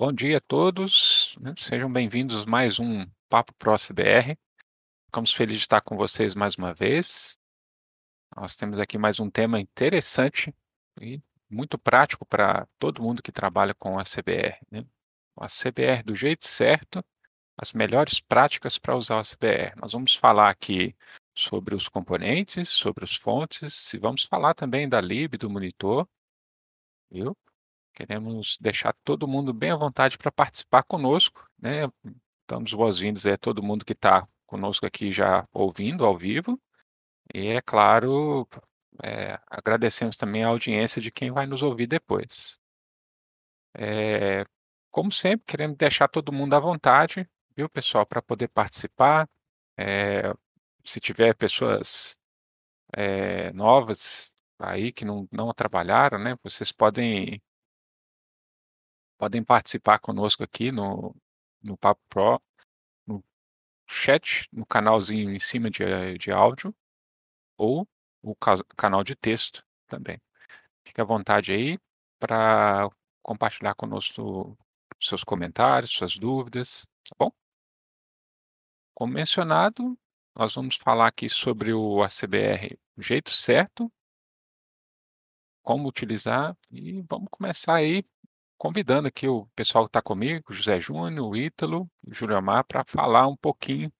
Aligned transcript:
Bom 0.00 0.14
dia 0.14 0.38
a 0.38 0.40
todos, 0.40 1.36
né? 1.38 1.52
sejam 1.58 1.92
bem-vindos 1.92 2.46
mais 2.46 2.80
um 2.80 3.04
Papo 3.28 3.52
Pro 3.58 3.76
CBR. 3.76 4.34
Ficamos 5.04 5.30
felizes 5.34 5.58
de 5.58 5.64
estar 5.64 5.82
com 5.82 5.94
vocês 5.94 6.34
mais 6.34 6.54
uma 6.54 6.72
vez. 6.72 7.38
Nós 8.34 8.56
temos 8.56 8.78
aqui 8.78 8.96
mais 8.96 9.20
um 9.20 9.28
tema 9.28 9.60
interessante 9.60 10.54
e 10.98 11.20
muito 11.50 11.78
prático 11.78 12.24
para 12.24 12.66
todo 12.78 13.02
mundo 13.02 13.22
que 13.22 13.30
trabalha 13.30 13.74
com 13.74 13.98
a 13.98 14.02
CBR. 14.02 14.56
Né? 14.70 14.86
A 15.36 15.48
CBR 15.48 16.02
do 16.02 16.14
jeito 16.14 16.48
certo, 16.48 17.04
as 17.58 17.74
melhores 17.74 18.20
práticas 18.20 18.78
para 18.78 18.96
usar 18.96 19.20
a 19.20 19.22
CBR. 19.22 19.78
Nós 19.78 19.92
vamos 19.92 20.14
falar 20.14 20.48
aqui 20.48 20.96
sobre 21.34 21.74
os 21.74 21.90
componentes, 21.90 22.70
sobre 22.70 23.04
os 23.04 23.16
fontes, 23.16 23.92
e 23.92 23.98
vamos 23.98 24.24
falar 24.24 24.54
também 24.54 24.88
da 24.88 24.98
lib, 24.98 25.36
do 25.36 25.50
monitor, 25.50 26.08
viu? 27.10 27.36
Queremos 27.94 28.56
deixar 28.60 28.94
todo 29.04 29.28
mundo 29.28 29.52
bem 29.52 29.70
à 29.70 29.76
vontade 29.76 30.16
para 30.18 30.32
participar 30.32 30.82
conosco, 30.84 31.48
né? 31.58 31.90
Damos 32.48 32.72
boas-vindas 32.72 33.26
a 33.26 33.36
todo 33.36 33.62
mundo 33.62 33.84
que 33.84 33.92
está 33.92 34.26
conosco 34.46 34.86
aqui 34.86 35.12
já 35.12 35.46
ouvindo 35.52 36.04
ao 36.04 36.16
vivo. 36.16 36.60
E, 37.34 37.48
é 37.48 37.62
claro, 37.62 38.48
é, 39.02 39.38
agradecemos 39.46 40.16
também 40.16 40.44
a 40.44 40.48
audiência 40.48 41.00
de 41.00 41.10
quem 41.10 41.30
vai 41.30 41.46
nos 41.46 41.62
ouvir 41.62 41.86
depois. 41.86 42.58
É, 43.74 44.44
como 44.90 45.12
sempre, 45.12 45.44
queremos 45.46 45.76
deixar 45.76 46.08
todo 46.08 46.32
mundo 46.32 46.54
à 46.54 46.60
vontade, 46.60 47.28
viu, 47.56 47.68
pessoal, 47.68 48.04
para 48.06 48.20
poder 48.22 48.48
participar. 48.48 49.28
É, 49.78 50.34
se 50.84 51.00
tiver 51.00 51.34
pessoas 51.34 52.18
é, 52.94 53.52
novas 53.52 54.34
aí 54.58 54.92
que 54.92 55.04
não, 55.04 55.28
não 55.32 55.52
trabalharam, 55.54 56.18
né, 56.18 56.36
vocês 56.42 56.72
podem 56.72 57.42
podem 59.20 59.44
participar 59.44 59.98
conosco 59.98 60.42
aqui 60.42 60.72
no, 60.72 61.14
no 61.62 61.76
Papo 61.76 62.00
Pro, 62.08 62.40
no 63.06 63.22
chat, 63.86 64.48
no 64.50 64.64
canalzinho 64.64 65.30
em 65.30 65.38
cima 65.38 65.68
de, 65.68 66.16
de 66.16 66.32
áudio, 66.32 66.74
ou 67.58 67.86
o 68.22 68.34
canal 68.74 69.04
de 69.04 69.14
texto 69.14 69.62
também. 69.86 70.18
Fique 70.86 71.02
à 71.02 71.04
vontade 71.04 71.52
aí 71.52 71.78
para 72.18 72.88
compartilhar 73.22 73.74
conosco 73.74 74.56
seus 74.98 75.22
comentários, 75.22 75.90
suas 75.90 76.16
dúvidas, 76.16 76.86
tá 77.06 77.14
bom? 77.18 77.30
Como 78.94 79.12
mencionado, 79.12 79.98
nós 80.34 80.54
vamos 80.54 80.76
falar 80.76 81.08
aqui 81.08 81.28
sobre 81.28 81.74
o 81.74 82.02
ACBR 82.02 82.78
do 82.96 83.02
jeito 83.02 83.30
certo, 83.32 83.92
como 85.62 85.86
utilizar 85.86 86.56
e 86.70 87.02
vamos 87.02 87.28
começar 87.30 87.74
aí 87.74 88.02
convidando 88.60 89.08
aqui 89.08 89.26
o 89.26 89.46
pessoal 89.56 89.84
que 89.86 89.88
está 89.88 90.02
comigo, 90.02 90.52
José 90.52 90.78
Júnior, 90.78 91.30
o 91.30 91.34
Ítalo, 91.34 91.90
o 92.06 92.12
Júlio 92.12 92.36
Amar, 92.36 92.62
para 92.62 92.84
falar 92.84 93.26
um 93.26 93.34
pouquinho 93.34 93.90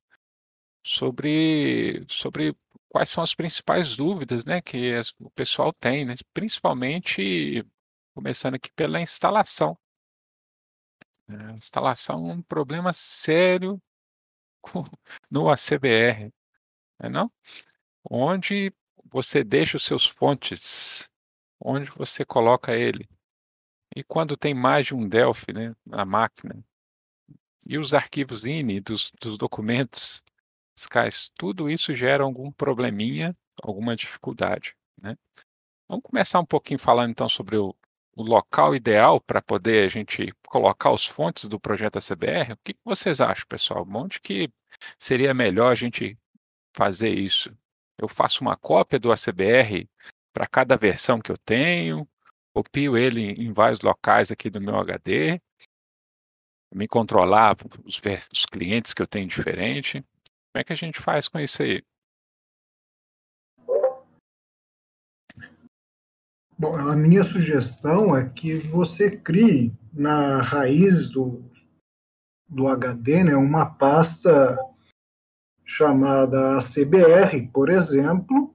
sobre, 0.84 2.04
sobre 2.10 2.54
quais 2.90 3.08
são 3.08 3.24
as 3.24 3.34
principais 3.34 3.96
dúvidas 3.96 4.44
né, 4.44 4.60
que 4.60 4.92
o 5.18 5.30
pessoal 5.30 5.72
tem, 5.72 6.04
né, 6.04 6.14
principalmente 6.34 7.66
começando 8.14 8.56
aqui 8.56 8.70
pela 8.72 9.00
instalação. 9.00 9.78
A 11.26 11.52
instalação 11.52 12.30
é 12.30 12.34
um 12.34 12.42
problema 12.42 12.92
sério 12.92 13.80
no 15.30 15.48
ACBR, 15.48 16.30
né, 17.00 17.08
não? 17.08 17.32
onde 18.10 18.70
você 19.06 19.42
deixa 19.42 19.78
os 19.78 19.84
seus 19.84 20.06
fontes, 20.06 21.10
onde 21.58 21.90
você 21.92 22.26
coloca 22.26 22.76
ele. 22.76 23.08
E 23.94 24.04
quando 24.04 24.36
tem 24.36 24.54
mais 24.54 24.86
de 24.86 24.94
um 24.94 25.08
Delphi 25.08 25.52
né, 25.52 25.74
na 25.84 26.04
máquina, 26.04 26.64
e 27.66 27.78
os 27.78 27.92
arquivos 27.92 28.46
INI 28.46 28.80
dos, 28.80 29.12
dos 29.20 29.36
documentos 29.36 30.22
SCAS, 30.76 31.30
tudo 31.36 31.68
isso 31.68 31.94
gera 31.94 32.24
algum 32.24 32.50
probleminha, 32.50 33.36
alguma 33.62 33.94
dificuldade. 33.94 34.74
Né? 35.00 35.16
Vamos 35.88 36.04
começar 36.04 36.40
um 36.40 36.46
pouquinho 36.46 36.78
falando 36.78 37.10
então 37.10 37.28
sobre 37.28 37.56
o, 37.56 37.74
o 38.16 38.22
local 38.22 38.74
ideal 38.74 39.20
para 39.20 39.42
poder 39.42 39.84
a 39.84 39.88
gente 39.88 40.32
colocar 40.46 40.90
os 40.90 41.06
fontes 41.06 41.48
do 41.48 41.60
projeto 41.60 41.96
ACBR. 41.96 42.52
O 42.52 42.58
que 42.64 42.76
vocês 42.84 43.20
acham, 43.20 43.44
pessoal? 43.48 43.86
Onde 43.92 44.20
que 44.20 44.50
seria 44.98 45.34
melhor 45.34 45.70
a 45.70 45.74
gente 45.74 46.18
fazer 46.74 47.10
isso? 47.10 47.54
Eu 47.98 48.08
faço 48.08 48.40
uma 48.40 48.56
cópia 48.56 48.98
do 48.98 49.12
ACBR 49.12 49.88
para 50.32 50.46
cada 50.46 50.76
versão 50.76 51.20
que 51.20 51.30
eu 51.30 51.36
tenho, 51.36 52.08
copio 52.54 52.96
ele 52.96 53.32
em 53.32 53.52
vários 53.52 53.80
locais 53.80 54.30
aqui 54.30 54.50
do 54.50 54.60
meu 54.60 54.76
HD, 54.76 55.40
me 56.72 56.86
controlar 56.86 57.56
os, 57.84 58.00
os 58.32 58.46
clientes 58.46 58.94
que 58.94 59.02
eu 59.02 59.06
tenho 59.06 59.26
diferente. 59.26 60.00
Como 60.52 60.60
é 60.60 60.64
que 60.64 60.72
a 60.72 60.76
gente 60.76 61.00
faz 61.00 61.28
com 61.28 61.38
isso 61.38 61.62
aí? 61.62 61.82
Bom, 66.58 66.76
a 66.76 66.94
minha 66.94 67.24
sugestão 67.24 68.14
é 68.14 68.28
que 68.28 68.58
você 68.58 69.16
crie 69.16 69.72
na 69.92 70.42
raiz 70.42 71.08
do, 71.08 71.42
do 72.46 72.68
HD 72.68 73.24
né, 73.24 73.34
uma 73.34 73.64
pasta 73.64 74.58
chamada 75.64 76.58
CBR, 76.58 77.48
por 77.52 77.70
exemplo, 77.70 78.54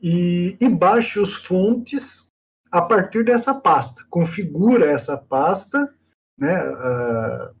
e, 0.00 0.56
e 0.60 0.68
baixe 0.68 1.18
os 1.18 1.34
fontes 1.34 2.27
a 2.70 2.82
partir 2.82 3.24
dessa 3.24 3.54
pasta. 3.54 4.04
Configura 4.10 4.90
essa 4.90 5.16
pasta, 5.16 5.92
né, 6.36 6.70
uh, 6.70 7.54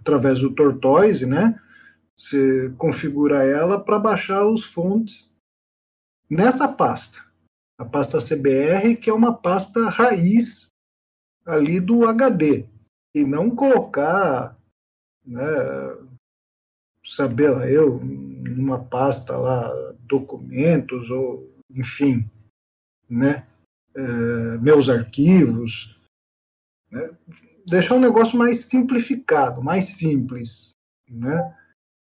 através 0.00 0.40
do 0.40 0.54
Tortoise, 0.54 1.26
né? 1.26 1.58
Você 2.16 2.72
configura 2.76 3.44
ela 3.44 3.78
para 3.80 3.98
baixar 3.98 4.44
os 4.44 4.64
fontes 4.64 5.34
nessa 6.28 6.66
pasta. 6.66 7.24
A 7.78 7.84
pasta 7.84 8.18
CBR, 8.18 8.96
que 8.96 9.08
é 9.08 9.14
uma 9.14 9.32
pasta 9.32 9.88
raiz 9.88 10.68
ali 11.46 11.80
do 11.80 12.06
HD. 12.06 12.66
E 13.14 13.24
não 13.24 13.54
colocar, 13.54 14.58
né, 15.24 15.42
saber 17.06 17.50
lá, 17.50 17.68
eu, 17.68 18.00
numa 18.00 18.84
pasta 18.84 19.36
lá, 19.36 19.70
documentos, 20.00 21.10
ou 21.10 21.48
enfim, 21.70 22.28
né? 23.08 23.46
Eh, 23.94 24.58
meus 24.58 24.88
arquivos, 24.88 25.98
né? 26.90 27.10
deixar 27.66 27.94
um 27.94 28.00
negócio 28.00 28.38
mais 28.38 28.66
simplificado, 28.66 29.62
mais 29.62 29.96
simples, 29.96 30.76
né? 31.08 31.56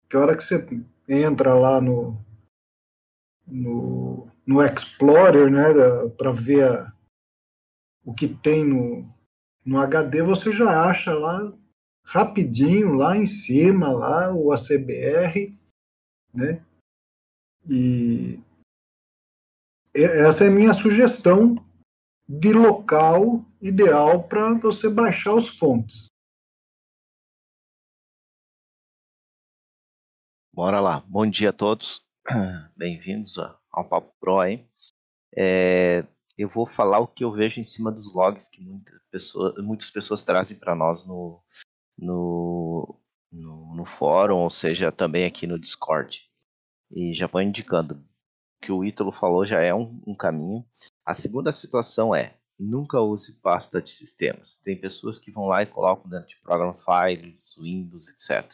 Que 0.09 0.17
a 0.17 0.19
hora 0.19 0.37
que 0.37 0.43
você 0.43 0.65
entra 1.07 1.53
lá 1.53 1.79
no 1.79 2.19
no, 3.47 4.27
no 4.45 4.65
Explorer, 4.65 5.51
né, 5.51 5.65
para 6.17 6.31
ver 6.31 6.63
a, 6.63 6.93
o 8.03 8.13
que 8.13 8.27
tem 8.27 8.65
no, 8.65 9.07
no 9.63 9.79
HD, 9.79 10.23
você 10.23 10.51
já 10.51 10.89
acha 10.89 11.13
lá 11.13 11.53
rapidinho, 12.03 12.93
lá 12.93 13.15
em 13.15 13.25
cima, 13.25 13.91
lá 13.91 14.33
o 14.33 14.51
ACBR, 14.51 15.55
né? 16.33 16.65
E 17.69 18.39
essa 19.93 20.43
é 20.43 20.47
a 20.47 20.51
minha 20.51 20.73
sugestão 20.73 21.64
de 22.27 22.51
local 22.51 23.45
ideal 23.61 24.27
para 24.27 24.53
você 24.55 24.89
baixar 24.89 25.35
os 25.35 25.57
fontes. 25.57 26.07
Bora 30.51 30.79
lá. 30.79 31.01
Bom 31.01 31.29
dia 31.29 31.49
a 31.49 31.53
todos. 31.53 32.03
Bem-vindos 32.75 33.37
ao 33.37 33.87
Papo 33.87 34.11
Pro, 34.19 34.43
hein? 34.43 34.67
É, 35.37 36.07
eu 36.37 36.49
vou 36.49 36.65
falar 36.65 36.99
o 36.99 37.07
que 37.07 37.23
eu 37.23 37.31
vejo 37.31 37.59
em 37.59 37.63
cima 37.63 37.91
dos 37.91 38.13
logs 38.13 38.47
que 38.47 38.61
muitas 38.61 38.99
pessoas, 39.11 39.63
muitas 39.63 39.91
pessoas 39.91 40.23
trazem 40.23 40.57
para 40.57 40.73
nós 40.73 41.05
no, 41.05 41.43
no, 41.97 42.99
no, 43.31 43.75
no, 43.75 43.85
fórum, 43.85 44.37
ou 44.37 44.49
seja, 44.49 44.91
também 44.91 45.25
aqui 45.25 45.45
no 45.45 45.59
Discord. 45.59 46.27
E 46.89 47.13
já 47.13 47.27
vou 47.27 47.41
indicando 47.41 48.03
que 48.61 48.71
o 48.71 48.83
Ítalo 48.83 49.11
falou 49.11 49.45
já 49.45 49.61
é 49.61 49.73
um, 49.73 50.01
um 50.07 50.15
caminho. 50.15 50.65
A 51.05 51.13
segunda 51.13 51.51
situação 51.51 52.15
é 52.15 52.33
nunca 52.57 52.99
use 52.99 53.33
pasta 53.33 53.79
de 53.79 53.91
sistemas. 53.91 54.57
Tem 54.57 54.75
pessoas 54.75 55.19
que 55.19 55.29
vão 55.29 55.45
lá 55.45 55.61
e 55.61 55.67
colocam 55.67 56.09
dentro 56.09 56.29
de 56.29 56.41
program 56.41 56.73
files, 56.73 57.53
Windows, 57.59 58.07
etc. 58.07 58.51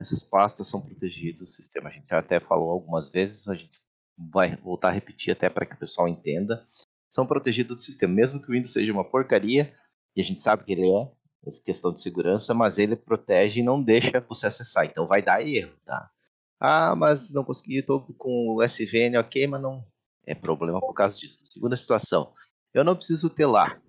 Essas 0.00 0.22
pastas 0.22 0.66
são 0.66 0.80
protegidas 0.80 1.40
do 1.40 1.46
sistema. 1.46 1.90
A 1.90 1.92
gente 1.92 2.08
já 2.08 2.18
até 2.18 2.40
falou 2.40 2.70
algumas 2.70 3.10
vezes, 3.10 3.46
a 3.48 3.54
gente 3.54 3.78
vai 4.16 4.56
voltar 4.56 4.88
a 4.88 4.92
repetir 4.92 5.32
até 5.32 5.50
para 5.50 5.66
que 5.66 5.74
o 5.74 5.78
pessoal 5.78 6.08
entenda. 6.08 6.66
São 7.10 7.26
protegidos 7.26 7.76
do 7.76 7.82
sistema, 7.82 8.14
mesmo 8.14 8.40
que 8.40 8.48
o 8.48 8.52
Windows 8.52 8.72
seja 8.72 8.92
uma 8.92 9.04
porcaria, 9.04 9.74
e 10.16 10.22
a 10.22 10.24
gente 10.24 10.40
sabe 10.40 10.64
que 10.64 10.72
ele 10.72 10.90
é, 10.90 11.12
essa 11.46 11.62
questão 11.62 11.92
de 11.92 12.00
segurança, 12.00 12.54
mas 12.54 12.78
ele 12.78 12.96
protege 12.96 13.60
e 13.60 13.62
não 13.64 13.82
deixa 13.82 14.20
você 14.26 14.46
acessar. 14.46 14.86
Então 14.86 15.06
vai 15.06 15.20
dar 15.20 15.46
erro, 15.46 15.76
tá? 15.84 16.10
Ah, 16.58 16.94
mas 16.96 17.32
não 17.34 17.44
consegui, 17.44 17.78
estou 17.78 18.00
com 18.16 18.56
o 18.56 18.62
SVN 18.62 19.18
ok, 19.18 19.46
mas 19.46 19.60
não 19.60 19.84
é 20.26 20.34
problema 20.34 20.80
por 20.80 20.94
causa 20.94 21.18
disso. 21.18 21.40
Segunda 21.44 21.76
situação, 21.76 22.32
eu 22.72 22.84
não 22.84 22.96
preciso 22.96 23.28
ter 23.30 23.46
lá. 23.46 23.80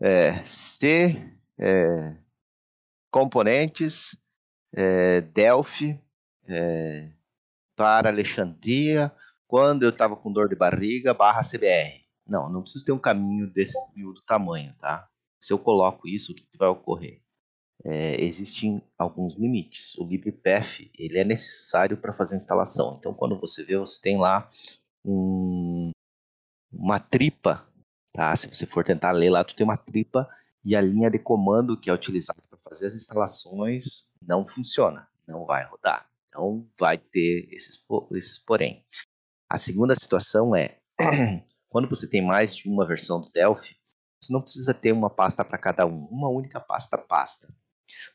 É, 0.00 0.42
se 0.42 1.16
é, 1.58 2.16
componentes, 3.10 4.16
é, 4.74 5.20
Delphi, 5.20 6.00
é, 6.48 7.12
para 7.76 8.08
Alexandria, 8.08 9.14
quando 9.46 9.82
eu 9.82 9.90
estava 9.90 10.16
com 10.16 10.32
dor 10.32 10.48
de 10.48 10.56
barriga, 10.56 11.14
barra 11.14 11.42
CBR. 11.42 12.02
Não, 12.26 12.50
não 12.50 12.62
preciso 12.62 12.84
ter 12.84 12.92
um 12.92 12.98
caminho 12.98 13.50
desse 13.50 13.78
do 13.94 14.22
tamanho, 14.22 14.74
tá? 14.80 15.08
Se 15.38 15.52
eu 15.52 15.58
coloco 15.58 16.08
isso, 16.08 16.32
o 16.32 16.34
que, 16.34 16.46
vai 16.56 16.68
ocorrer? 16.68 17.20
É, 17.84 18.22
existem 18.22 18.80
alguns 18.96 19.36
limites. 19.36 19.94
O 19.98 20.04
LibrePath 20.04 20.88
ele 20.96 21.18
é 21.18 21.24
necessário 21.24 21.96
para 21.96 22.12
fazer 22.12 22.34
a 22.34 22.38
instalação. 22.38 22.96
Então, 22.98 23.12
quando 23.12 23.38
você 23.38 23.64
vê, 23.64 23.76
você 23.76 24.00
tem 24.00 24.16
lá 24.16 24.48
um, 25.04 25.90
uma 26.72 26.98
tripa, 26.98 27.66
tá? 28.12 28.34
Se 28.36 28.46
você 28.46 28.66
for 28.66 28.84
tentar 28.84 29.12
ler 29.12 29.30
lá, 29.30 29.44
tu 29.44 29.54
tem 29.54 29.64
uma 29.64 29.76
tripa 29.76 30.28
e 30.64 30.76
a 30.76 30.80
linha 30.80 31.10
de 31.10 31.18
comando 31.18 31.76
que 31.76 31.90
é 31.90 31.92
utilizada 31.92 32.40
para 32.48 32.58
fazer 32.58 32.86
as 32.86 32.94
instalações 32.94 34.10
não 34.20 34.46
funciona, 34.46 35.08
não 35.26 35.44
vai 35.44 35.64
rodar. 35.64 36.08
Então, 36.26 36.66
vai 36.78 36.96
ter 36.96 37.48
esses, 37.50 37.78
esses 38.12 38.38
porém. 38.38 38.84
A 39.50 39.58
segunda 39.58 39.94
situação 39.94 40.56
é 40.56 40.78
quando 41.68 41.88
você 41.88 42.08
tem 42.08 42.22
mais 42.22 42.56
de 42.56 42.68
uma 42.68 42.86
versão 42.86 43.20
do 43.20 43.30
Delphi, 43.30 43.76
você 44.22 44.32
não 44.32 44.40
precisa 44.40 44.72
ter 44.72 44.92
uma 44.92 45.10
pasta 45.10 45.44
para 45.44 45.58
cada 45.58 45.84
um, 45.84 46.06
uma 46.06 46.28
única 46.28 46.60
pasta 46.60 46.96
pasta. 46.96 47.52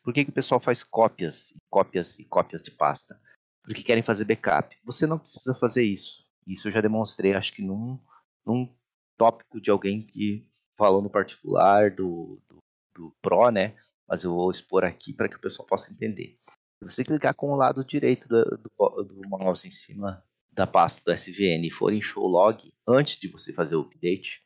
Por 0.02 0.14
que, 0.14 0.24
que 0.24 0.32
o 0.32 0.34
pessoal 0.34 0.60
faz 0.60 0.84
cópias, 0.84 1.54
cópias 1.70 2.18
e 2.18 2.26
cópias 2.26 2.64
de 2.64 2.72
pasta? 2.72 3.20
Porque 3.62 3.84
querem 3.84 4.02
fazer 4.02 4.26
backup. 4.26 4.76
Você 4.86 5.06
não 5.06 5.20
precisa 5.20 5.54
fazer 5.54 5.84
isso. 5.84 6.27
Isso 6.48 6.68
eu 6.68 6.72
já 6.72 6.80
demonstrei, 6.80 7.34
acho 7.34 7.54
que 7.54 7.62
num, 7.62 8.00
num 8.46 8.74
tópico 9.18 9.60
de 9.60 9.70
alguém 9.70 10.02
que 10.02 10.48
falou 10.78 11.02
no 11.02 11.10
particular 11.10 11.92
do, 11.92 12.42
do, 12.48 12.58
do 12.96 13.16
Pro, 13.22 13.50
né? 13.52 13.76
Mas 14.08 14.24
eu 14.24 14.34
vou 14.34 14.50
expor 14.50 14.86
aqui 14.86 15.14
para 15.14 15.28
que 15.28 15.36
o 15.36 15.42
pessoal 15.42 15.68
possa 15.68 15.92
entender. 15.92 16.40
Se 16.82 16.90
você 16.90 17.04
clicar 17.04 17.36
com 17.36 17.52
o 17.52 17.56
lado 17.56 17.84
direito 17.84 18.28
do, 18.30 18.44
do, 18.58 19.04
do 19.04 19.28
mouse 19.28 19.68
em 19.68 19.72
cima 19.72 20.24
da 20.52 20.66
pasta 20.66 21.04
do 21.04 21.14
SVN 21.14 21.68
e 21.68 21.72
for 21.72 21.92
em 21.92 22.02
show 22.02 22.26
log 22.26 22.74
antes 22.88 23.20
de 23.20 23.28
você 23.28 23.52
fazer 23.54 23.76
o 23.76 23.82
update, 23.82 24.44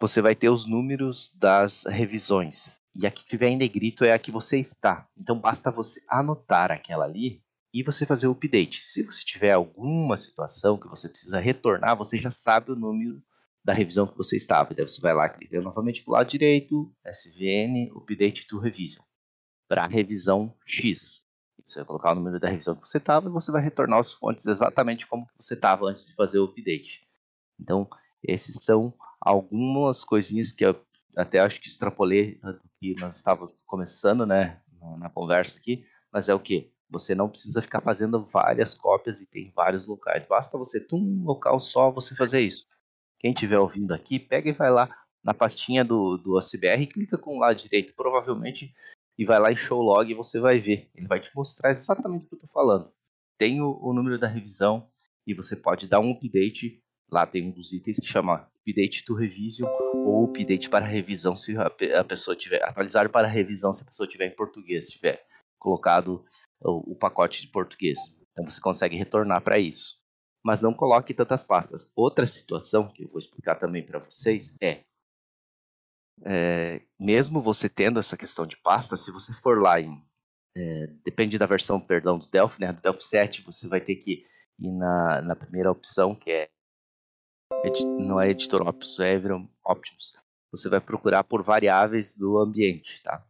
você 0.00 0.22
vai 0.22 0.34
ter 0.34 0.48
os 0.48 0.64
números 0.64 1.30
das 1.36 1.84
revisões. 1.84 2.80
E 2.94 3.06
a 3.06 3.10
que 3.10 3.26
tiver 3.26 3.48
em 3.48 3.56
negrito 3.56 4.04
é 4.04 4.12
a 4.12 4.18
que 4.18 4.30
você 4.30 4.58
está. 4.58 5.08
Então 5.16 5.38
basta 5.38 5.70
você 5.70 6.00
anotar 6.08 6.70
aquela 6.70 7.04
ali 7.04 7.42
e 7.72 7.82
você 7.82 8.06
fazer 8.06 8.26
o 8.26 8.32
update. 8.32 8.84
Se 8.84 9.02
você 9.02 9.22
tiver 9.22 9.52
alguma 9.52 10.16
situação 10.16 10.78
que 10.78 10.88
você 10.88 11.08
precisa 11.08 11.38
retornar, 11.38 11.96
você 11.96 12.18
já 12.18 12.30
sabe 12.30 12.72
o 12.72 12.76
número 12.76 13.22
da 13.64 13.72
revisão 13.72 14.06
que 14.06 14.16
você 14.16 14.36
estava. 14.36 14.74
Você 14.74 15.00
vai 15.00 15.14
lá, 15.14 15.28
clica 15.28 15.60
novamente 15.60 16.02
para 16.02 16.10
o 16.10 16.14
lado 16.14 16.28
direito, 16.28 16.94
SVN, 17.04 17.90
Update 17.94 18.46
to 18.46 18.58
Revision, 18.58 19.04
para 19.68 19.86
revisão 19.86 20.54
X. 20.64 21.22
Você 21.64 21.80
vai 21.80 21.84
colocar 21.84 22.12
o 22.12 22.14
número 22.14 22.40
da 22.40 22.48
revisão 22.48 22.74
que 22.74 22.88
você 22.88 22.96
estava 22.96 23.28
e 23.28 23.32
você 23.32 23.52
vai 23.52 23.62
retornar 23.62 24.00
os 24.00 24.12
fontes 24.12 24.46
exatamente 24.46 25.06
como 25.06 25.26
que 25.26 25.34
você 25.38 25.52
estava 25.52 25.86
antes 25.86 26.06
de 26.06 26.14
fazer 26.14 26.38
o 26.38 26.44
update. 26.44 27.06
Então, 27.60 27.86
esses 28.22 28.64
são 28.64 28.94
algumas 29.20 30.02
coisinhas 30.02 30.50
que 30.52 30.64
eu 30.64 30.80
até 31.14 31.40
acho 31.40 31.60
que 31.60 31.68
extrapolei 31.68 32.36
do 32.36 32.58
que 32.78 32.94
nós 32.94 33.16
estávamos 33.16 33.52
começando, 33.66 34.24
né, 34.24 34.62
na 34.98 35.10
conversa 35.10 35.58
aqui, 35.58 35.84
mas 36.10 36.28
é 36.28 36.34
o 36.34 36.40
que? 36.40 36.72
Você 36.90 37.14
não 37.14 37.28
precisa 37.28 37.60
ficar 37.60 37.80
fazendo 37.80 38.24
várias 38.24 38.72
cópias 38.72 39.20
e 39.20 39.30
tem 39.30 39.52
vários 39.54 39.86
locais. 39.86 40.26
Basta 40.26 40.56
você 40.56 40.80
ter 40.80 40.94
um 40.94 41.22
local 41.24 41.60
só 41.60 41.90
você 41.90 42.14
fazer 42.14 42.40
isso. 42.40 42.66
Quem 43.18 43.32
estiver 43.32 43.58
ouvindo 43.58 43.92
aqui, 43.92 44.18
pega 44.18 44.48
e 44.48 44.52
vai 44.52 44.70
lá 44.70 44.88
na 45.22 45.34
pastinha 45.34 45.84
do, 45.84 46.16
do 46.16 46.36
OCBR, 46.36 46.86
clica 46.86 47.18
com 47.18 47.36
o 47.36 47.40
lado 47.40 47.56
direito, 47.56 47.94
provavelmente, 47.94 48.72
e 49.18 49.24
vai 49.24 49.38
lá 49.38 49.52
em 49.52 49.56
show 49.56 49.82
log 49.82 50.10
e 50.10 50.14
você 50.14 50.40
vai 50.40 50.58
ver. 50.58 50.88
Ele 50.94 51.06
vai 51.06 51.20
te 51.20 51.30
mostrar 51.34 51.70
exatamente 51.70 52.24
o 52.24 52.28
que 52.28 52.34
eu 52.34 52.38
estou 52.38 52.50
falando. 52.52 52.90
Tem 53.36 53.60
o, 53.60 53.78
o 53.82 53.92
número 53.92 54.18
da 54.18 54.26
revisão 54.26 54.88
e 55.26 55.34
você 55.34 55.56
pode 55.56 55.88
dar 55.88 56.00
um 56.00 56.12
update. 56.12 56.82
Lá 57.10 57.26
tem 57.26 57.48
um 57.48 57.50
dos 57.50 57.72
itens 57.72 57.98
que 57.98 58.06
chama 58.06 58.48
update 58.60 59.04
to 59.04 59.14
revision 59.14 59.68
ou 59.94 60.24
update 60.24 60.68
para 60.68 60.86
revisão 60.86 61.34
se 61.34 61.56
a, 61.56 61.66
a 61.98 62.04
pessoa 62.04 62.36
tiver 62.36 62.62
atualizar 62.62 63.10
para 63.10 63.26
revisão 63.26 63.72
se 63.72 63.82
a 63.82 63.86
pessoa 63.86 64.08
tiver 64.08 64.26
em 64.26 64.36
português, 64.36 64.90
tiver 64.90 65.26
colocado 65.58 66.24
o, 66.60 66.92
o 66.92 66.96
pacote 66.96 67.42
de 67.42 67.48
português. 67.48 67.98
Então 68.30 68.44
você 68.44 68.60
consegue 68.60 68.96
retornar 68.96 69.42
para 69.42 69.58
isso. 69.58 69.98
Mas 70.44 70.62
não 70.62 70.72
coloque 70.72 71.12
tantas 71.12 71.42
pastas. 71.44 71.92
Outra 71.96 72.26
situação 72.26 72.88
que 72.88 73.04
eu 73.04 73.08
vou 73.08 73.18
explicar 73.18 73.56
também 73.56 73.84
para 73.84 73.98
vocês 73.98 74.56
é, 74.62 74.84
é, 76.24 76.82
mesmo 77.00 77.40
você 77.40 77.68
tendo 77.68 77.98
essa 77.98 78.16
questão 78.16 78.46
de 78.46 78.56
pasta, 78.56 78.96
se 78.96 79.12
você 79.12 79.32
for 79.40 79.60
lá 79.60 79.80
em 79.80 80.02
é, 80.56 80.86
depende 81.04 81.38
da 81.38 81.46
versão, 81.46 81.80
perdão, 81.80 82.18
do 82.18 82.26
Delphi, 82.26 82.60
né? 82.60 82.72
Do 82.72 82.82
Delphi 82.82 83.04
7, 83.04 83.42
você 83.42 83.68
vai 83.68 83.80
ter 83.80 83.96
que 83.96 84.24
ir 84.58 84.72
na, 84.72 85.22
na 85.22 85.36
primeira 85.36 85.70
opção, 85.70 86.16
que 86.16 86.30
é 86.30 86.50
não 88.00 88.20
é 88.20 88.30
editor 88.30 88.66
Optimus, 88.66 89.00
é 89.00 89.16
Optimus. 89.64 90.12
Você 90.50 90.68
vai 90.68 90.80
procurar 90.80 91.24
por 91.24 91.42
variáveis 91.42 92.16
do 92.16 92.38
ambiente, 92.38 93.02
tá? 93.02 93.24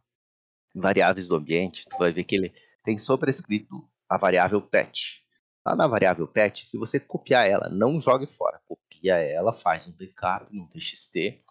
Variáveis 0.75 1.27
do 1.27 1.35
ambiente, 1.35 1.85
tu 1.89 1.97
vai 1.97 2.11
ver 2.11 2.23
que 2.23 2.35
ele 2.35 2.53
tem 2.83 2.97
sobrescrito 2.97 3.87
a 4.07 4.17
variável 4.17 4.61
pet. 4.61 5.23
Lá 5.65 5.75
na 5.75 5.87
variável 5.87 6.27
pet, 6.27 6.65
se 6.65 6.77
você 6.77 6.99
copiar 6.99 7.47
ela, 7.47 7.69
não 7.69 7.99
jogue 7.99 8.25
fora. 8.25 8.61
Copia 8.67 9.15
ela, 9.15 9.53
faz 9.53 9.87
um 9.87 9.91
backup 9.91 10.53
no 10.55 10.67
TXT, 10.67 11.43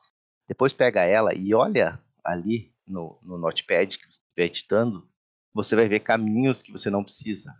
depois 0.48 0.72
pega 0.72 1.04
ela 1.04 1.34
e 1.34 1.54
olha 1.54 2.02
ali 2.24 2.74
no, 2.86 3.18
no 3.22 3.38
Notepad 3.38 3.98
que 3.98 4.04
você 4.04 4.22
estiver 4.22 4.46
editando, 4.46 5.08
você 5.52 5.76
vai 5.76 5.88
ver 5.88 6.00
caminhos 6.00 6.62
que 6.62 6.72
você 6.72 6.88
não 6.88 7.04
precisa. 7.04 7.54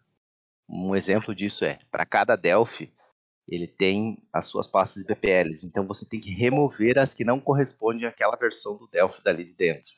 Um 0.68 0.94
exemplo 0.94 1.34
disso 1.34 1.64
é, 1.64 1.78
para 1.90 2.06
cada 2.06 2.36
Delphi, 2.36 2.92
ele 3.46 3.66
tem 3.66 4.22
as 4.32 4.46
suas 4.46 4.66
pastas 4.66 5.04
BPLs. 5.04 5.66
Então 5.66 5.86
você 5.86 6.04
tem 6.04 6.20
que 6.20 6.30
remover 6.30 6.98
as 6.98 7.14
que 7.14 7.24
não 7.24 7.40
correspondem 7.40 8.06
àquela 8.06 8.36
versão 8.36 8.76
do 8.76 8.86
Delphi 8.88 9.22
dali 9.22 9.44
de 9.44 9.54
dentro. 9.54 9.92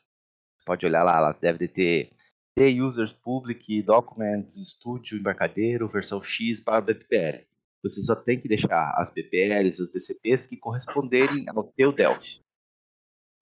Pode 0.65 0.85
olhar 0.85 1.03
lá, 1.03 1.17
ela 1.17 1.31
deve 1.33 1.67
ter 1.67 2.11
T 2.55 2.81
Users 2.81 3.11
Public, 3.13 3.81
Documents, 3.81 4.55
Studio, 4.55 5.17
Embarcadeiro, 5.17 5.87
versão 5.87 6.21
X 6.21 6.59
para 6.59 6.81
BPL. 6.81 7.45
Você 7.83 8.01
só 8.03 8.15
tem 8.15 8.39
que 8.39 8.47
deixar 8.47 8.93
as 8.95 9.09
BPLs, 9.09 9.81
as 9.81 9.91
DCPs 9.91 10.45
que 10.45 10.57
corresponderem 10.57 11.45
ao 11.49 11.63
teu 11.63 11.91
Delphi. 11.91 12.41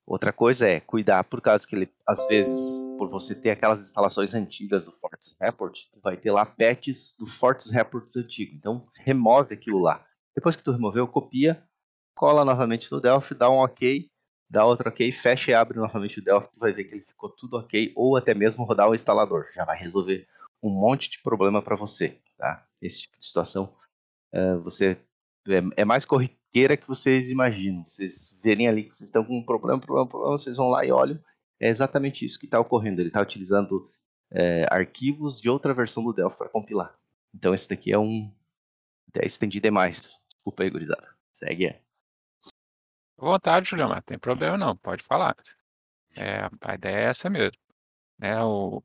Outra 0.07 0.33
coisa 0.33 0.67
é 0.67 0.79
cuidar, 0.79 1.23
por 1.25 1.39
causa 1.39 1.67
que 1.67 1.75
ele, 1.75 1.91
às 2.07 2.25
vezes, 2.27 2.81
por 2.97 3.07
você 3.07 3.35
ter 3.35 3.51
aquelas 3.51 3.79
instalações 3.79 4.33
antigas 4.33 4.85
do 4.85 4.91
Fortes 4.93 5.35
Report, 5.39 5.77
tu 5.91 5.99
vai 6.01 6.17
ter 6.17 6.31
lá 6.31 6.47
patches 6.47 7.15
do 7.19 7.27
Fortes 7.27 7.69
Reports 7.69 8.15
antigo. 8.15 8.55
Então, 8.55 8.87
remove 8.95 9.53
aquilo 9.53 9.79
lá. 9.79 10.03
Depois 10.35 10.55
que 10.55 10.63
tu 10.63 10.71
removeu, 10.71 11.07
copia, 11.07 11.63
cola 12.15 12.43
novamente 12.43 12.91
no 12.91 12.99
Delphi, 12.99 13.35
dá 13.35 13.51
um 13.51 13.59
OK, 13.59 14.08
dá 14.49 14.65
outro 14.65 14.89
OK, 14.89 15.11
fecha 15.11 15.51
e 15.51 15.53
abre 15.53 15.77
novamente 15.77 16.19
o 16.19 16.23
Delphi, 16.23 16.51
tu 16.51 16.59
vai 16.59 16.73
ver 16.73 16.85
que 16.85 16.95
ele 16.95 17.05
ficou 17.05 17.29
tudo 17.29 17.57
OK, 17.57 17.93
ou 17.95 18.17
até 18.17 18.33
mesmo 18.33 18.63
rodar 18.63 18.89
o 18.89 18.95
instalador. 18.95 19.45
Já 19.53 19.65
vai 19.65 19.77
resolver 19.77 20.27
um 20.61 20.69
monte 20.69 21.09
de 21.09 21.21
problema 21.21 21.61
para 21.61 21.75
você, 21.75 22.19
tá? 22.37 22.65
Esse 22.81 23.03
tipo 23.03 23.17
de 23.19 23.25
situação, 23.25 23.73
uh, 24.33 24.59
você 24.61 24.97
é, 25.47 25.81
é 25.81 25.85
mais 25.85 26.05
corriqueiro 26.05 26.39
queira 26.51 26.77
que 26.77 26.87
vocês 26.87 27.29
imaginam. 27.29 27.83
Vocês 27.83 28.39
verem 28.43 28.67
ali 28.67 28.83
que 28.83 28.95
vocês 28.95 29.09
estão 29.09 29.23
com 29.23 29.37
um 29.37 29.45
problema, 29.45 29.79
problema, 29.79 30.07
problema, 30.07 30.37
vocês 30.37 30.57
vão 30.57 30.69
lá 30.69 30.85
e 30.85 30.91
olham. 30.91 31.19
É 31.59 31.67
exatamente 31.69 32.25
isso 32.25 32.39
que 32.39 32.45
está 32.45 32.59
ocorrendo. 32.59 33.01
Ele 33.01 33.09
está 33.09 33.21
utilizando 33.21 33.89
é, 34.31 34.65
arquivos 34.69 35.41
de 35.41 35.49
outra 35.49 35.73
versão 35.73 36.03
do 36.03 36.13
Delphi 36.13 36.37
para 36.37 36.49
compilar. 36.49 36.97
Então 37.33 37.53
esse 37.53 37.69
daqui 37.69 37.91
é 37.91 37.99
um. 37.99 38.33
Até 39.09 39.25
estendi 39.25 39.59
demais. 39.59 40.17
Desculpa 40.27 40.63
aí, 40.63 40.69
gurizada. 40.69 41.15
Segue 41.33 41.75
vontade, 43.27 43.69
Julião, 43.69 43.89
não 43.89 44.01
tem 44.01 44.17
problema 44.19 44.57
não, 44.57 44.75
pode 44.77 45.03
falar. 45.03 45.35
É, 46.17 46.49
a 46.61 46.75
ideia 46.75 46.97
é 46.97 47.03
essa 47.05 47.29
mesmo. 47.29 47.57
Né, 48.19 48.41
o, 48.43 48.83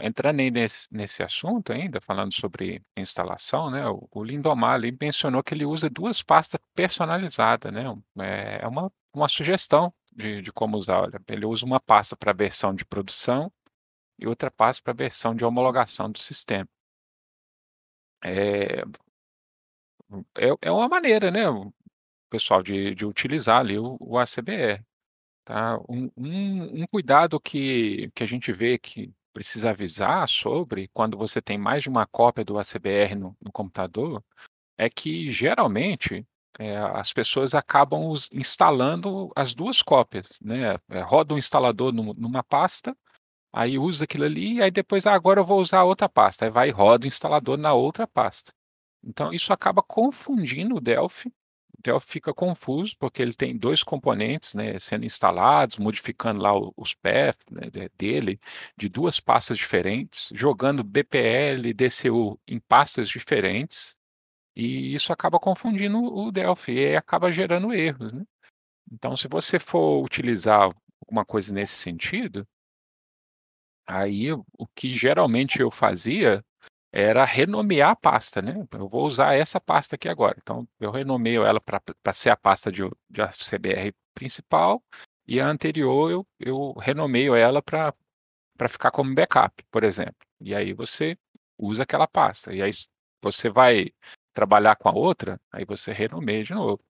Entrando 0.00 0.36
nesse, 0.36 0.86
nesse 0.92 1.24
assunto 1.24 1.72
ainda, 1.72 2.00
falando 2.00 2.32
sobre 2.32 2.80
instalação, 2.96 3.68
né, 3.68 3.88
o, 3.88 4.08
o 4.12 4.22
Lindomar 4.22 4.74
ali 4.74 4.96
mencionou 5.00 5.42
que 5.42 5.52
ele 5.52 5.64
usa 5.66 5.90
duas 5.90 6.22
pastas 6.22 6.60
personalizadas, 6.72 7.72
né, 7.72 7.82
é, 8.20 8.60
é 8.62 8.68
uma, 8.68 8.92
uma 9.12 9.28
sugestão 9.28 9.92
de, 10.14 10.40
de 10.40 10.52
como 10.52 10.76
usar. 10.76 11.02
Olha, 11.02 11.20
ele 11.28 11.44
usa 11.44 11.66
uma 11.66 11.80
pasta 11.80 12.16
para 12.16 12.32
versão 12.32 12.72
de 12.74 12.84
produção 12.84 13.52
e 14.18 14.26
outra 14.28 14.52
pasta 14.52 14.82
para 14.84 14.92
versão 14.92 15.34
de 15.34 15.44
homologação 15.44 16.10
do 16.10 16.18
sistema. 16.20 16.68
É, 18.24 18.82
é, 20.36 20.48
é 20.62 20.70
uma 20.70 20.88
maneira, 20.88 21.30
né, 21.30 21.42
pessoal, 22.28 22.62
de, 22.62 22.94
de 22.94 23.06
utilizar 23.06 23.60
ali 23.60 23.78
o, 23.78 23.96
o 24.00 24.18
ACBR. 24.18 24.82
Tá? 25.44 25.78
Um, 25.88 26.10
um, 26.16 26.82
um 26.82 26.86
cuidado 26.86 27.40
que, 27.40 28.10
que 28.14 28.22
a 28.22 28.26
gente 28.26 28.52
vê 28.52 28.78
que 28.78 29.12
precisa 29.32 29.70
avisar 29.70 30.28
sobre 30.28 30.88
quando 30.92 31.16
você 31.16 31.40
tem 31.40 31.56
mais 31.56 31.82
de 31.82 31.88
uma 31.88 32.06
cópia 32.06 32.44
do 32.44 32.58
ACBR 32.58 33.14
no, 33.14 33.36
no 33.40 33.52
computador 33.52 34.22
é 34.76 34.88
que 34.88 35.30
geralmente 35.30 36.26
é, 36.58 36.76
as 36.76 37.12
pessoas 37.12 37.54
acabam 37.54 38.12
instalando 38.32 39.30
as 39.34 39.54
duas 39.54 39.80
cópias, 39.80 40.38
né? 40.40 40.76
É, 40.90 41.00
roda 41.00 41.34
um 41.34 41.38
instalador 41.38 41.92
numa 41.92 42.42
pasta, 42.42 42.96
aí 43.52 43.78
usa 43.78 44.04
aquilo 44.04 44.24
ali, 44.24 44.60
aí 44.60 44.70
depois, 44.70 45.06
ah, 45.06 45.14
agora 45.14 45.40
eu 45.40 45.44
vou 45.44 45.60
usar 45.60 45.84
outra 45.84 46.08
pasta, 46.08 46.44
aí 46.44 46.50
vai 46.50 46.68
e 46.68 46.72
roda 46.72 47.06
o 47.06 47.08
instalador 47.08 47.56
na 47.56 47.72
outra 47.74 48.06
pasta. 48.06 48.52
Então, 49.04 49.32
isso 49.32 49.52
acaba 49.52 49.82
confundindo 49.82 50.76
o 50.76 50.80
Delphi, 50.80 51.32
Delphi 51.78 52.06
fica 52.06 52.34
confuso, 52.34 52.96
porque 52.98 53.22
ele 53.22 53.32
tem 53.32 53.56
dois 53.56 53.82
componentes 53.82 54.54
né, 54.54 54.78
sendo 54.78 55.04
instalados, 55.04 55.78
modificando 55.78 56.40
lá 56.40 56.52
os 56.76 56.94
paths 56.94 57.44
né, 57.50 57.70
dele, 57.96 58.40
de 58.76 58.88
duas 58.88 59.20
pastas 59.20 59.56
diferentes, 59.56 60.30
jogando 60.34 60.82
BPL 60.82 61.68
e 61.68 61.72
DCU 61.72 62.38
em 62.46 62.58
pastas 62.58 63.08
diferentes, 63.08 63.96
e 64.56 64.92
isso 64.92 65.12
acaba 65.12 65.38
confundindo 65.38 66.02
o 66.02 66.32
Delphi 66.32 66.72
e 66.72 66.96
acaba 66.96 67.30
gerando 67.30 67.72
erros. 67.72 68.12
Né? 68.12 68.24
Então, 68.90 69.16
se 69.16 69.28
você 69.28 69.58
for 69.58 70.02
utilizar 70.02 70.74
alguma 71.00 71.24
coisa 71.24 71.54
nesse 71.54 71.74
sentido, 71.74 72.46
aí 73.86 74.32
o 74.32 74.66
que 74.74 74.96
geralmente 74.96 75.60
eu 75.60 75.70
fazia 75.70 76.44
era 76.92 77.24
renomear 77.24 77.90
a 77.90 77.96
pasta, 77.96 78.40
né? 78.40 78.66
Eu 78.72 78.88
vou 78.88 79.06
usar 79.06 79.34
essa 79.34 79.60
pasta 79.60 79.96
aqui 79.96 80.08
agora. 80.08 80.36
Então, 80.40 80.66
eu 80.80 80.90
renomeio 80.90 81.44
ela 81.44 81.60
para 81.60 82.12
ser 82.12 82.30
a 82.30 82.36
pasta 82.36 82.72
de, 82.72 82.82
de 83.10 83.22
CBR 83.28 83.94
principal 84.14 84.82
e 85.26 85.40
a 85.40 85.46
anterior 85.46 86.10
eu, 86.10 86.26
eu 86.40 86.72
renomeio 86.72 87.34
ela 87.34 87.62
para 87.62 87.94
ficar 88.68 88.90
como 88.90 89.14
backup, 89.14 89.62
por 89.70 89.84
exemplo. 89.84 90.16
E 90.40 90.54
aí 90.54 90.72
você 90.72 91.16
usa 91.58 91.82
aquela 91.82 92.06
pasta. 92.06 92.54
E 92.54 92.62
aí 92.62 92.70
você 93.22 93.50
vai 93.50 93.92
trabalhar 94.32 94.76
com 94.76 94.88
a 94.88 94.92
outra, 94.92 95.40
aí 95.52 95.64
você 95.64 95.92
renomeia 95.92 96.42
de 96.44 96.54
novo. 96.54 96.82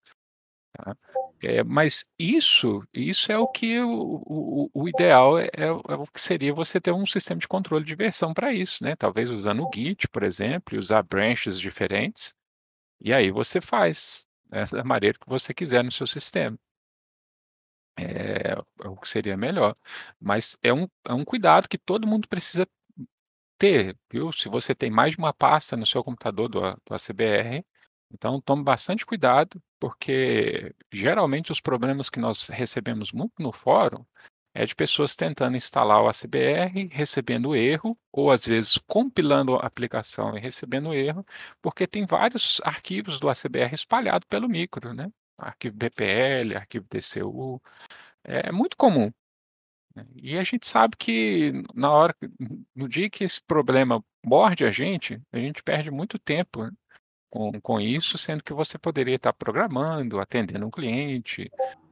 Tá? 0.73 0.97
É, 1.43 1.63
mas 1.63 2.09
isso, 2.19 2.83
isso 2.93 3.31
é 3.31 3.39
o 3.39 3.47
que 3.47 3.79
o, 3.81 4.23
o, 4.27 4.71
o 4.75 4.89
ideal 4.89 5.39
é, 5.39 5.47
é, 5.57 5.67
é, 5.67 5.71
o 5.95 6.07
que 6.07 6.21
seria 6.21 6.53
você 6.53 6.81
ter 6.81 6.93
um 6.93 7.07
sistema 7.07 7.41
de 7.41 7.47
controle 7.47 7.85
de 7.85 7.95
versão 7.95 8.35
para 8.35 8.53
isso, 8.53 8.83
né? 8.83 8.97
Talvez 8.97 9.31
usando 9.31 9.63
o 9.65 9.71
Git, 9.73 10.09
por 10.09 10.25
exemplo, 10.25 10.75
e 10.75 10.79
usar 10.79 11.03
branches 11.03 11.59
diferentes, 11.61 12.35
e 13.01 13.13
aí 13.15 13.31
você 13.31 13.61
faz 13.61 14.27
né, 14.51 14.65
da 14.73 14.85
maneira 14.85 15.19
que 15.19 15.29
você 15.29 15.55
quiser 15.55 15.85
no 15.85 15.93
seu 15.93 16.07
sistema. 16.07 16.59
É, 17.97 18.53
é 18.85 18.89
o 18.89 18.97
que 18.97 19.09
seria 19.09 19.37
melhor. 19.37 19.77
Mas 20.21 20.57
é 20.63 20.73
um, 20.73 20.89
é 21.05 21.13
um 21.13 21.25
cuidado 21.25 21.69
que 21.69 21.79
todo 21.79 22.07
mundo 22.07 22.29
precisa 22.29 22.67
ter, 23.59 23.97
viu? 24.11 24.33
Se 24.33 24.49
você 24.49 24.75
tem 24.75 24.91
mais 24.91 25.13
de 25.13 25.19
uma 25.19 25.33
pasta 25.35 25.77
no 25.77 25.87
seu 25.87 26.05
computador 26.05 26.49
do, 26.49 26.61
do 26.61 26.95
ACBR, 26.95 27.65
então 28.13 28.41
tome 28.41 28.63
bastante 28.63 29.05
cuidado, 29.05 29.63
porque 29.79 30.75
geralmente 30.93 31.53
os 31.53 31.61
problemas 31.61 32.09
que 32.11 32.19
nós 32.21 32.49
recebemos 32.49 33.13
muito 33.13 33.35
no 33.41 33.53
fórum 33.53 34.05
é 34.55 34.65
de 34.65 34.75
pessoas 34.75 35.15
tentando 35.15 35.57
instalar 35.57 36.03
o 36.03 36.09
ACBR, 36.09 36.89
recebendo 36.91 37.55
erro, 37.55 37.97
ou 38.11 38.31
às 38.31 38.47
vezes 38.47 38.79
compilando 38.87 39.57
a 39.57 39.67
aplicação 39.67 40.37
e 40.37 40.41
recebendo 40.41 40.93
erro, 40.95 41.25
porque 41.63 41.87
tem 41.87 42.07
vários 42.07 42.61
arquivos 42.65 43.21
do 43.21 43.29
ACBR 43.29 43.75
espalhados 43.75 44.27
pelo 44.29 44.49
micro, 44.49 44.93
né? 44.95 45.13
Arquivo 45.37 45.77
BPL, 45.77 46.57
arquivo 46.57 46.87
DCU, 46.91 47.63
é 48.25 48.51
muito 48.53 48.77
comum. 48.77 49.13
Né? 49.95 50.07
E 50.17 50.39
a 50.39 50.43
gente 50.43 50.67
sabe 50.67 50.97
que 50.97 51.53
na 51.75 51.91
hora, 51.93 52.17
no 52.75 52.89
dia 52.89 53.09
que 53.11 53.25
esse 53.25 53.41
problema 53.43 54.05
morde 54.25 54.65
a 54.65 54.71
gente, 54.71 55.23
a 55.33 55.39
gente 55.39 55.63
perde 55.63 55.91
muito 55.91 56.19
tempo 56.19 56.65
né? 56.65 56.73
Com, 57.31 57.61
com 57.61 57.81
isso, 57.81 58.17
sendo 58.19 58.43
que 58.43 58.53
você 58.53 58.79
poderia 58.79 59.17
estar 59.17 59.33
programando, 59.33 60.21
atendendo 60.21 60.67
um 60.67 60.71
cliente, 60.71 61.51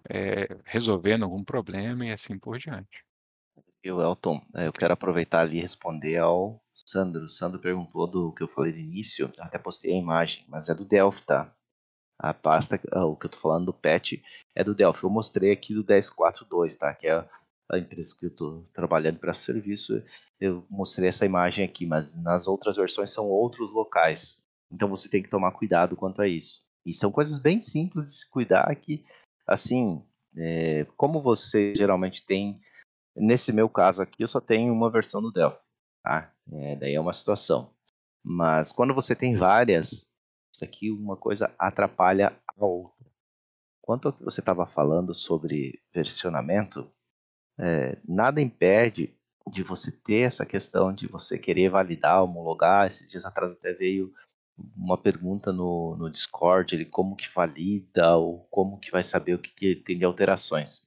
é, 0.08 0.56
resolvendo 0.64 1.24
algum 1.24 1.44
problema 1.44 2.06
e 2.06 2.12
assim 2.12 2.38
por 2.38 2.58
diante. 2.58 3.04
Eu, 3.82 4.00
Elton, 4.00 4.40
é, 4.54 4.66
eu 4.66 4.72
quero 4.72 4.94
aproveitar 4.94 5.40
ali 5.40 5.58
e 5.58 5.62
responder 5.62 6.18
ao 6.18 6.60
Sandro. 6.74 7.24
O 7.24 7.28
Sandro 7.28 7.60
perguntou 7.60 8.06
do 8.06 8.32
que 8.32 8.42
eu 8.42 8.48
falei 8.48 8.72
no 8.72 8.78
início, 8.78 9.32
até 9.38 9.58
postei 9.58 9.92
a 9.92 9.98
imagem, 9.98 10.44
mas 10.48 10.68
é 10.68 10.74
do 10.74 10.84
Delphi, 10.84 11.22
tá? 11.22 11.52
A 12.18 12.32
pasta, 12.32 12.80
ah, 12.92 13.04
o 13.04 13.14
que 13.14 13.26
eu 13.26 13.30
tô 13.30 13.38
falando 13.38 13.66
do 13.66 13.74
patch 13.74 14.14
é 14.54 14.64
do 14.64 14.74
Delphi. 14.74 15.04
Eu 15.04 15.10
mostrei 15.10 15.52
aqui 15.52 15.74
do 15.74 15.84
10.4.2, 15.84 16.78
tá? 16.78 16.94
Que 16.94 17.08
é 17.08 17.28
a 17.70 17.78
empresa 17.78 18.16
que 18.18 18.26
eu 18.26 18.30
estou 18.30 18.66
trabalhando 18.72 19.18
para 19.18 19.34
serviço. 19.34 20.02
Eu 20.40 20.66
mostrei 20.70 21.08
essa 21.08 21.26
imagem 21.26 21.64
aqui, 21.64 21.84
mas 21.84 22.20
nas 22.22 22.48
outras 22.48 22.76
versões 22.76 23.10
são 23.10 23.28
outros 23.28 23.74
locais. 23.74 24.45
Então 24.70 24.88
você 24.88 25.08
tem 25.08 25.22
que 25.22 25.30
tomar 25.30 25.52
cuidado 25.52 25.96
quanto 25.96 26.22
a 26.22 26.28
isso. 26.28 26.64
E 26.84 26.94
são 26.94 27.10
coisas 27.10 27.38
bem 27.38 27.60
simples 27.60 28.06
de 28.06 28.12
se 28.12 28.30
cuidar 28.30 28.74
que, 28.76 29.04
assim, 29.46 30.04
é, 30.36 30.86
como 30.96 31.20
você 31.20 31.74
geralmente 31.74 32.24
tem, 32.24 32.60
nesse 33.16 33.52
meu 33.52 33.68
caso 33.68 34.02
aqui, 34.02 34.22
eu 34.22 34.28
só 34.28 34.40
tenho 34.40 34.72
uma 34.72 34.90
versão 34.90 35.20
do 35.20 35.32
Delphi, 35.32 35.58
tá? 36.02 36.32
É, 36.52 36.76
daí 36.76 36.94
é 36.94 37.00
uma 37.00 37.12
situação. 37.12 37.74
Mas 38.24 38.72
quando 38.72 38.94
você 38.94 39.14
tem 39.14 39.36
várias, 39.36 40.10
isso 40.54 40.64
aqui 40.64 40.90
uma 40.90 41.16
coisa 41.16 41.54
atrapalha 41.58 42.38
a 42.46 42.64
outra. 42.64 43.06
Quanto 43.80 44.08
ao 44.08 44.12
que 44.12 44.24
você 44.24 44.40
estava 44.40 44.66
falando 44.66 45.14
sobre 45.14 45.80
versionamento, 45.94 46.90
é, 47.58 47.98
nada 48.06 48.40
impede 48.40 49.16
de 49.50 49.62
você 49.62 49.92
ter 49.92 50.22
essa 50.22 50.44
questão 50.44 50.92
de 50.92 51.06
você 51.06 51.38
querer 51.38 51.70
validar, 51.70 52.22
homologar. 52.22 52.86
Esses 52.86 53.10
dias 53.10 53.24
atrás 53.24 53.52
até 53.52 53.72
veio 53.72 54.12
uma 54.76 54.98
pergunta 54.98 55.52
no, 55.52 55.96
no 55.96 56.10
Discord, 56.10 56.74
ele 56.74 56.84
como 56.84 57.16
que 57.16 57.28
valida 57.34 58.16
ou 58.16 58.42
como 58.50 58.78
que 58.78 58.90
vai 58.90 59.04
saber 59.04 59.34
o 59.34 59.38
que, 59.38 59.52
que 59.52 59.76
tem 59.76 59.98
de 59.98 60.04
alterações. 60.04 60.82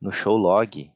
No 0.00 0.12
show 0.12 0.36
log, 0.36 0.92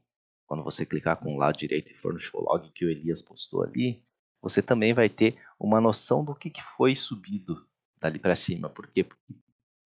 quando 0.47 0.63
você 0.63 0.85
clicar 0.85 1.17
com 1.19 1.35
o 1.35 1.39
lado 1.39 1.57
direito 1.57 1.91
e 1.91 1.95
for 1.95 2.13
no 2.13 2.21
show 2.21 2.43
log 2.43 2.71
que 2.73 2.85
o 2.85 2.91
Elias 2.91 3.23
postou 3.23 3.63
ali, 3.63 4.05
você 4.41 4.61
também 4.61 4.93
vai 4.93 5.09
ter 5.09 5.41
uma 5.59 5.81
noção 5.81 6.25
do 6.25 6.35
que, 6.35 6.51
que 6.51 6.63
foi 6.77 6.95
subido 6.95 7.67
dali 7.99 8.19
para 8.19 8.35
cima. 8.35 8.69
Porque 8.69 9.07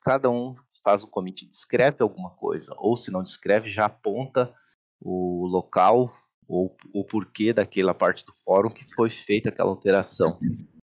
cada 0.00 0.31
um 0.31 0.57
faz 0.83 1.05
um 1.05 1.09
commit, 1.09 1.47
descreve 1.47 2.02
alguma 2.02 2.31
coisa, 2.31 2.75
ou 2.78 2.97
se 2.97 3.11
não 3.11 3.23
descreve, 3.23 3.71
já 3.71 3.85
aponta 3.85 4.55
o 5.00 5.47
local 5.47 6.16
ou 6.49 6.76
o 6.95 7.05
porquê 7.05 7.52
daquela 7.52 7.93
parte 7.93 8.25
do 8.25 8.33
fórum 8.33 8.71
que 8.71 8.85
foi 8.95 9.11
feita 9.11 9.50
aquela 9.50 9.71
alteração. 9.71 10.38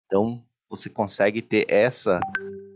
Então, 0.06 0.44
você 0.70 0.88
consegue 0.88 1.42
ter 1.42 1.66
essa 1.68 2.20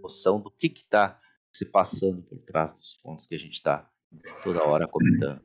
noção 0.03 0.41
do 0.41 0.51
que 0.51 0.67
está 0.67 1.19
se 1.55 1.65
passando 1.65 2.21
por 2.23 2.39
trás 2.41 2.73
dos 2.75 2.95
fontes 2.95 3.27
que 3.27 3.37
a 3.37 3.39
gente 3.39 3.55
está 3.55 3.89
toda 4.43 4.65
hora 4.65 4.89
comentando. 4.89 5.41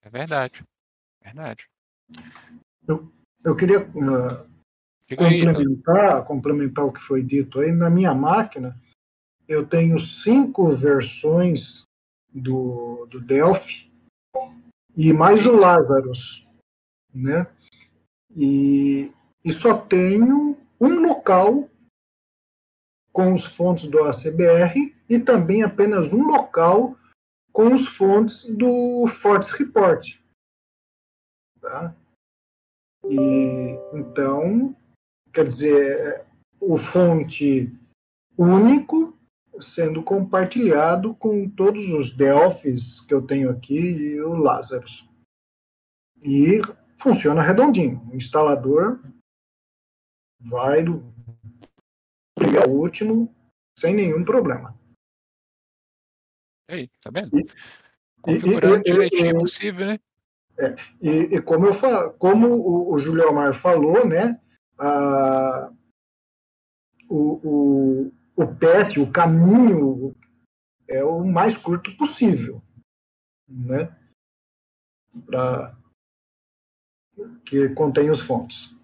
É 0.00 0.08
verdade. 0.08 0.62
Verdade. 1.20 1.68
Eu, 2.86 3.12
eu 3.44 3.56
queria 3.56 3.80
uh, 3.80 5.16
complementar, 5.16 6.16
aí, 6.16 6.24
complementar 6.24 6.84
o 6.84 6.92
que 6.92 7.00
foi 7.00 7.22
dito 7.22 7.60
aí. 7.60 7.72
Na 7.72 7.90
minha 7.90 8.14
máquina, 8.14 8.80
eu 9.48 9.66
tenho 9.66 9.98
cinco 9.98 10.70
versões 10.70 11.82
do, 12.32 13.06
do 13.10 13.20
Delphi 13.20 13.90
e 14.96 15.12
mais 15.12 15.44
o 15.44 15.56
Lazarus, 15.56 16.46
né? 17.12 17.46
E, 18.36 19.12
e 19.44 19.52
só 19.52 19.76
tenho 19.76 20.57
um 20.80 21.00
local 21.00 21.68
com 23.12 23.32
os 23.32 23.44
fontes 23.44 23.88
do 23.88 24.04
ACBR 24.04 24.94
e 25.08 25.18
também 25.18 25.62
apenas 25.62 26.12
um 26.12 26.22
local 26.22 26.96
com 27.52 27.74
os 27.74 27.88
fontes 27.88 28.44
do 28.44 29.06
Fortes 29.06 29.50
Report. 29.50 30.16
Tá? 31.60 31.94
E, 33.04 33.76
então, 33.92 34.76
quer 35.32 35.46
dizer, 35.46 36.24
o 36.60 36.76
fonte 36.76 37.72
único 38.36 39.18
sendo 39.60 40.02
compartilhado 40.02 41.14
com 41.14 41.48
todos 41.48 41.90
os 41.90 42.14
Delphis 42.14 43.00
que 43.00 43.12
eu 43.12 43.22
tenho 43.22 43.50
aqui 43.50 43.78
e 43.78 44.20
o 44.20 44.34
Lazarus. 44.34 45.08
E 46.22 46.60
funciona 46.96 47.42
redondinho. 47.42 48.00
O 48.12 48.16
instalador 48.16 49.00
vai 50.40 50.82
do 50.82 51.02
ao 52.64 52.70
último 52.70 53.34
sem 53.78 53.94
nenhum 53.94 54.24
problema. 54.24 54.78
Aí, 56.68 56.88
tá 57.00 57.10
vendo? 57.10 57.38
E, 57.38 57.46
Configurando 58.20 58.80
e, 58.80 58.82
direitinho 58.82 59.36
e, 59.36 59.40
possível, 59.40 59.86
né? 59.86 60.00
É, 60.58 60.74
e, 61.00 61.36
e, 61.36 61.42
como 61.42 61.66
eu 61.66 61.74
falo, 61.74 62.12
como 62.14 62.48
o, 62.48 62.92
o 62.92 62.98
Julio 62.98 63.28
Omar 63.28 63.54
falou, 63.54 64.06
né? 64.06 64.40
A, 64.78 65.72
o, 67.08 67.40
o, 67.48 68.12
o 68.36 68.54
PET, 68.56 69.00
o 69.00 69.10
caminho 69.10 70.14
é 70.86 71.02
o 71.02 71.24
mais 71.24 71.56
curto 71.56 71.96
possível, 71.96 72.62
né? 73.48 73.96
Para 75.26 75.76
que 77.46 77.68
contém 77.70 78.10
os 78.10 78.20
fontes. 78.20 78.77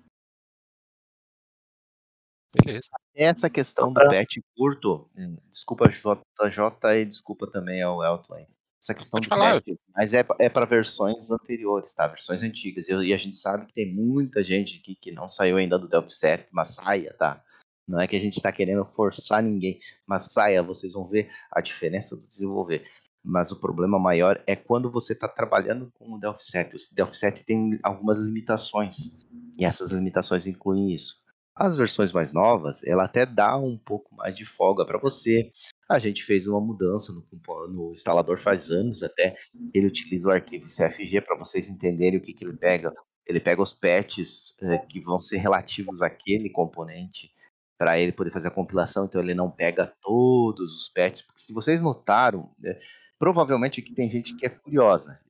Beleza. 2.62 2.88
Essa 3.14 3.50
questão 3.50 3.92
do 3.92 4.00
patch 4.00 4.38
curto, 4.56 5.08
hum, 5.16 5.36
desculpa 5.50 5.88
JJ 5.88 7.00
e 7.00 7.04
desculpa 7.04 7.46
também 7.50 7.82
ao 7.82 8.02
Elton. 8.02 8.44
Essa 8.80 8.94
questão 8.94 9.18
Pode 9.18 9.26
do 9.26 9.30
falar. 9.30 9.54
patch, 9.54 9.76
mas 9.94 10.12
é, 10.12 10.24
é 10.38 10.48
para 10.48 10.66
versões 10.66 11.30
anteriores, 11.30 11.94
tá? 11.94 12.06
Versões 12.06 12.42
antigas. 12.42 12.88
E, 12.88 12.92
e, 12.92 13.14
a 13.14 13.16
gente 13.16 13.34
sabe 13.34 13.66
que 13.66 13.72
tem 13.72 13.94
muita 13.94 14.42
gente 14.42 14.78
aqui 14.78 14.94
que 14.94 15.10
não 15.10 15.28
saiu 15.28 15.56
ainda 15.56 15.78
do 15.78 15.88
Delphi 15.88 16.12
7, 16.12 16.48
mas 16.52 16.74
saia, 16.74 17.14
tá? 17.18 17.42
Não 17.86 18.00
é 18.00 18.06
que 18.06 18.16
a 18.16 18.20
gente 18.20 18.36
está 18.36 18.50
querendo 18.50 18.84
forçar 18.84 19.42
ninguém, 19.42 19.78
mas 20.06 20.32
saia, 20.32 20.62
vocês 20.62 20.92
vão 20.92 21.06
ver 21.06 21.30
a 21.50 21.60
diferença 21.60 22.16
do 22.16 22.26
desenvolver. 22.26 22.84
Mas 23.22 23.50
o 23.52 23.60
problema 23.60 23.98
maior 23.98 24.42
é 24.46 24.54
quando 24.54 24.90
você 24.90 25.14
está 25.14 25.26
trabalhando 25.26 25.90
com 25.94 26.12
o 26.12 26.18
Delphi 26.18 26.44
7. 26.44 26.76
O 26.76 26.94
Delphi 26.94 27.16
7 27.16 27.44
tem 27.44 27.78
algumas 27.82 28.18
limitações, 28.18 29.16
e 29.58 29.64
essas 29.64 29.92
limitações 29.92 30.46
incluem 30.46 30.94
isso. 30.94 31.23
As 31.56 31.76
versões 31.76 32.10
mais 32.10 32.32
novas, 32.32 32.82
ela 32.84 33.04
até 33.04 33.24
dá 33.24 33.56
um 33.56 33.78
pouco 33.78 34.12
mais 34.16 34.34
de 34.34 34.44
folga 34.44 34.84
para 34.84 34.98
você. 34.98 35.48
A 35.88 36.00
gente 36.00 36.24
fez 36.24 36.48
uma 36.48 36.60
mudança 36.60 37.12
no, 37.12 37.24
no, 37.68 37.92
instalador 37.92 38.40
faz 38.40 38.70
anos 38.70 39.04
até. 39.04 39.36
Ele 39.72 39.86
utiliza 39.86 40.28
o 40.28 40.32
arquivo 40.32 40.64
CFG 40.64 41.20
para 41.20 41.36
vocês 41.36 41.68
entenderem 41.68 42.18
o 42.18 42.22
que, 42.22 42.32
que 42.32 42.44
ele 42.44 42.56
pega. 42.56 42.92
Ele 43.24 43.38
pega 43.38 43.62
os 43.62 43.72
patches 43.72 44.56
é, 44.62 44.78
que 44.78 45.00
vão 45.00 45.20
ser 45.20 45.38
relativos 45.38 46.02
àquele 46.02 46.50
componente 46.50 47.32
para 47.78 47.98
ele 47.98 48.12
poder 48.12 48.30
fazer 48.30 48.48
a 48.48 48.52
compilação, 48.52 49.04
então 49.04 49.20
ele 49.20 49.34
não 49.34 49.50
pega 49.50 49.92
todos 50.00 50.76
os 50.76 50.88
patches, 50.88 51.22
porque 51.22 51.40
se 51.40 51.52
vocês 51.52 51.82
notaram, 51.82 52.54
né, 52.58 52.78
provavelmente 53.18 53.80
aqui 53.80 53.92
tem 53.92 54.08
gente 54.08 54.34
que 54.36 54.46
é 54.46 54.48
curiosa. 54.48 55.20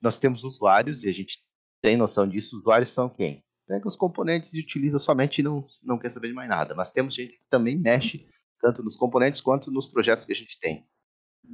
Nós 0.00 0.18
temos 0.18 0.44
usuários 0.44 1.04
e 1.04 1.08
a 1.08 1.12
gente 1.12 1.38
tem 1.82 1.96
noção 1.96 2.26
disso. 2.26 2.56
Usuários 2.56 2.90
são 2.90 3.08
quem? 3.08 3.42
Pega 3.68 3.86
os 3.86 3.96
componentes 3.96 4.54
e 4.54 4.60
utiliza 4.60 4.98
somente 4.98 5.38
e 5.38 5.44
não, 5.44 5.64
não 5.84 5.98
quer 5.98 6.10
saber 6.10 6.28
de 6.28 6.34
mais 6.34 6.48
nada. 6.48 6.74
Mas 6.74 6.90
temos 6.90 7.14
gente 7.14 7.34
que 7.34 7.48
também 7.50 7.76
mexe 7.76 8.26
tanto 8.60 8.82
nos 8.82 8.96
componentes 8.96 9.40
quanto 9.40 9.70
nos 9.70 9.86
projetos 9.86 10.24
que 10.24 10.32
a 10.32 10.36
gente 10.36 10.58
tem, 10.58 10.84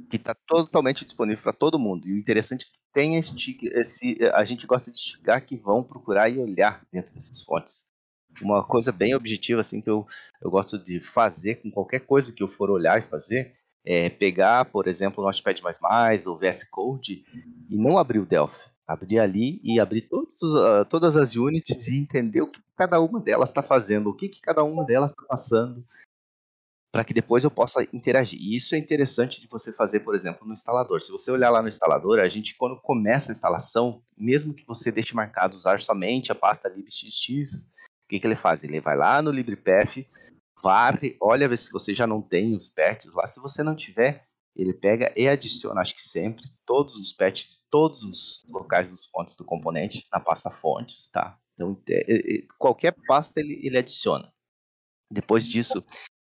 que 0.09 0.15
está 0.15 0.33
totalmente 0.47 1.05
disponível 1.05 1.43
para 1.43 1.53
todo 1.53 1.77
mundo. 1.77 2.07
E 2.07 2.13
o 2.13 2.17
interessante 2.17 2.63
é 2.63 2.65
que 2.65 2.79
tem 2.93 3.17
esse, 3.17 3.57
esse, 3.63 4.17
a 4.33 4.43
gente 4.45 4.65
gosta 4.65 4.91
de 4.91 4.99
chegar 4.99 5.41
que 5.41 5.57
vão 5.57 5.83
procurar 5.83 6.29
e 6.29 6.39
olhar 6.39 6.83
dentro 6.91 7.13
dessas 7.13 7.43
fontes 7.43 7.85
uma 8.41 8.63
coisa 8.63 8.91
bem 8.91 9.15
objetiva 9.15 9.61
assim 9.61 9.81
que 9.81 9.89
eu, 9.89 10.05
eu 10.41 10.49
gosto 10.49 10.77
de 10.77 10.99
fazer 10.99 11.55
com 11.55 11.71
qualquer 11.71 12.01
coisa 12.01 12.33
que 12.33 12.43
eu 12.43 12.47
for 12.47 12.69
olhar 12.69 12.99
e 12.99 13.03
fazer 13.03 13.53
é 13.85 14.09
pegar, 14.09 14.65
por 14.65 14.87
exemplo, 14.87 15.23
o 15.23 15.27
Notepad++ 15.27 15.53
ou 16.25 16.37
VS 16.37 16.63
Code 16.63 17.23
e 17.69 17.77
não 17.77 17.99
abrir 17.99 18.17
o 18.17 18.25
Delphi. 18.25 18.67
Abrir 18.87 19.19
ali 19.19 19.59
e 19.63 19.79
abrir 19.79 20.01
todos, 20.01 20.53
uh, 20.53 20.85
todas 20.87 21.17
as 21.17 21.35
units 21.35 21.87
e 21.87 21.97
entender 21.99 22.41
o 22.41 22.47
que 22.47 22.61
cada 22.75 22.99
uma 22.99 23.19
delas 23.19 23.49
está 23.49 23.63
fazendo, 23.63 24.09
o 24.09 24.13
que, 24.13 24.29
que 24.29 24.39
cada 24.41 24.63
uma 24.63 24.85
delas 24.85 25.11
está 25.11 25.25
passando, 25.25 25.83
para 26.95 27.03
que 27.03 27.13
depois 27.13 27.43
eu 27.43 27.51
possa 27.51 27.83
interagir. 27.91 28.39
E 28.39 28.55
isso 28.55 28.73
é 28.73 28.77
interessante 28.77 29.41
de 29.41 29.47
você 29.47 29.73
fazer, 29.73 29.99
por 29.99 30.15
exemplo, 30.15 30.47
no 30.47 30.53
instalador. 30.53 31.01
Se 31.01 31.11
você 31.11 31.29
olhar 31.29 31.49
lá 31.49 31.61
no 31.61 31.67
instalador, 31.67 32.19
a 32.19 32.29
gente, 32.29 32.55
quando 32.55 32.79
começa 32.79 33.31
a 33.31 33.33
instalação, 33.33 34.01
mesmo 34.17 34.53
que 34.53 34.65
você 34.65 34.91
deixe 34.91 35.13
marcado 35.13 35.55
usar 35.55 35.81
somente 35.81 36.31
a 36.31 36.35
pasta 36.35 36.69
libxx, 36.69 37.69
o 38.05 38.07
que, 38.07 38.19
que 38.19 38.25
ele 38.25 38.35
faz? 38.37 38.63
Ele 38.63 38.79
vai 38.79 38.95
lá 38.95 39.21
no 39.21 39.31
LibrePath, 39.31 40.05
varre, 40.63 41.17
olha 41.19 41.49
ver 41.49 41.57
se 41.57 41.71
você 41.71 41.93
já 41.93 42.07
não 42.07 42.21
tem 42.21 42.55
os 42.55 42.69
patches 42.69 43.13
lá. 43.13 43.27
Se 43.27 43.41
você 43.41 43.61
não 43.61 43.75
tiver, 43.75 44.25
ele 44.55 44.73
pega 44.73 45.13
e 45.17 45.27
adiciona, 45.27 45.81
acho 45.81 45.93
que 45.93 46.01
sempre, 46.01 46.45
todos 46.65 46.95
os 46.95 47.11
patches 47.11 47.47
de 47.47 47.57
todos 47.69 48.03
os 48.03 48.41
locais 48.49 48.89
dos 48.89 49.05
fontes 49.05 49.35
do 49.35 49.43
componente 49.43 50.07
na 50.11 50.19
pasta 50.19 50.49
fontes, 50.49 51.09
tá? 51.09 51.37
Então, 51.53 51.81
qualquer 52.57 52.95
pasta 53.07 53.39
ele, 53.39 53.59
ele 53.63 53.77
adiciona. 53.77 54.31
Depois 55.11 55.47
disso, 55.47 55.83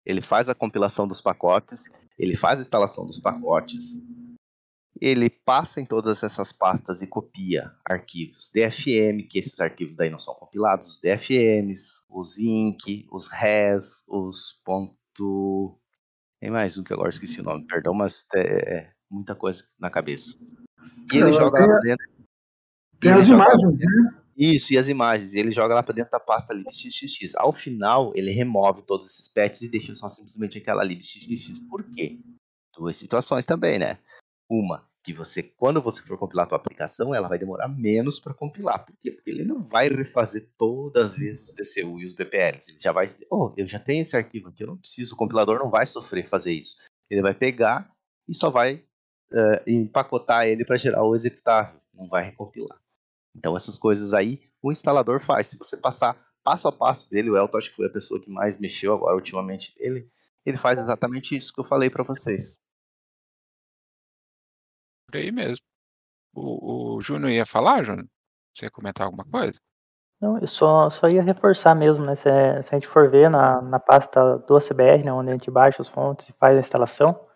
ele 0.06 0.22
faz 0.22 0.50
a 0.50 0.56
compilação 0.56 1.08
dos 1.08 1.22
pacotes, 1.22 1.90
ele 2.18 2.36
faz 2.36 2.60
a 2.60 2.62
instalação 2.62 3.06
dos 3.06 3.20
pacotes, 3.20 4.02
ele 5.02 5.30
passa 5.30 5.82
em 5.82 5.86
todas 5.86 6.24
essas 6.24 6.52
pastas 6.52 7.02
e 7.02 7.08
copia 7.08 7.72
arquivos 7.86 8.50
DFM, 8.54 9.28
que 9.30 9.40
esses 9.40 9.60
arquivos 9.60 9.98
daí 9.98 10.10
não 10.10 10.20
são 10.20 10.34
compilados, 10.36 10.90
os 10.90 11.00
DFMs, 11.00 12.06
os 12.10 12.38
INC, 12.40 13.08
os 13.12 13.28
RES, 13.28 14.06
os 14.08 14.62
ponto... 14.64 15.80
Tem 16.44 16.52
mais 16.52 16.78
um 16.78 16.84
que 16.84 16.92
agora 16.92 17.08
esqueci 17.08 17.40
o 17.40 17.44
nome, 17.46 17.66
perdão, 17.66 17.94
mas 17.94 18.26
é, 18.36 18.76
é 18.76 18.92
muita 19.10 19.34
coisa 19.34 19.64
na 19.80 19.90
cabeça. 19.90 20.38
E 21.14 21.18
ele 21.18 21.32
joga 21.32 21.58
lá 21.58 21.68
pra 21.68 21.80
dentro. 21.80 22.06
Tem 23.00 23.14
as 23.14 23.30
imagens, 23.30 23.80
né? 23.80 24.22
Isso, 24.36 24.74
e 24.74 24.78
as 24.78 24.90
imagens. 24.90 25.34
E 25.34 25.40
ele 25.40 25.54
joga 25.54 25.74
lá 25.74 25.82
para 25.82 25.96
dentro 25.96 26.12
da 26.12 26.20
pasta 26.20 26.54
libxxx. 26.54 27.34
Ao 27.38 27.54
final, 27.54 28.12
ele 28.14 28.30
remove 28.32 28.82
todos 28.82 29.10
esses 29.10 29.30
patches 29.30 29.62
e 29.62 29.72
deixa 29.72 29.94
só 29.94 30.10
simplesmente 30.10 30.58
aquela 30.58 30.84
libxxx. 30.84 31.60
Por 31.70 31.82
quê? 31.94 32.20
Duas 32.78 32.98
situações 32.98 33.46
também, 33.46 33.80
né? 33.80 33.98
Uma, 34.50 34.86
que 35.04 35.12
você, 35.12 35.44
quando 35.44 35.82
você 35.82 36.02
for 36.02 36.18
compilar 36.18 36.46
a 36.46 36.48
tua 36.48 36.58
aplicação, 36.58 37.14
ela 37.14 37.28
vai 37.28 37.38
demorar 37.38 37.68
menos 37.68 38.20
para 38.20 38.34
compilar. 38.34 38.86
Por 38.86 38.96
quê? 39.02 39.12
Porque 39.12 39.30
ele 39.30 39.44
não 39.44 39.62
vai 39.62 39.90
refazer 39.90 40.50
todas 40.58 41.12
as 41.12 41.18
vezes 41.18 41.50
os 41.50 41.54
DCU 41.54 42.00
e 42.00 42.06
os 42.06 42.14
BPLs. 42.14 42.72
Ele 42.72 42.80
já 42.80 42.94
vai, 42.94 43.06
oh, 43.30 43.52
eu 43.58 43.68
já 43.68 43.80
tenho 43.80 44.02
esse 44.02 44.16
arquivo 44.16 44.48
aqui, 44.48 44.64
eu 44.64 44.68
não 44.68 44.78
preciso, 44.78 45.14
o 45.14 45.18
compilador 45.18 45.60
não 45.60 45.70
vai 45.70 45.86
sofrer 45.86 46.26
fazer 46.28 46.54
isso. 46.54 46.78
Ele 47.10 47.22
vai 47.22 47.34
pegar 47.34 47.92
e 48.30 48.34
só 48.34 48.50
vai 48.50 48.76
uh, 49.34 49.70
empacotar 49.70 50.48
ele 50.48 50.64
para 50.64 50.78
gerar 50.78 51.04
o 51.04 51.14
executável, 51.14 51.82
não 51.94 52.08
vai 52.08 52.24
recompilar. 52.24 52.80
Então 53.36 53.58
essas 53.58 53.78
coisas 53.78 54.14
aí 54.14 54.40
o 54.62 54.72
instalador 54.72 55.20
faz. 55.20 55.48
Se 55.48 55.58
você 55.58 55.76
passar 55.76 56.18
passo 56.46 56.68
a 56.70 56.72
passo 56.72 57.12
dele, 57.12 57.30
o 57.30 57.38
Elton 57.38 57.58
acho 57.58 57.70
que 57.72 57.76
foi 57.76 57.88
a 57.88 57.92
pessoa 57.92 58.22
que 58.22 58.30
mais 58.30 58.58
mexeu 58.58 58.94
agora 58.94 59.16
ultimamente 59.16 59.78
dele, 59.78 60.10
ele 60.46 60.58
faz 60.58 60.80
exatamente 60.80 61.36
isso 61.36 61.54
que 61.54 61.60
eu 61.60 61.66
falei 61.66 61.90
para 61.90 62.04
vocês 62.04 62.62
por 65.14 65.18
aí 65.18 65.32
mesmo. 65.32 65.64
O, 66.34 66.96
o 66.96 67.02
Júnior 67.02 67.32
ia 67.32 67.46
falar, 67.46 67.84
Júnior? 67.84 68.08
Você 68.56 68.66
ia 68.66 68.72
comentar 68.72 69.06
alguma 69.06 69.24
coisa? 69.24 69.60
Não, 70.20 70.40
eu 70.40 70.48
só, 70.48 70.90
só 70.90 71.08
ia 71.08 71.22
reforçar 71.22 71.76
mesmo, 71.76 72.04
né? 72.04 72.16
Se, 72.16 72.24
se 72.64 72.70
a 72.72 72.80
gente 72.80 72.88
for 72.88 73.10
ver 73.10 73.30
na, 73.30 73.62
na 73.62 73.80
pasta 73.80 74.38
do 74.40 74.58
ACBR, 74.58 75.04
né, 75.04 75.14
onde 75.14 75.30
a 75.30 75.34
gente 75.34 75.52
baixa 75.52 75.82
os 75.82 75.90
fontes 75.90 76.30
e 76.30 76.34
faz 76.34 76.56
a 76.56 76.60
instalação, 76.60 77.28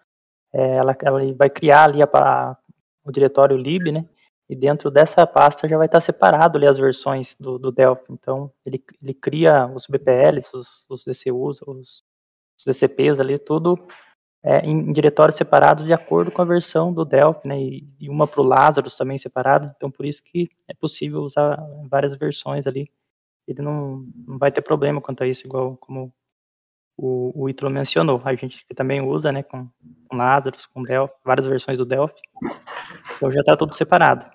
é, 0.53 0.77
ela, 0.77 0.95
ela 1.03 1.33
vai 1.35 1.49
criar 1.49 1.83
ali 1.83 2.01
a, 2.01 2.09
a, 2.13 2.57
o 3.03 3.11
diretório 3.11 3.57
lib, 3.57 3.91
né? 3.91 4.07
E 4.49 4.55
dentro 4.55 4.89
dessa 4.89 5.27
pasta 5.27 5.67
já 5.67 5.77
vai 5.77 5.87
estar 5.87 5.99
separado 5.99 6.57
ali 6.57 6.65
as 6.65 6.77
versões 6.77 7.35
do, 7.37 7.59
do 7.59 7.71
Delphi. 7.71 8.05
Então, 8.09 8.51
ele, 8.65 8.81
ele 9.03 9.13
cria 9.13 9.67
os 9.67 9.85
BPLs, 9.87 10.49
os, 10.55 10.85
os 10.89 11.03
DCUs, 11.03 11.61
os, 11.63 12.03
os 12.57 12.65
DCPs 12.65 13.19
ali, 13.19 13.37
tudo 13.37 13.77
é, 14.47 14.65
em, 14.65 14.93
diretórios 14.93 15.36
separados 15.36 15.86
de 15.86 15.91
acordo 15.91 16.31
com 16.31 16.41
a 16.41 16.45
versão 16.45 16.93
do 16.93 17.03
Delphi, 17.03 17.45
né, 17.45 17.62
e, 17.62 17.86
e 17.99 18.10
uma 18.10 18.25
para 18.25 18.39
o 18.39 18.45
Lazarus 18.45 18.95
também 18.95 19.17
separada, 19.17 19.73
então 19.75 19.91
por 19.91 20.05
isso 20.05 20.23
que 20.23 20.49
é 20.69 20.73
possível 20.73 21.19
usar 21.19 21.62
várias 21.89 22.15
versões 22.15 22.65
ali, 22.65 22.89
ele 23.45 23.62
não, 23.62 24.05
não 24.25 24.38
vai 24.38 24.49
ter 24.49 24.62
problema 24.62 25.01
quanto 25.01 25.21
a 25.21 25.27
isso, 25.27 25.45
igual 25.45 25.75
como 25.75 26.13
o, 26.97 27.43
o 27.43 27.49
Itro 27.49 27.69
mencionou, 27.69 28.21
a 28.23 28.33
gente 28.36 28.65
também 28.73 29.01
usa, 29.01 29.33
né, 29.33 29.43
com, 29.43 29.67
com 30.07 30.15
Lazarus, 30.15 30.65
com 30.65 30.81
Delphi, 30.81 31.13
várias 31.25 31.45
versões 31.45 31.77
do 31.77 31.86
Delphi, 31.86 32.21
então 33.17 33.29
já 33.29 33.41
está 33.41 33.57
tudo 33.57 33.75
separado. 33.75 34.25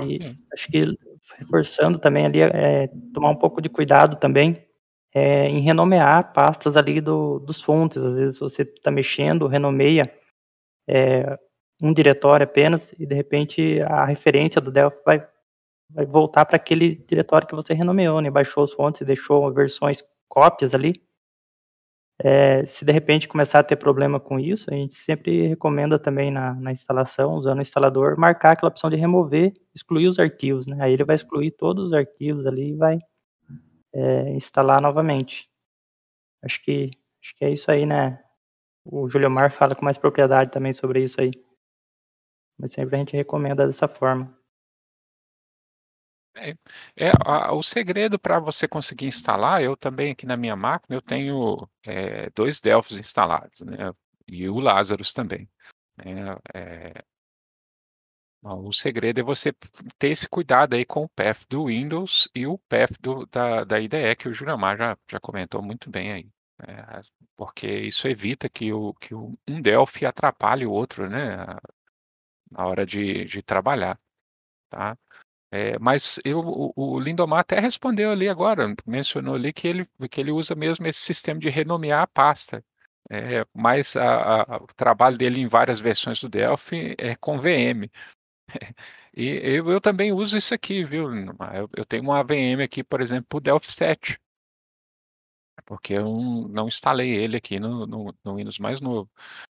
E 0.00 0.36
acho 0.54 0.68
que 0.68 0.96
reforçando 1.36 1.98
também 1.98 2.24
ali, 2.24 2.40
é, 2.40 2.88
tomar 3.12 3.28
um 3.28 3.36
pouco 3.36 3.60
de 3.60 3.68
cuidado 3.68 4.16
também 4.16 4.67
é, 5.14 5.48
em 5.48 5.60
renomear 5.60 6.32
pastas 6.32 6.76
ali 6.76 7.00
do, 7.00 7.38
dos 7.38 7.62
fontes. 7.62 8.02
Às 8.02 8.18
vezes 8.18 8.38
você 8.38 8.62
está 8.62 8.90
mexendo, 8.90 9.46
renomeia 9.46 10.12
é, 10.88 11.38
um 11.82 11.92
diretório 11.92 12.44
apenas 12.44 12.92
e 12.98 13.06
de 13.06 13.14
repente 13.14 13.80
a 13.82 14.04
referência 14.04 14.60
do 14.60 14.70
Delphi 14.70 14.98
vai, 15.04 15.28
vai 15.90 16.06
voltar 16.06 16.44
para 16.44 16.56
aquele 16.56 16.96
diretório 16.96 17.46
que 17.46 17.54
você 17.54 17.74
renomeou, 17.74 18.20
né? 18.20 18.30
baixou 18.30 18.64
as 18.64 18.72
fontes 18.72 19.00
e 19.00 19.04
deixou 19.04 19.52
versões 19.52 20.02
cópias 20.28 20.74
ali. 20.74 21.02
É, 22.20 22.66
se 22.66 22.84
de 22.84 22.92
repente 22.92 23.28
começar 23.28 23.60
a 23.60 23.62
ter 23.62 23.76
problema 23.76 24.18
com 24.18 24.40
isso, 24.40 24.68
a 24.68 24.74
gente 24.74 24.96
sempre 24.96 25.46
recomenda 25.46 26.00
também 26.00 26.32
na, 26.32 26.52
na, 26.54 26.72
instalação, 26.72 27.34
usando 27.34 27.58
o 27.58 27.62
instalador, 27.62 28.18
marcar 28.18 28.52
aquela 28.52 28.70
opção 28.70 28.90
de 28.90 28.96
remover, 28.96 29.52
excluir 29.72 30.08
os 30.08 30.18
arquivos, 30.18 30.66
né? 30.66 30.78
Aí 30.80 30.92
ele 30.92 31.04
vai 31.04 31.14
excluir 31.14 31.52
todos 31.52 31.84
os 31.86 31.92
arquivos 31.92 32.44
ali 32.44 32.70
e 32.70 32.76
vai 32.76 32.98
é, 33.92 34.30
instalar 34.30 34.80
novamente. 34.80 35.48
Acho 36.42 36.62
que, 36.62 36.90
acho 37.22 37.34
que 37.36 37.44
é 37.44 37.50
isso 37.50 37.70
aí, 37.70 37.84
né? 37.84 38.22
O 38.84 39.08
Julio 39.08 39.30
Mar 39.30 39.50
fala 39.50 39.74
com 39.74 39.84
mais 39.84 39.98
propriedade 39.98 40.50
também 40.50 40.72
sobre 40.72 41.02
isso 41.02 41.20
aí. 41.20 41.32
Mas 42.58 42.72
sempre 42.72 42.96
a 42.96 42.98
gente 42.98 43.16
recomenda 43.16 43.66
dessa 43.66 43.86
forma. 43.86 44.36
É, 46.36 46.54
é 46.96 47.12
a, 47.24 47.52
o 47.52 47.62
segredo 47.62 48.18
para 48.18 48.38
você 48.38 48.68
conseguir 48.68 49.06
instalar, 49.06 49.62
eu 49.62 49.76
também 49.76 50.12
aqui 50.12 50.24
na 50.24 50.36
minha 50.36 50.54
máquina, 50.54 50.96
eu 50.96 51.02
tenho 51.02 51.68
é, 51.84 52.30
dois 52.30 52.60
Delphos 52.60 52.98
instalados, 52.98 53.60
né? 53.60 53.92
E 54.26 54.48
o 54.48 54.60
Lazarus 54.60 55.12
também. 55.12 55.48
Né? 55.96 56.36
É, 56.54 57.04
o 58.54 58.72
segredo 58.72 59.20
é 59.20 59.22
você 59.22 59.52
ter 59.98 60.08
esse 60.08 60.28
cuidado 60.28 60.74
aí 60.74 60.84
com 60.84 61.04
o 61.04 61.08
path 61.08 61.44
do 61.48 61.66
Windows 61.66 62.28
e 62.34 62.46
o 62.46 62.58
path 62.68 62.92
do, 63.00 63.26
da, 63.26 63.64
da 63.64 63.80
IDE, 63.80 64.16
que 64.16 64.28
o 64.28 64.34
Juramar 64.34 64.76
já, 64.76 64.96
já 65.10 65.20
comentou 65.20 65.62
muito 65.62 65.90
bem 65.90 66.12
aí. 66.12 66.28
É, 66.66 67.00
porque 67.36 67.66
isso 67.68 68.08
evita 68.08 68.48
que, 68.48 68.72
o, 68.72 68.92
que 68.94 69.14
um 69.14 69.36
Delphi 69.62 70.06
atrapalhe 70.06 70.66
o 70.66 70.72
outro, 70.72 71.08
né? 71.08 71.46
Na 72.50 72.66
hora 72.66 72.84
de, 72.86 73.24
de 73.24 73.42
trabalhar, 73.42 73.98
tá? 74.70 74.96
É, 75.50 75.78
mas 75.78 76.20
eu, 76.24 76.40
o, 76.40 76.72
o, 76.76 77.00
Lindomar 77.00 77.40
até 77.40 77.58
respondeu 77.58 78.10
ali 78.10 78.28
agora, 78.28 78.74
mencionou 78.86 79.34
ali 79.34 79.52
que 79.52 79.66
ele, 79.66 79.86
que 80.10 80.20
ele 80.20 80.30
usa 80.30 80.54
mesmo 80.54 80.86
esse 80.86 81.00
sistema 81.00 81.40
de 81.40 81.48
renomear 81.48 82.02
a 82.02 82.06
pasta. 82.06 82.64
É, 83.10 83.46
mas 83.54 83.96
a, 83.96 84.42
a, 84.42 84.56
o 84.58 84.66
trabalho 84.76 85.16
dele 85.16 85.40
em 85.40 85.46
várias 85.46 85.80
versões 85.80 86.20
do 86.20 86.28
Delphi 86.28 86.94
é 86.98 87.16
com 87.16 87.38
VM. 87.38 87.90
E 89.16 89.40
eu, 89.42 89.68
eu 89.70 89.80
também 89.80 90.12
uso 90.12 90.36
isso 90.36 90.54
aqui, 90.54 90.84
viu? 90.84 91.10
Eu, 91.52 91.68
eu 91.76 91.84
tenho 91.84 92.04
uma 92.04 92.22
VM 92.22 92.62
aqui, 92.62 92.84
por 92.84 93.00
exemplo, 93.00 93.38
o 93.38 93.40
Delphi 93.40 93.72
7 93.72 94.20
porque 95.68 95.92
eu 95.92 96.48
não, 96.48 96.66
instalei 96.66 97.10
ele 97.10 97.36
aqui 97.36 97.60
no, 97.60 97.86
no, 97.86 98.14
no 98.24 98.36
Windows 98.36 98.58
mais 98.58 98.80
novo. 98.80 99.10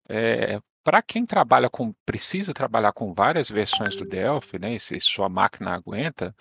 É, 0.08 0.60
para 0.84 1.00
quem 1.00 1.24
trabalha 1.24 1.70
com, 1.70 1.94
precisa 2.04 2.52
trabalhar 2.52 2.92
com 2.92 3.14
várias 3.14 3.48
versões 3.48 3.96
do 3.96 4.04
Delphi, 4.04 4.58
né, 4.58 4.78
se 4.78 5.00
sua 5.00 5.28
máquina 5.28 5.72
aguenta, 5.72 6.34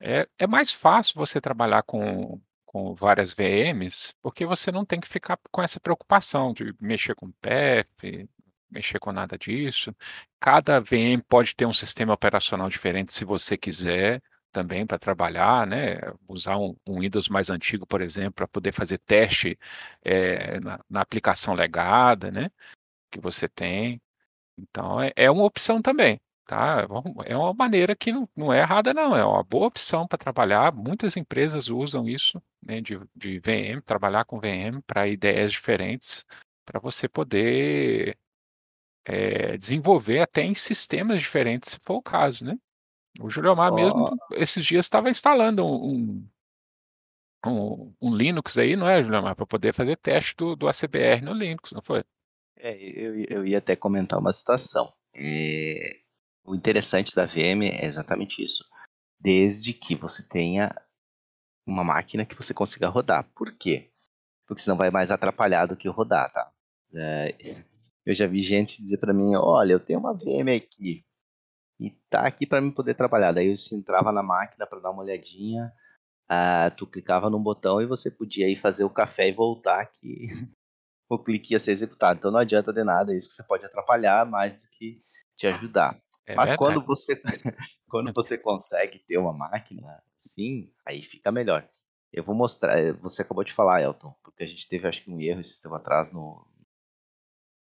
é, 0.00 0.28
é 0.38 0.46
mais 0.46 0.70
fácil 0.72 1.14
você 1.16 1.40
trabalhar 1.40 1.82
com, 1.82 2.40
com 2.64 2.94
várias 2.94 3.32
VMs, 3.32 4.14
porque 4.22 4.46
você 4.46 4.70
não 4.70 4.84
tem 4.84 5.00
que 5.00 5.08
ficar 5.08 5.38
com 5.50 5.62
essa 5.62 5.80
preocupação 5.80 6.52
de 6.52 6.72
mexer 6.80 7.14
com 7.16 7.32
PF, 7.40 8.28
mexer 8.76 8.98
com 8.98 9.12
nada 9.12 9.38
disso. 9.38 9.94
Cada 10.40 10.80
VM 10.80 11.22
pode 11.28 11.54
ter 11.56 11.66
um 11.66 11.72
sistema 11.72 12.12
operacional 12.14 12.68
diferente 12.68 13.12
se 13.14 13.24
você 13.24 13.56
quiser 13.56 14.22
também 14.56 14.86
para 14.86 14.98
trabalhar, 14.98 15.66
né? 15.66 15.98
Usar 16.28 16.56
um, 16.58 16.76
um, 16.86 17.00
Windows 17.00 17.28
mais 17.28 17.50
antigo, 17.50 17.86
por 17.86 18.00
exemplo, 18.00 18.34
para 18.34 18.48
poder 18.48 18.72
fazer 18.72 18.98
teste 18.98 19.58
é, 20.02 20.58
na, 20.60 20.80
na, 20.88 21.00
aplicação 21.02 21.54
legada, 21.54 22.30
né? 22.30 22.50
Que 23.10 23.20
você 23.20 23.48
tem. 23.48 24.00
Então 24.58 25.00
é, 25.00 25.12
é 25.16 25.30
uma 25.30 25.44
opção 25.44 25.82
também, 25.82 26.20
tá? 26.46 26.86
É 27.26 27.36
uma 27.36 27.54
maneira 27.54 27.94
que 27.96 28.12
não, 28.12 28.28
não 28.36 28.52
é 28.52 28.60
errada, 28.60 28.94
não. 28.94 29.16
É 29.16 29.24
uma 29.24 29.42
boa 29.44 29.66
opção 29.68 30.06
para 30.08 30.18
trabalhar. 30.18 30.72
Muitas 30.72 31.16
empresas 31.16 31.68
usam 31.68 32.08
isso, 32.08 32.42
né? 32.62 32.80
De, 32.80 32.98
de 33.14 33.38
VM, 33.40 33.82
trabalhar 33.84 34.24
com 34.24 34.40
VM 34.40 34.80
para 34.86 35.08
ideias 35.08 35.52
diferentes, 35.52 36.24
para 36.64 36.80
você 36.80 37.08
poder 37.08 38.16
é, 39.06 39.56
desenvolver 39.56 40.20
até 40.20 40.42
em 40.42 40.54
sistemas 40.54 41.20
diferentes, 41.20 41.70
se 41.70 41.78
for 41.80 41.94
o 41.94 42.02
caso, 42.02 42.44
né? 42.44 42.58
O 43.20 43.30
Juliomar 43.30 43.72
oh. 43.72 43.76
mesmo, 43.76 44.16
esses 44.32 44.64
dias, 44.66 44.84
estava 44.84 45.08
instalando 45.08 45.64
um, 45.64 46.28
um, 47.46 47.94
um, 48.02 48.14
Linux 48.14 48.58
aí, 48.58 48.74
não 48.74 48.88
é, 48.88 49.02
Juliomar? 49.02 49.36
Para 49.36 49.46
poder 49.46 49.72
fazer 49.72 49.96
teste 49.96 50.34
do, 50.36 50.56
do 50.56 50.68
ACBR 50.68 51.22
no 51.22 51.32
Linux, 51.32 51.70
não 51.70 51.80
foi? 51.80 52.04
É, 52.58 52.74
eu, 52.76 53.24
eu 53.28 53.46
ia 53.46 53.58
até 53.58 53.76
comentar 53.76 54.18
uma 54.18 54.32
situação. 54.32 54.92
É, 55.14 56.00
o 56.44 56.54
interessante 56.54 57.14
da 57.14 57.26
VM 57.26 57.62
é 57.62 57.86
exatamente 57.86 58.42
isso. 58.42 58.64
Desde 59.20 59.72
que 59.72 59.94
você 59.94 60.22
tenha 60.22 60.74
uma 61.64 61.84
máquina 61.84 62.26
que 62.26 62.34
você 62.34 62.52
consiga 62.52 62.88
rodar. 62.88 63.24
Por 63.34 63.52
quê? 63.52 63.90
Porque 64.46 64.62
senão 64.62 64.76
vai 64.76 64.90
mais 64.90 65.10
atrapalhar 65.10 65.66
do 65.66 65.76
que 65.76 65.88
rodar, 65.88 66.30
tá? 66.30 66.50
É, 66.94 67.34
eu 68.06 68.14
já 68.14 68.26
vi 68.26 68.40
gente 68.40 68.82
dizer 68.82 68.98
para 68.98 69.12
mim, 69.12 69.34
olha, 69.34 69.72
eu 69.72 69.80
tenho 69.80 69.98
uma 69.98 70.14
VM 70.14 70.54
aqui, 70.56 71.04
e 71.78 71.90
tá 72.08 72.26
aqui 72.26 72.46
para 72.46 72.60
mim 72.60 72.70
poder 72.70 72.94
trabalhar. 72.94 73.32
Daí 73.32 73.54
você 73.54 73.74
entrava 73.74 74.10
na 74.10 74.22
máquina 74.22 74.66
para 74.66 74.80
dar 74.80 74.90
uma 74.90 75.02
olhadinha, 75.02 75.72
uh, 76.30 76.74
tu 76.76 76.86
clicava 76.86 77.28
num 77.28 77.42
botão 77.42 77.80
e 77.82 77.86
você 77.86 78.10
podia 78.10 78.48
ir 78.48 78.56
fazer 78.56 78.84
o 78.84 78.90
café 78.90 79.28
e 79.28 79.32
voltar 79.32 79.84
que 79.86 80.26
o 81.10 81.18
clique 81.18 81.52
ia 81.52 81.58
ser 81.58 81.72
executado. 81.72 82.18
Então 82.18 82.30
não 82.30 82.40
adianta 82.40 82.72
de 82.72 82.82
nada, 82.82 83.14
isso 83.14 83.28
que 83.28 83.34
você 83.34 83.44
pode 83.44 83.64
atrapalhar 83.64 84.24
mais 84.24 84.62
do 84.62 84.70
que 84.70 85.00
te 85.36 85.46
ajudar. 85.46 86.00
É 86.26 86.34
Mas 86.34 86.50
verdade. 86.50 86.58
quando 86.58 86.86
você 86.86 87.20
quando 87.88 88.12
você 88.14 88.36
consegue 88.38 88.98
ter 89.00 89.18
uma 89.18 89.32
máquina 89.32 90.02
assim, 90.16 90.72
aí 90.84 91.02
fica 91.02 91.30
melhor. 91.30 91.68
Eu 92.12 92.24
vou 92.24 92.34
mostrar, 92.34 92.78
eh, 92.78 92.92
você 92.92 93.22
acabou 93.22 93.44
de 93.44 93.52
falar, 93.52 93.82
Elton, 93.82 94.14
porque 94.22 94.42
a 94.42 94.46
gente 94.46 94.66
teve 94.66 94.88
acho 94.88 95.04
que 95.04 95.10
um 95.10 95.20
erro 95.20 95.40
esse 95.40 95.62
tempo 95.62 95.74
atrás 95.74 96.12
no 96.12 96.46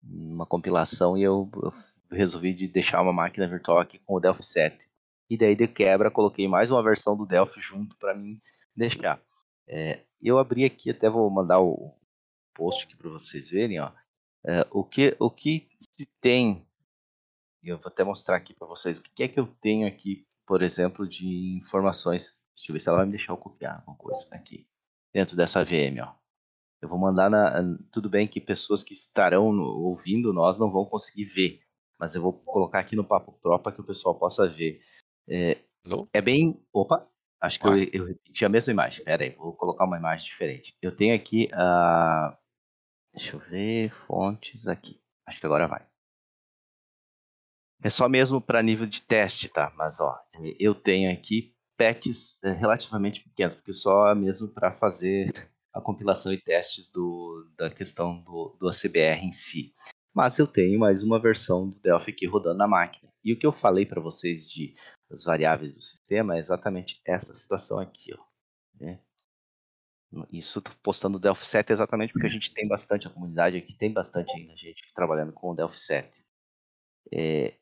numa 0.06 0.46
compilação 0.46 1.16
e 1.16 1.22
eu, 1.22 1.50
eu 1.54 1.72
resolvi 2.10 2.52
de 2.52 2.68
deixar 2.68 3.02
uma 3.02 3.12
máquina 3.12 3.46
virtual 3.46 3.78
aqui 3.78 3.98
com 3.98 4.14
o 4.14 4.20
Delphi 4.20 4.44
7. 4.44 4.88
E 5.30 5.36
daí 5.36 5.56
de 5.56 5.66
quebra 5.66 6.10
coloquei 6.10 6.46
mais 6.46 6.70
uma 6.70 6.82
versão 6.82 7.16
do 7.16 7.26
Delphi 7.26 7.60
junto 7.60 7.96
para 7.96 8.14
mim 8.14 8.40
deixar. 8.76 9.20
É, 9.66 10.00
eu 10.20 10.38
abri 10.38 10.64
aqui, 10.64 10.90
até 10.90 11.08
vou 11.08 11.28
mandar 11.30 11.60
o 11.60 11.94
post 12.54 12.84
aqui 12.84 12.96
para 12.96 13.10
vocês 13.10 13.48
verem, 13.48 13.80
ó. 13.80 13.90
É, 14.46 14.66
o 14.70 14.84
que 14.84 15.16
o 15.18 15.30
que 15.30 15.66
se 15.78 16.06
tem, 16.20 16.66
eu 17.62 17.78
vou 17.78 17.88
até 17.88 18.04
mostrar 18.04 18.36
aqui 18.36 18.52
para 18.52 18.66
vocês 18.66 18.98
o 18.98 19.02
que 19.02 19.22
é 19.22 19.28
que 19.28 19.40
eu 19.40 19.46
tenho 19.46 19.88
aqui, 19.88 20.26
por 20.46 20.62
exemplo, 20.62 21.08
de 21.08 21.56
informações. 21.56 22.38
Deixa 22.54 22.70
eu 22.70 22.74
ver 22.74 22.80
se 22.80 22.88
ela 22.88 22.98
vai 22.98 23.06
me 23.06 23.12
deixar 23.12 23.32
eu 23.32 23.38
copiar 23.38 23.76
alguma 23.76 23.96
coisa 23.96 24.26
aqui 24.32 24.66
dentro 25.12 25.36
dessa 25.36 25.64
VM, 25.64 26.00
ó. 26.02 26.23
Eu 26.84 26.88
vou 26.88 26.98
mandar 26.98 27.30
na. 27.30 27.50
Tudo 27.90 28.10
bem 28.10 28.28
que 28.28 28.38
pessoas 28.38 28.82
que 28.82 28.92
estarão 28.92 29.58
ouvindo 29.58 30.34
nós 30.34 30.58
não 30.58 30.70
vão 30.70 30.84
conseguir 30.84 31.24
ver, 31.24 31.60
mas 31.98 32.14
eu 32.14 32.20
vou 32.20 32.34
colocar 32.34 32.78
aqui 32.78 32.94
no 32.94 33.02
Papo 33.02 33.32
Pro 33.40 33.58
para 33.58 33.72
que 33.72 33.80
o 33.80 33.84
pessoal 33.84 34.14
possa 34.18 34.46
ver. 34.46 34.82
É, 35.26 35.56
é 36.12 36.20
bem. 36.20 36.62
Opa! 36.70 37.08
Acho 37.40 37.58
que 37.58 37.66
ah. 37.66 37.70
eu, 37.70 37.88
eu 37.90 38.04
repeti 38.04 38.44
a 38.44 38.50
mesma 38.50 38.70
imagem. 38.70 39.02
Pera 39.02 39.24
aí, 39.24 39.30
vou 39.30 39.54
colocar 39.54 39.86
uma 39.86 39.96
imagem 39.96 40.26
diferente. 40.26 40.76
Eu 40.82 40.94
tenho 40.94 41.14
aqui 41.14 41.48
a. 41.54 42.36
Deixa 43.14 43.34
eu 43.34 43.40
ver. 43.40 43.90
Fontes 43.90 44.66
aqui. 44.66 45.00
Acho 45.26 45.40
que 45.40 45.46
agora 45.46 45.66
vai. 45.66 45.86
É 47.82 47.88
só 47.88 48.10
mesmo 48.10 48.42
para 48.42 48.62
nível 48.62 48.86
de 48.86 49.00
teste, 49.00 49.48
tá? 49.48 49.72
Mas 49.74 50.00
ó, 50.00 50.20
eu 50.58 50.74
tenho 50.74 51.10
aqui 51.10 51.54
patches 51.78 52.36
é, 52.44 52.50
relativamente 52.50 53.22
pequenos, 53.22 53.54
porque 53.54 53.72
só 53.72 54.14
mesmo 54.14 54.48
para 54.48 54.70
fazer 54.70 55.32
a 55.74 55.80
compilação 55.80 56.32
e 56.32 56.40
testes 56.40 56.88
do, 56.90 57.50
da 57.56 57.68
questão 57.68 58.22
do, 58.22 58.56
do 58.60 58.68
ACBR 58.68 59.24
em 59.24 59.32
si 59.32 59.74
mas 60.14 60.38
eu 60.38 60.46
tenho 60.46 60.78
mais 60.78 61.02
uma 61.02 61.18
versão 61.18 61.68
do 61.68 61.76
Delphi 61.80 62.12
aqui 62.12 62.24
rodando 62.24 62.58
na 62.58 62.68
máquina. 62.68 63.12
E 63.24 63.32
o 63.32 63.38
que 63.38 63.44
eu 63.44 63.50
falei 63.50 63.84
para 63.84 64.00
vocês 64.00 64.48
de 64.48 64.72
as 65.10 65.24
variáveis 65.24 65.74
do 65.74 65.82
sistema 65.82 66.36
é 66.36 66.38
exatamente 66.38 67.00
essa 67.04 67.34
situação 67.34 67.80
aqui, 67.80 68.14
ó. 68.14 68.24
Né? 68.80 69.00
Isso 70.30 70.62
postando 70.80 71.16
o 71.16 71.20
Delphi 71.20 71.44
7 71.44 71.72
exatamente 71.72 72.12
porque 72.12 72.28
a 72.28 72.30
gente 72.30 72.54
tem 72.54 72.68
bastante, 72.68 73.08
a 73.08 73.10
comunidade 73.10 73.56
aqui 73.56 73.76
tem 73.76 73.92
bastante 73.92 74.32
ainda 74.36 74.56
gente 74.56 74.84
trabalhando 74.94 75.32
com 75.32 75.50
o 75.50 75.54
Delphi 75.54 75.80
7. 75.80 76.24
É, 77.12 77.58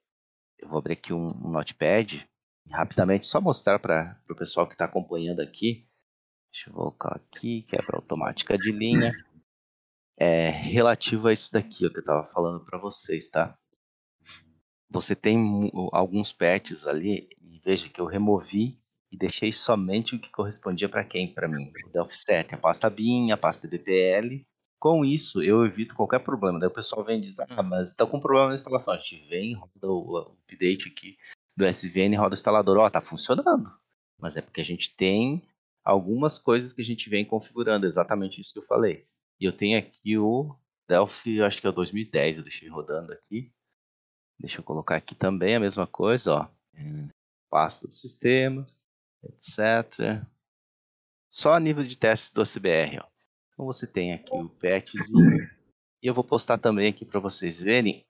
eu 0.59 0.69
vou 0.69 0.79
abrir 0.79 0.93
aqui 0.93 1.15
um, 1.15 1.29
um 1.29 1.51
notepad 1.51 2.29
rapidamente 2.71 3.27
só 3.27 3.41
mostrar 3.41 3.79
para 3.79 4.15
o 4.29 4.37
pessoal 4.37 4.67
que 4.67 4.75
está 4.75 4.85
acompanhando 4.85 5.41
aqui. 5.41 5.89
Deixa 6.53 6.69
eu 6.69 6.75
colocar 6.75 7.17
aqui, 7.17 7.63
quebra 7.63 7.97
automática 7.97 8.59
de 8.59 8.71
linha 8.71 9.11
é, 10.19 10.51
relativo 10.51 11.29
a 11.29 11.33
isso 11.33 11.51
daqui 11.51 11.87
ó, 11.87 11.91
que 11.91 11.97
eu 11.97 12.01
estava 12.01 12.27
falando 12.27 12.63
para 12.65 12.79
vocês, 12.79 13.31
tá? 13.31 13.57
Você 14.91 15.17
tem 15.17 15.71
alguns 15.93 16.31
patches 16.31 16.87
ali, 16.87 17.27
e 17.41 17.59
veja 17.65 17.89
que 17.89 17.99
eu 17.99 18.05
removi 18.05 18.79
e 19.11 19.17
deixei 19.17 19.51
somente 19.51 20.15
o 20.15 20.21
que 20.21 20.31
correspondia 20.31 20.89
para 20.89 21.05
quem? 21.05 21.33
Para 21.33 21.49
mim. 21.49 21.73
O 21.87 21.91
Delphi 21.91 22.17
7, 22.17 22.55
a 22.55 22.59
pasta 22.59 22.91
BIM, 22.91 23.31
a 23.31 23.37
pasta 23.39 23.67
BPL. 23.67 24.45
Com 24.79 25.05
isso, 25.05 25.43
eu 25.43 25.65
evito 25.65 25.95
qualquer 25.95 26.21
problema. 26.21 26.59
Daí 26.59 26.69
o 26.69 26.73
pessoal 26.73 27.05
vem 27.05 27.19
e 27.19 27.23
diz, 27.23 27.41
ah, 27.41 27.63
mas 27.63 27.89
está 27.89 28.05
com 28.05 28.21
problema 28.21 28.49
na 28.49 28.55
instalação. 28.55 28.93
A 28.93 28.99
gente 28.99 29.27
vem, 29.29 29.55
roda 29.55 29.89
o 29.89 30.19
update 30.19 30.89
aqui 30.89 31.17
do 31.57 31.67
SVN, 31.67 32.17
roda 32.17 32.35
o 32.35 32.39
instalador. 32.39 32.77
Ó, 32.79 32.87
oh, 32.87 32.91
tá 32.91 33.01
funcionando. 33.01 33.73
Mas 34.19 34.37
é 34.37 34.43
porque 34.43 34.61
a 34.61 34.65
gente 34.65 34.95
tem 34.95 35.43
algumas 35.85 36.39
coisas 36.39 36.73
que 36.73 36.81
a 36.81 36.85
gente 36.85 37.09
vem 37.11 37.25
configurando, 37.25 37.87
exatamente 37.87 38.41
isso 38.41 38.53
que 38.53 38.59
eu 38.59 38.67
falei. 38.67 39.07
E 39.41 39.45
eu 39.45 39.53
tenho 39.53 39.79
aqui 39.79 40.17
o 40.17 40.57
Delphi, 40.89 41.43
acho 41.43 41.61
que 41.61 41.67
é 41.67 41.71
o 41.71 41.73
2010, 41.73 42.37
eu 42.37 42.43
deixei 42.43 42.69
rodando 42.69 43.13
aqui. 43.13 43.53
Deixa 44.39 44.61
eu 44.61 44.65
colocar 44.65 44.97
aqui 44.97 45.15
também 45.15 45.57
a 45.57 45.61
mesma 45.61 45.87
coisa, 45.87 46.35
ó. 46.35 46.49
Pasta 47.51 47.87
do 47.87 47.95
sistema, 47.95 48.67
etc. 49.25 50.25
Só 51.31 51.55
a 51.55 51.61
nível 51.61 51.85
de 51.85 51.97
testes 51.97 52.33
do 52.33 52.43
ACBR, 52.43 53.01
ó. 53.01 53.09
Então 53.53 53.67
você 53.67 53.87
tem 53.87 54.13
aqui 54.13 54.35
o 54.35 54.49
patchzinho. 54.49 55.51
E 56.03 56.07
eu 56.07 56.15
vou 56.15 56.25
postar 56.25 56.59
também 56.59 56.89
aqui 56.89 57.05
para 57.05 57.21
vocês 57.21 57.61
verem. 57.61 58.05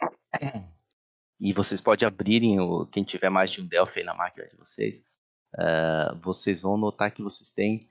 E 1.38 1.52
vocês 1.52 1.80
podem 1.80 2.06
abrirem, 2.06 2.60
o, 2.60 2.86
quem 2.86 3.02
tiver 3.02 3.28
mais 3.28 3.50
de 3.50 3.60
um 3.60 3.66
Delphi 3.66 4.02
na 4.02 4.14
máquina 4.14 4.46
de 4.46 4.56
vocês, 4.56 5.10
uh, 5.54 6.16
vocês 6.22 6.62
vão 6.62 6.76
notar 6.76 7.12
que 7.12 7.22
vocês 7.22 7.50
têm 7.50 7.88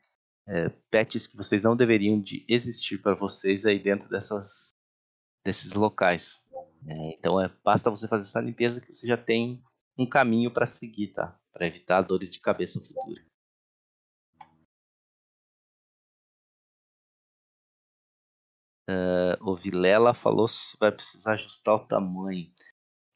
é, 0.48 0.70
patches 0.92 1.28
que 1.28 1.38
vocês 1.38 1.64
não 1.64 1.76
deveriam 1.76 2.20
de 2.20 2.46
existir 2.48 3.02
para 3.02 3.16
vocês 3.16 3.66
aí 3.66 3.80
dentro 3.80 4.10
dessas, 4.10 4.70
desses 5.46 5.74
locais. 5.74 6.48
É, 6.88 7.14
então 7.14 7.40
é, 7.40 7.48
basta 7.64 7.90
você 7.90 8.08
fazer 8.08 8.24
essa 8.24 8.42
limpeza 8.42 8.82
que 8.82 8.94
você 8.94 9.08
já 9.08 9.18
tem 9.18 9.64
um 9.98 10.08
caminho 10.08 10.52
para 10.52 10.66
seguir, 10.66 11.14
tá? 11.14 11.40
Para 11.54 11.68
evitar 11.68 12.02
dores 12.02 12.34
de 12.34 12.40
cabeça 12.40 12.80
futura. 12.80 13.24
Uh, 18.90 19.38
o 19.40 19.56
Vilela 19.56 20.14
falou 20.14 20.50
se 20.50 20.76
vai 20.78 20.92
precisar 20.92 21.34
ajustar 21.34 21.76
o 21.76 21.88
tamanho. 21.88 22.52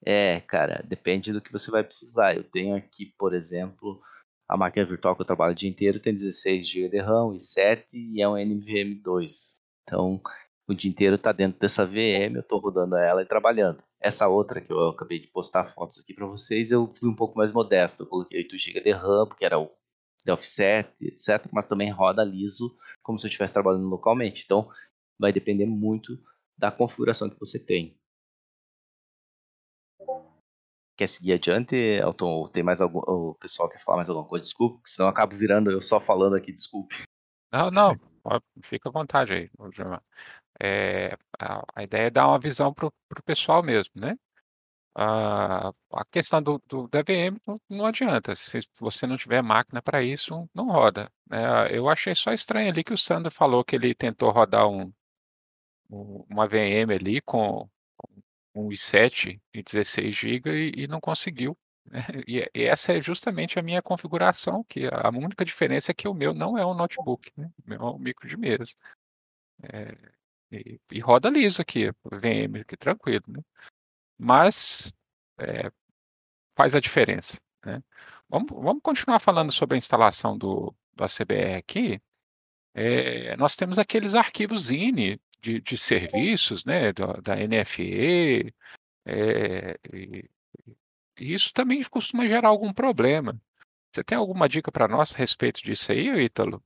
É, 0.06 0.40
cara, 0.42 0.82
depende 0.88 1.34
do 1.34 1.42
que 1.42 1.52
você 1.52 1.70
vai 1.70 1.84
precisar. 1.84 2.38
Eu 2.38 2.44
tenho 2.44 2.76
aqui, 2.76 3.08
por 3.18 3.34
exemplo, 3.34 4.02
a 4.48 4.58
máquina 4.58 4.86
virtual 4.86 5.16
que 5.16 5.22
eu 5.22 5.26
trabalho 5.26 5.52
o 5.52 5.56
dia 5.56 5.70
inteiro 5.70 6.00
tem 6.00 6.14
16 6.14 6.68
GB 6.68 6.90
de 6.90 7.00
RAM 7.00 7.36
e 7.36 7.40
7 7.40 7.88
e 7.94 8.22
é 8.22 8.28
um 8.28 8.34
NVMe2. 8.34 9.60
Então, 9.84 10.22
o 10.68 10.74
dia 10.74 10.90
inteiro 10.90 11.16
está 11.16 11.32
dentro 11.32 11.60
dessa 11.60 11.86
VM, 11.86 12.36
eu 12.36 12.42
estou 12.42 12.60
rodando 12.60 12.96
ela 12.96 13.22
e 13.22 13.26
trabalhando. 13.26 13.84
Essa 14.00 14.28
outra 14.28 14.62
que 14.62 14.72
eu 14.72 14.90
acabei 14.90 15.20
de 15.20 15.28
postar 15.28 15.66
fotos 15.66 16.00
aqui 16.00 16.14
para 16.14 16.26
vocês, 16.26 16.72
eu 16.72 16.92
fui 16.94 17.10
um 17.10 17.16
pouco 17.16 17.38
mais 17.38 17.52
modesto. 17.52 18.04
Eu 18.04 18.08
coloquei 18.08 18.40
8 18.40 18.58
GB 18.58 18.82
de 18.82 18.92
RAM, 18.92 19.28
porque 19.28 19.46
era 19.46 19.60
o 19.60 19.72
offset, 20.30 20.90
etc. 21.02 21.48
Mas 21.52 21.68
também 21.68 21.92
roda 21.92 22.24
liso, 22.24 22.76
como 23.04 23.20
se 23.20 23.26
eu 23.26 23.30
estivesse 23.30 23.54
trabalhando 23.54 23.88
localmente. 23.88 24.44
Então, 24.44 24.68
vai 25.20 25.32
depender 25.32 25.66
muito 25.66 26.20
da 26.58 26.72
configuração 26.72 27.30
que 27.30 27.40
você 27.40 27.60
tem. 27.60 27.98
Quer 30.96 31.08
seguir 31.08 31.34
adiante, 31.34 31.76
Elton? 31.76 32.48
Tem 32.48 32.64
mais 32.64 32.82
algum. 32.82 33.00
O 33.00 33.36
pessoal 33.36 33.70
quer 33.70 33.84
falar 33.84 33.98
mais 33.98 34.10
alguma 34.10 34.28
coisa? 34.28 34.44
Desculpe, 34.44 34.82
senão 34.86 35.08
eu 35.08 35.12
acabo 35.12 35.36
virando 35.36 35.70
eu 35.72 35.82
só 35.82 36.00
falando 36.00 36.36
aqui, 36.36 36.54
desculpe. 36.54 37.04
Não, 37.52 37.70
não, 37.72 38.00
fica 38.64 38.90
à 38.90 38.92
vontade 38.92 39.34
aí. 39.34 39.52
É, 40.62 41.18
a, 41.40 41.64
a, 41.76 41.84
ideia 41.84 42.08
é 42.08 42.10
dar 42.10 42.28
uma 42.28 42.40
visão 42.40 42.74
para 42.74 42.88
o 42.88 43.24
pessoal 43.26 43.62
mesmo, 43.62 43.92
né? 43.96 44.18
A, 44.98 45.70
a 45.92 46.06
questão 46.10 46.42
do, 46.42 46.62
do 46.68 46.88
DVM 46.88 47.38
não, 47.46 47.62
não, 47.70 47.86
adianta, 47.86 48.34
se 48.34 48.60
você 48.80 49.06
não 49.06 49.18
tiver 49.18 49.42
máquina 49.42 49.82
para 49.82 50.02
isso, 50.02 50.50
não 50.54 50.68
roda. 50.68 51.12
É, 51.30 51.78
eu 51.78 51.90
achei 51.90 52.16
só 52.16 52.32
estranho 52.32 52.70
ali 52.70 52.84
que 52.84 52.94
o 52.94 52.98
Sandro 52.98 53.30
falou 53.32 53.64
que 53.64 53.76
ele 53.76 53.94
tentou 53.94 54.32
rodar 54.32 54.68
um, 54.70 54.94
um 55.90 56.26
uma 56.30 56.48
VM 56.48 56.92
ali 56.94 57.22
com, 57.22 57.70
com 57.98 58.08
um 58.56 58.70
i7 58.70 59.40
e 59.54 59.62
16 59.62 60.16
GB 60.16 60.72
e, 60.76 60.84
e 60.84 60.88
não 60.88 61.00
conseguiu. 61.02 61.58
Né? 61.86 62.00
E, 62.28 62.50
e, 62.56 62.64
essa 62.64 62.94
é 62.94 63.02
justamente 63.02 63.60
a 63.60 63.62
minha 63.62 63.82
configuração, 63.82 64.64
que 64.64 64.88
a 64.92 65.10
única 65.10 65.46
diferença 65.46 65.92
é 65.92 65.94
que 65.94 66.08
o 66.08 66.14
meu 66.14 66.34
não 66.34 66.58
é 66.58 66.66
um 66.66 66.74
notebook, 66.74 67.32
né? 67.38 67.52
o 67.66 67.70
meu 67.70 67.80
é 67.82 67.92
um 67.92 68.00
micro 68.00 68.28
de 68.28 68.38
mesa. 68.38 68.74
É, 69.64 69.96
e, 70.52 70.80
e, 70.92 71.00
roda 71.00 71.30
liso 71.30 71.62
aqui, 71.62 71.92
VM 72.06 72.62
aqui, 72.62 72.78
tranquilo, 72.78 73.24
né? 73.28 73.42
Mas 74.18 74.94
é, 75.40 75.72
faz 76.56 76.76
a 76.76 76.80
diferença, 76.80 77.40
né? 77.66 77.84
Vamos, 78.30 78.50
vamos 78.52 78.82
continuar 78.82 79.20
falando 79.20 79.52
sobre 79.52 79.76
a 79.76 79.78
instalação 79.78 80.38
do, 80.38 80.74
do 80.94 81.04
ACBR 81.04 81.56
aqui. 81.58 82.02
É, 82.74 83.38
nós 83.38 83.56
temos 83.56 83.80
aqueles 83.80 84.16
arquivos 84.16 84.72
INI 84.72 85.20
de, 85.42 85.62
de 85.62 85.78
serviços, 85.78 86.66
né, 86.66 86.92
da, 86.94 87.14
da 87.14 87.36
NFE, 87.36 88.54
é, 89.06 89.80
e, 89.94 90.30
e 91.20 91.34
isso 91.34 91.54
também 91.54 91.84
costuma 91.84 92.28
gerar 92.28 92.50
algum 92.50 92.74
problema. 92.74 93.40
Você 93.92 94.04
tem 94.04 94.18
alguma 94.18 94.50
dica 94.50 94.72
para 94.72 94.88
nós 94.88 95.16
a 95.16 95.18
respeito 95.18 95.64
disso 95.64 95.92
aí, 95.92 96.10
Ítalo? 96.26 96.64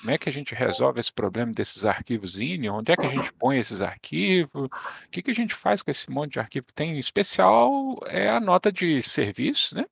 Como 0.00 0.10
é 0.12 0.18
que 0.18 0.28
a 0.28 0.32
gente 0.32 0.54
resolve 0.54 1.00
esse 1.00 1.12
problema 1.12 1.52
desses 1.52 1.84
arquivos? 1.84 2.38
Onde 2.72 2.92
é 2.92 2.96
que 2.96 3.06
a 3.06 3.08
gente 3.08 3.32
põe 3.32 3.58
esses 3.58 3.80
arquivos? 3.80 4.64
O 4.64 4.70
que, 5.10 5.22
que 5.22 5.30
a 5.30 5.34
gente 5.34 5.54
faz 5.54 5.82
com 5.82 5.90
esse 5.90 6.10
monte 6.10 6.34
de 6.34 6.40
arquivo 6.40 6.66
tem? 6.74 6.96
Em 6.96 6.98
especial 6.98 7.96
é 8.06 8.28
a 8.28 8.40
nota 8.40 8.70
de 8.70 9.02
serviço, 9.02 9.74
né? 9.74 9.84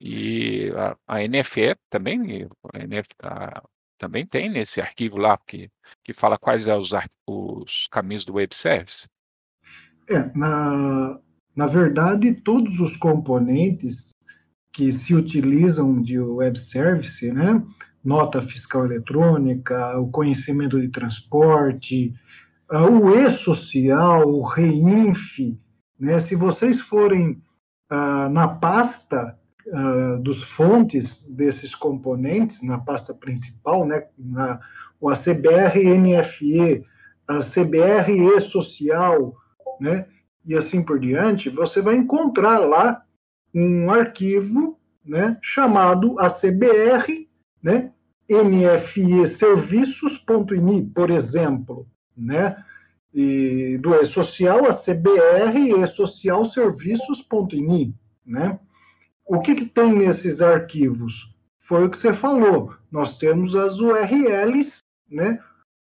E 0.00 0.70
a, 0.76 1.16
a 1.16 1.28
NFE 1.28 1.76
também, 1.90 2.48
a 2.72 2.78
NF, 2.78 3.08
a, 3.22 3.62
também 3.98 4.24
tem 4.24 4.48
nesse 4.48 4.80
arquivo 4.80 5.18
lá 5.18 5.38
que, 5.46 5.70
que 6.04 6.12
fala 6.12 6.38
quais 6.38 6.62
são 6.62 6.74
é 6.74 6.78
os, 6.78 6.90
os 7.26 7.88
caminhos 7.90 8.24
do 8.24 8.34
web 8.34 8.54
service. 8.54 9.08
É, 10.08 10.30
na, 10.34 11.18
na 11.54 11.66
verdade, 11.66 12.34
todos 12.34 12.80
os 12.80 12.96
componentes 12.96 14.10
que 14.72 14.92
se 14.92 15.14
utilizam 15.14 16.00
de 16.00 16.18
web 16.18 16.58
service, 16.58 17.30
né, 17.32 17.62
nota 18.02 18.40
fiscal 18.40 18.86
eletrônica, 18.86 19.98
o 19.98 20.10
conhecimento 20.10 20.80
de 20.80 20.88
transporte, 20.88 22.14
uh, 22.70 22.88
o 22.88 23.14
e-social, 23.14 24.28
o 24.28 24.42
REINF, 24.42 25.58
né, 25.98 26.20
se 26.20 26.34
vocês 26.34 26.80
forem 26.80 27.42
uh, 27.90 28.28
na 28.30 28.48
pasta 28.48 29.37
uh, 29.72 30.18
dos 30.22 30.42
fontes 30.42 31.28
desses 31.28 31.74
componentes, 31.74 32.62
na 32.62 32.78
pasta 32.78 33.14
principal, 33.14 33.86
né, 33.86 34.06
na, 34.18 34.60
o 35.00 35.08
ACBR 35.08 35.98
NFE, 35.98 36.84
a 37.26 37.38
CBR 37.38 38.36
E-Social, 38.36 39.34
né, 39.80 40.06
e 40.44 40.56
assim 40.56 40.82
por 40.82 40.98
diante, 40.98 41.50
você 41.50 41.80
vai 41.80 41.96
encontrar 41.96 42.58
lá 42.58 43.02
um 43.54 43.90
arquivo 43.90 44.78
né, 45.04 45.38
chamado 45.42 46.18
ACBR 46.18 47.28
né, 47.62 47.92
NFE 48.30 49.26
serviços.ini, 49.26 50.84
por 50.94 51.10
exemplo, 51.10 51.86
né? 52.16 52.62
E 53.12 53.78
do 53.78 53.94
E-Social, 53.94 54.66
a 54.66 54.72
CBR 54.72 55.82
E-Social 55.82 56.44
serviços.ini, 56.44 57.94
né? 58.24 58.58
O 59.28 59.40
que, 59.40 59.54
que 59.54 59.66
tem 59.66 59.94
nesses 59.94 60.40
arquivos? 60.40 61.34
Foi 61.60 61.84
o 61.84 61.90
que 61.90 61.98
você 61.98 62.14
falou. 62.14 62.74
Nós 62.90 63.18
temos 63.18 63.54
as 63.54 63.78
URLs, 63.78 64.78
né? 65.08 65.38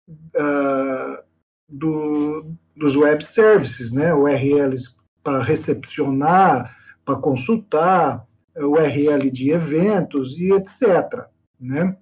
Uh, 0.07 1.23
do, 1.67 2.53
dos 2.75 2.95
web 2.95 3.23
services, 3.23 3.91
né? 3.91 4.13
URLs 4.13 4.95
para 5.23 5.41
recepcionar, 5.41 6.75
para 7.05 7.15
consultar, 7.15 8.25
URL 8.55 9.29
de 9.31 9.51
eventos 9.51 10.37
e 10.37 10.51
etc. 10.51 11.25
Né? 11.59 11.97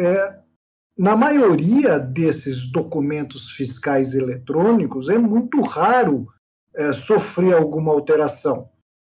É, 0.00 0.38
na 0.96 1.16
maioria 1.16 1.98
desses 1.98 2.70
documentos 2.70 3.50
fiscais 3.52 4.14
eletrônicos, 4.14 5.08
é 5.08 5.18
muito 5.18 5.60
raro 5.60 6.26
é, 6.74 6.92
sofrer 6.92 7.54
alguma 7.54 7.92
alteração. 7.92 8.70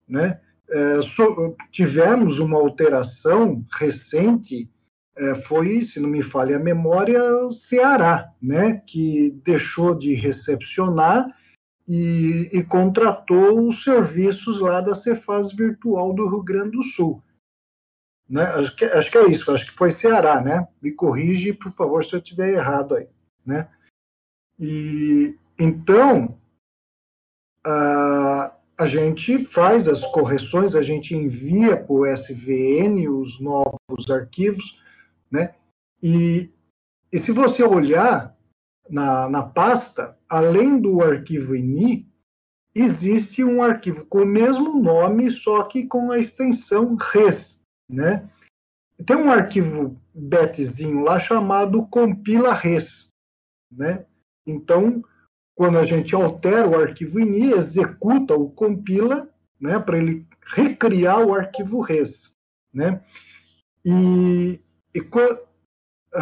Né? 0.08 0.40
É, 0.70 1.02
so, 1.02 1.56
tivemos 1.72 2.40
uma 2.40 2.58
alteração 2.58 3.64
recente 3.78 4.70
é, 5.16 5.36
foi, 5.36 5.82
se 5.84 6.00
não 6.00 6.10
me 6.10 6.24
falha 6.24 6.58
a 6.58 6.60
memória, 6.60 7.22
o 7.46 7.52
Ceará, 7.52 8.32
né, 8.42 8.82
que 8.88 9.30
deixou 9.46 9.94
de 9.94 10.16
recepcionar 10.16 11.28
e, 11.88 12.50
e, 12.52 12.64
contratou 12.64 13.68
os 13.68 13.84
serviços 13.84 14.60
lá 14.60 14.82
da 14.82 14.96
Cefaz 14.96 15.54
Virtual 15.54 16.14
do 16.14 16.28
Rio 16.28 16.42
Grande 16.42 16.72
do 16.72 16.84
Sul. 16.84 17.22
Né? 18.28 18.44
Acho, 18.44 18.76
que, 18.76 18.86
acho 18.86 19.12
que 19.12 19.18
é 19.18 19.28
isso, 19.28 19.52
acho 19.52 19.66
que 19.66 19.74
foi 19.74 19.92
Ceará, 19.92 20.42
né? 20.42 20.68
Me 20.82 20.92
corrige, 20.92 21.54
por 21.54 21.72
favor, 21.72 22.04
se 22.04 22.16
eu 22.16 22.20
estiver 22.20 22.54
errado 22.54 22.96
aí, 22.96 23.08
né? 23.46 23.70
E 24.58 25.38
então 25.60 26.38
a 28.78 28.86
gente 28.86 29.38
faz 29.38 29.88
as 29.88 30.04
correções, 30.12 30.76
a 30.76 30.82
gente 30.82 31.16
envia 31.16 31.78
para 31.78 31.94
o 31.94 32.06
SVN 32.06 33.08
os 33.08 33.40
novos 33.40 34.10
arquivos, 34.10 34.82
né? 35.30 35.56
E, 36.02 36.50
e 37.12 37.20
se 37.20 37.32
você 37.32 37.64
olhar 37.64 38.36
na, 38.90 39.30
na 39.30 39.44
pasta, 39.44 40.18
além 40.28 40.80
do 40.80 41.02
arquivo 41.02 41.56
INI, 41.56 42.08
existe 42.76 43.44
um 43.44 43.62
arquivo 43.62 44.06
com 44.06 44.24
o 44.24 44.26
mesmo 44.26 44.82
nome, 44.82 45.30
só 45.30 45.64
que 45.64 45.86
com 45.86 46.12
a 46.12 46.18
extensão 46.18 46.96
res, 46.96 47.64
né? 47.88 48.28
Tem 49.06 49.16
um 49.16 49.32
arquivo 49.32 50.00
betzinho 50.14 51.04
lá 51.04 51.20
chamado 51.20 51.86
compila 51.88 52.54
res, 52.54 53.10
né? 53.72 54.06
Então, 54.46 55.04
quando 55.56 55.78
a 55.78 55.84
gente 55.84 56.16
altera 56.16 56.68
o 56.68 56.80
arquivo 56.80 57.20
ini, 57.20 57.52
executa 57.52 58.34
o 58.34 58.50
compila, 58.50 59.30
né, 59.60 59.80
para 59.80 59.98
ele 59.98 60.28
recriar 60.46 61.26
o 61.26 61.34
arquivo 61.34 61.80
res, 61.80 62.38
né? 62.74 63.02
E, 63.86 64.60
e 64.94 65.02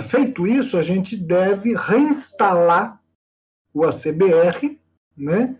feito 0.01 0.45
isso, 0.45 0.77
a 0.77 0.81
gente 0.81 1.15
deve 1.15 1.75
reinstalar 1.75 3.01
o 3.73 3.85
ACBR, 3.85 4.79
né? 5.15 5.57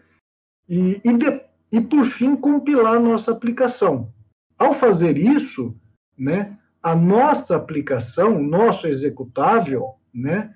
E, 0.67 1.01
e, 1.03 1.17
de, 1.17 1.43
e 1.71 1.81
por 1.81 2.05
fim 2.05 2.35
compilar 2.35 2.95
a 2.95 2.99
nossa 2.99 3.31
aplicação. 3.31 4.13
Ao 4.57 4.73
fazer 4.73 5.17
isso, 5.17 5.75
né, 6.17 6.57
a 6.83 6.95
nossa 6.95 7.55
aplicação, 7.55 8.41
nosso 8.41 8.87
executável, 8.87 9.95
né, 10.13 10.55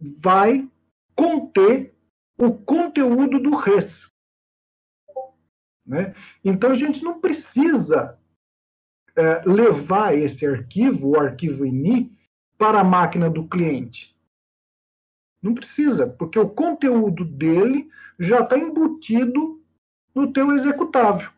vai 0.00 0.68
conter 1.14 1.95
o 2.38 2.52
conteúdo 2.52 3.40
do 3.40 3.56
res. 3.56 4.12
Né? 5.84 6.14
Então 6.44 6.70
a 6.70 6.74
gente 6.74 7.02
não 7.02 7.20
precisa 7.20 8.18
é, 9.14 9.42
levar 9.46 10.16
esse 10.16 10.46
arquivo, 10.46 11.10
o 11.10 11.20
arquivo 11.20 11.64
ini, 11.64 12.16
para 12.58 12.80
a 12.80 12.84
máquina 12.84 13.30
do 13.30 13.48
cliente. 13.48 14.14
Não 15.42 15.54
precisa, 15.54 16.06
porque 16.08 16.38
o 16.38 16.48
conteúdo 16.48 17.24
dele 17.24 17.90
já 18.18 18.40
está 18.40 18.58
embutido 18.58 19.62
no 20.14 20.32
teu 20.32 20.52
executável. 20.52 21.30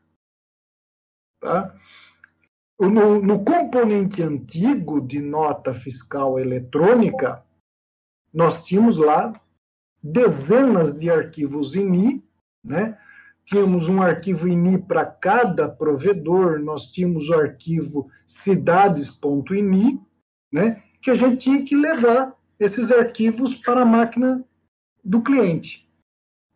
Tá? 1.40 1.76
No, 2.80 3.20
no, 3.20 3.44
componente 3.44 4.22
antigo 4.22 5.00
de 5.00 5.20
nota 5.20 5.74
fiscal 5.74 6.38
eletrônica, 6.38 7.44
nós 8.32 8.64
tínhamos 8.64 8.96
lá 8.96 9.32
dezenas 10.02 10.98
de 10.98 11.10
arquivos 11.10 11.74
INI, 11.74 12.24
né? 12.64 12.98
Tínhamos 13.44 13.88
um 13.88 14.02
arquivo 14.02 14.46
INI 14.46 14.78
para 14.78 15.06
cada 15.06 15.68
provedor, 15.68 16.58
nós 16.58 16.90
tínhamos 16.90 17.28
o 17.28 17.34
arquivo 17.34 18.10
cidades.ini, 18.26 20.00
né? 20.52 20.82
Que 21.00 21.10
a 21.10 21.14
gente 21.14 21.38
tinha 21.38 21.64
que 21.64 21.74
levar 21.74 22.36
esses 22.58 22.90
arquivos 22.90 23.54
para 23.54 23.82
a 23.82 23.86
máquina 23.86 24.44
do 25.04 25.22
cliente. 25.22 25.88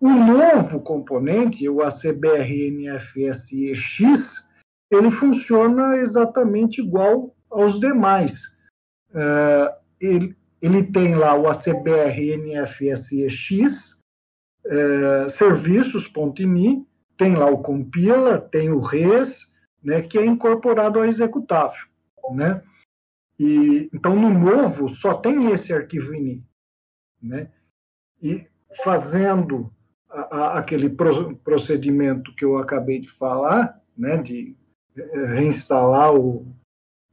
O 0.00 0.10
novo 0.10 0.80
componente, 0.80 1.68
o 1.68 1.80
ACBR-NFSEX, 1.80 4.48
ele 4.90 5.10
funciona 5.10 5.96
exatamente 5.96 6.80
igual 6.80 7.36
aos 7.50 7.78
demais. 7.78 8.58
Uh, 9.10 9.68
ele, 10.00 10.36
ele 10.62 10.84
tem 10.84 11.16
lá 11.16 11.34
o 11.34 11.48
ACBR 11.48 12.36
NFSEX, 12.38 14.00
uh, 14.64 15.28
serviços.ini, 15.28 16.86
tem 17.18 17.34
lá 17.34 17.46
o 17.46 17.58
compila, 17.58 18.40
tem 18.40 18.70
o 18.70 18.78
res, 18.78 19.52
né, 19.82 20.00
que 20.02 20.16
é 20.16 20.24
incorporado 20.24 21.00
ao 21.00 21.04
executável. 21.04 21.86
Né? 22.32 22.62
E, 23.38 23.90
então, 23.92 24.14
no 24.14 24.30
novo, 24.30 24.88
só 24.88 25.14
tem 25.14 25.50
esse 25.50 25.72
arquivo 25.72 26.14
ini. 26.14 26.44
Né? 27.20 27.50
E 28.22 28.46
fazendo 28.84 29.72
a, 30.08 30.20
a, 30.20 30.58
aquele 30.58 30.88
pro, 30.88 31.36
procedimento 31.38 32.34
que 32.36 32.44
eu 32.44 32.56
acabei 32.58 33.00
de 33.00 33.08
falar, 33.08 33.80
né, 33.96 34.16
de 34.16 34.56
eh, 34.96 35.26
reinstalar 35.26 36.14
o, 36.14 36.46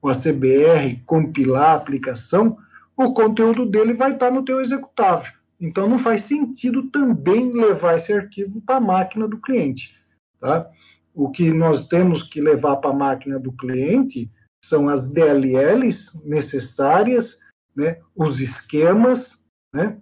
o 0.01 0.07
ACBR, 0.07 1.03
compilar 1.05 1.71
a 1.71 1.75
aplicação, 1.75 2.57
o 2.99 3.13
conteúdo 3.13 3.65
dele 3.65 3.93
vai 3.93 4.11
estar 4.11 4.29
no 4.29 4.43
teu 4.43 4.59
executável. 4.59 5.31
Então 5.57 5.87
não 5.87 5.97
faz 5.97 6.23
sentido 6.23 6.89
também 6.89 7.51
levar 7.53 7.95
esse 7.95 8.11
arquivo 8.11 8.61
para 8.61 8.75
a 8.75 8.81
máquina 8.81 9.25
do 9.25 9.39
cliente. 9.39 9.97
Tá? 10.37 10.69
O 11.13 11.29
que 11.31 11.51
nós 11.53 11.87
temos 11.87 12.23
que 12.23 12.41
levar 12.41 12.75
para 12.77 12.89
a 12.89 12.93
máquina 12.93 13.39
do 13.39 13.53
cliente 13.53 14.29
são 14.63 14.89
as 14.89 15.13
DLLs 15.13 16.21
necessárias, 16.25 17.39
né, 17.73 18.01
os 18.13 18.41
esquemas, 18.41 19.45
né? 19.73 19.97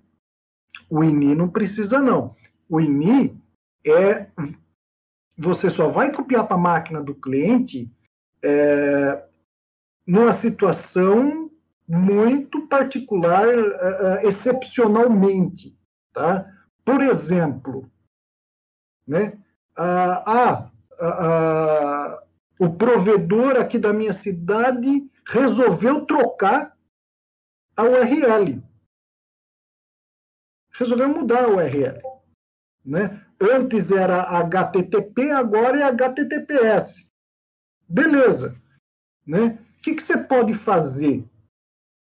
O 0.90 1.04
INI 1.04 1.36
não 1.36 1.50
precisa 1.50 2.00
não. 2.00 2.36
O 2.68 2.82
INI 2.82 3.38
é 3.86 4.28
você 5.38 5.70
só 5.70 5.88
vai 5.88 6.12
copiar 6.12 6.48
para 6.48 6.56
a 6.56 6.60
máquina 6.60 7.04
do 7.04 7.14
cliente 7.14 7.92
é, 8.44 9.24
numa 10.06 10.34
situação 10.34 11.47
muito 11.88 12.68
particular, 12.68 13.48
é 13.48 14.28
excepcionalmente, 14.28 15.78
tá? 16.14 16.46
Por 16.84 17.02
exemplo, 17.02 17.90
né? 19.08 19.38
Ah, 19.76 20.24
ah, 20.26 20.72
ah, 21.00 22.24
o 22.60 22.74
provedor 22.74 23.56
aqui 23.58 23.78
da 23.78 23.94
minha 23.94 24.12
cidade 24.12 25.10
resolveu 25.26 26.06
trocar 26.06 26.76
a 27.76 27.84
URL. 27.84 28.64
Resolveu 30.74 31.10
mudar 31.10 31.46
a 31.46 31.50
URL. 31.50 32.02
Né? 32.84 33.24
Antes 33.40 33.92
era 33.92 34.24
HTTP, 34.40 35.32
agora 35.32 35.80
é 35.80 35.84
HTTPS. 35.84 37.14
Beleza. 37.88 38.56
Né? 39.26 39.60
O 39.78 39.82
que, 39.82 39.96
que 39.96 40.02
você 40.02 40.18
pode 40.18 40.54
fazer 40.54 41.24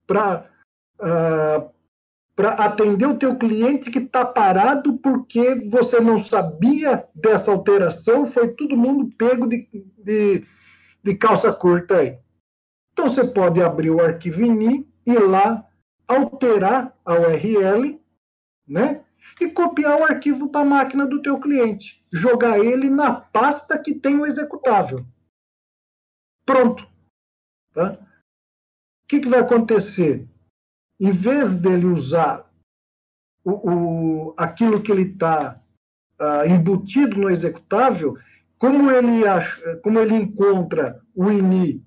para 0.09 0.51
uh, 1.01 1.79
para 2.35 2.51
atender 2.51 3.05
o 3.05 3.19
teu 3.19 3.37
cliente 3.37 3.91
que 3.91 3.99
está 3.99 4.25
parado 4.25 4.97
porque 4.99 5.57
você 5.69 5.99
não 5.99 6.21
sabia 6.21 7.05
dessa 7.13 7.51
alteração, 7.51 8.25
foi 8.25 8.55
todo 8.55 8.77
mundo 8.77 9.11
pego 9.17 9.49
de, 9.49 9.69
de, 9.99 10.47
de 11.03 11.15
calça 11.17 11.53
curta 11.53 11.97
aí. 11.97 12.17
Então 12.93 13.09
você 13.09 13.25
pode 13.27 13.61
abrir 13.61 13.91
o 13.91 14.01
arquivo 14.01 14.41
INI, 14.41 14.89
ir 15.05 15.19
lá, 15.19 15.67
alterar 16.07 16.97
a 17.05 17.15
URL, 17.15 18.01
né? 18.69 19.05
e 19.41 19.51
copiar 19.51 20.01
o 20.01 20.05
arquivo 20.05 20.49
para 20.49 20.61
a 20.61 20.65
máquina 20.65 21.07
do 21.07 21.21
teu 21.21 21.41
cliente, 21.41 22.05
jogar 22.13 22.59
ele 22.59 22.89
na 22.89 23.13
pasta 23.13 23.79
que 23.79 23.95
tem 23.95 24.17
o 24.17 24.27
executável. 24.27 25.05
Pronto. 26.47 26.89
Tá? 27.75 27.99
O 29.09 29.11
que, 29.11 29.21
que 29.21 29.29
vai 29.29 29.41
acontecer? 29.41 30.29
Em 31.01 31.11
vez 31.11 31.63
dele 31.63 31.87
usar 31.87 32.49
o, 33.43 33.71
o 34.31 34.35
aquilo 34.37 34.83
que 34.83 34.93
ele 34.93 35.13
está 35.13 35.63
ah, 36.19 36.47
embutido 36.47 37.17
no 37.17 37.31
executável, 37.31 38.19
como 38.59 38.91
ele, 38.91 39.27
acha, 39.27 39.77
como 39.79 39.99
ele 39.99 40.15
encontra 40.15 41.01
o 41.15 41.31
INI 41.31 41.83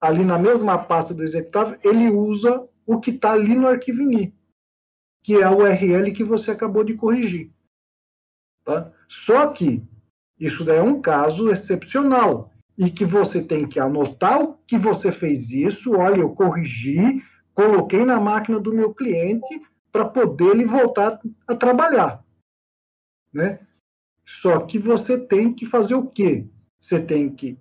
ali 0.00 0.24
na 0.24 0.38
mesma 0.38 0.76
pasta 0.76 1.14
do 1.14 1.22
executável, 1.22 1.78
ele 1.82 2.10
usa 2.10 2.68
o 2.84 2.98
que 2.98 3.10
está 3.10 3.32
ali 3.32 3.54
no 3.54 3.68
arquivo 3.68 4.02
INI 4.02 4.34
que 5.24 5.36
é 5.38 5.42
a 5.42 5.50
URL 5.50 6.12
que 6.12 6.22
você 6.22 6.50
acabou 6.50 6.84
de 6.84 6.94
corrigir. 6.94 7.50
Tá? 8.62 8.92
Só 9.08 9.48
que 9.48 9.82
isso 10.38 10.62
daí 10.64 10.76
é 10.76 10.82
um 10.82 11.00
caso 11.00 11.48
excepcional 11.48 12.52
e 12.76 12.90
que 12.90 13.04
você 13.04 13.42
tem 13.42 13.66
que 13.66 13.78
anotar 13.78 14.46
que 14.66 14.76
você 14.76 15.12
fez 15.12 15.50
isso, 15.50 15.92
olha, 15.96 16.20
eu 16.20 16.30
corrigi, 16.30 17.22
coloquei 17.54 18.04
na 18.04 18.20
máquina 18.20 18.58
do 18.58 18.72
meu 18.72 18.92
cliente 18.92 19.62
para 19.92 20.04
poder 20.04 20.50
ele 20.50 20.64
voltar 20.64 21.20
a 21.46 21.54
trabalhar. 21.54 22.24
Né? 23.32 23.60
Só 24.26 24.60
que 24.60 24.78
você 24.78 25.18
tem 25.18 25.52
que 25.54 25.64
fazer 25.64 25.94
o 25.94 26.06
quê? 26.06 26.46
Você 26.80 27.00
tem 27.00 27.30
que 27.30 27.58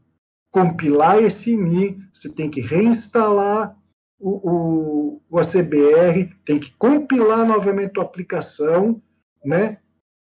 compilar 0.49 1.17
esse 1.21 1.51
INI, 1.51 1.99
você 2.11 2.31
tem 2.31 2.49
que 2.49 2.61
reinstalar 2.61 3.77
o, 4.19 4.51
o, 4.51 5.21
o 5.29 5.39
ACBR, 5.39 6.33
tem 6.45 6.59
que 6.59 6.71
compilar 6.71 7.45
novamente 7.45 7.99
a 7.99 8.03
aplicação, 8.03 9.01
né? 9.43 9.79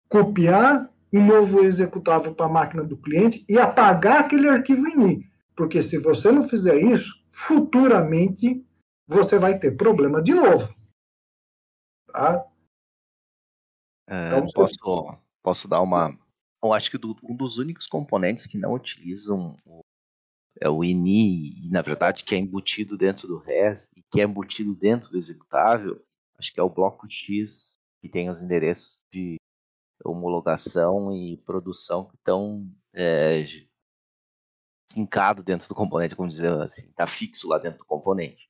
copiar 0.09 0.91
um 1.13 1.25
novo 1.25 1.65
executável 1.65 2.35
para 2.35 2.47
a 2.47 2.51
máquina 2.51 2.85
do 2.85 2.97
cliente 2.97 3.45
e 3.49 3.59
apagar 3.59 4.21
aquele 4.21 4.49
arquivo 4.49 4.87
INI. 4.89 5.29
Porque 5.57 5.83
se 5.83 5.99
você 5.99 6.31
não 6.31 6.49
fizer 6.49 6.81
isso, 6.81 7.13
futuramente 7.29 8.65
você 9.07 9.39
vai 9.39 9.59
ter 9.59 9.77
problema 9.77 10.23
de 10.23 10.33
novo. 10.33 10.75
Tá? 12.13 12.45
É, 14.09 14.29
então, 14.29 14.47
posso, 14.55 15.19
posso 15.43 15.69
dar 15.69 15.81
uma. 15.81 16.17
Eu 16.63 16.73
acho 16.73 16.91
que 16.91 16.99
do, 16.99 17.17
um 17.23 17.35
dos 17.35 17.59
únicos 17.59 17.87
componentes 17.87 18.47
que 18.47 18.59
não 18.59 18.75
utilizam 18.75 19.57
o 19.65 19.81
é 20.61 20.69
o 20.69 20.85
ini, 20.85 21.69
na 21.71 21.81
verdade, 21.81 22.25
que 22.25 22.35
é 22.35 22.39
embutido 22.39 22.97
dentro 22.97 23.27
do 23.27 23.39
REST 23.39 23.93
e 23.97 24.03
que 24.11 24.21
é 24.21 24.25
embutido 24.25 24.75
dentro 24.75 25.11
do 25.11 25.17
executável, 25.17 26.05
acho 26.39 26.53
que 26.53 26.61
é 26.61 26.63
o 26.63 26.69
bloco 26.69 27.09
X, 27.09 27.79
que 28.03 28.09
tem 28.09 28.29
os 28.29 28.43
endereços 28.43 29.03
de 29.13 29.37
homologação 30.05 31.13
e 31.13 31.37
produção 31.39 32.07
que 32.07 32.17
estão 32.17 32.69
é, 32.95 33.45
fincado 34.93 35.43
dentro 35.43 35.69
do 35.69 35.75
componente, 35.75 36.17
como 36.17 36.29
dizer 36.29 36.53
assim, 36.61 36.89
está 36.89 37.07
fixo 37.07 37.49
lá 37.49 37.59
dentro 37.59 37.79
do 37.79 37.87
componente. 37.87 38.49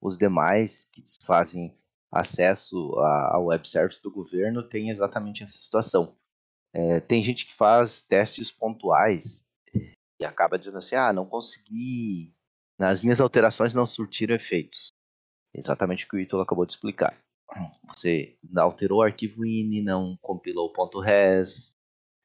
Os 0.00 0.18
demais 0.18 0.84
que 0.84 1.02
fazem 1.22 1.76
acesso 2.12 2.98
ao 2.98 3.46
web 3.46 3.68
service 3.68 4.02
do 4.02 4.10
governo 4.10 4.62
têm 4.62 4.90
exatamente 4.90 5.42
essa 5.42 5.58
situação. 5.58 6.16
É, 6.72 7.00
tem 7.00 7.22
gente 7.22 7.46
que 7.46 7.52
faz 7.52 8.02
testes 8.02 8.50
pontuais 8.50 9.50
e 10.20 10.24
acaba 10.24 10.58
dizendo 10.58 10.78
assim: 10.78 10.94
ah, 10.94 11.12
não 11.12 11.26
consegui, 11.26 12.34
as 12.78 13.02
minhas 13.02 13.20
alterações 13.20 13.74
não 13.74 13.86
surtiram 13.86 14.34
efeitos. 14.34 14.92
Exatamente 15.52 16.04
o 16.04 16.08
que 16.08 16.16
o 16.16 16.20
Ítalo 16.20 16.42
acabou 16.42 16.64
de 16.64 16.72
explicar. 16.72 17.18
Você 17.88 18.36
alterou 18.56 18.98
o 18.98 19.02
arquivo 19.02 19.44
ini, 19.44 19.82
não 19.82 20.16
compilou 20.20 20.66
o 20.66 20.72
ponto 20.72 21.00
.res, 21.00 21.76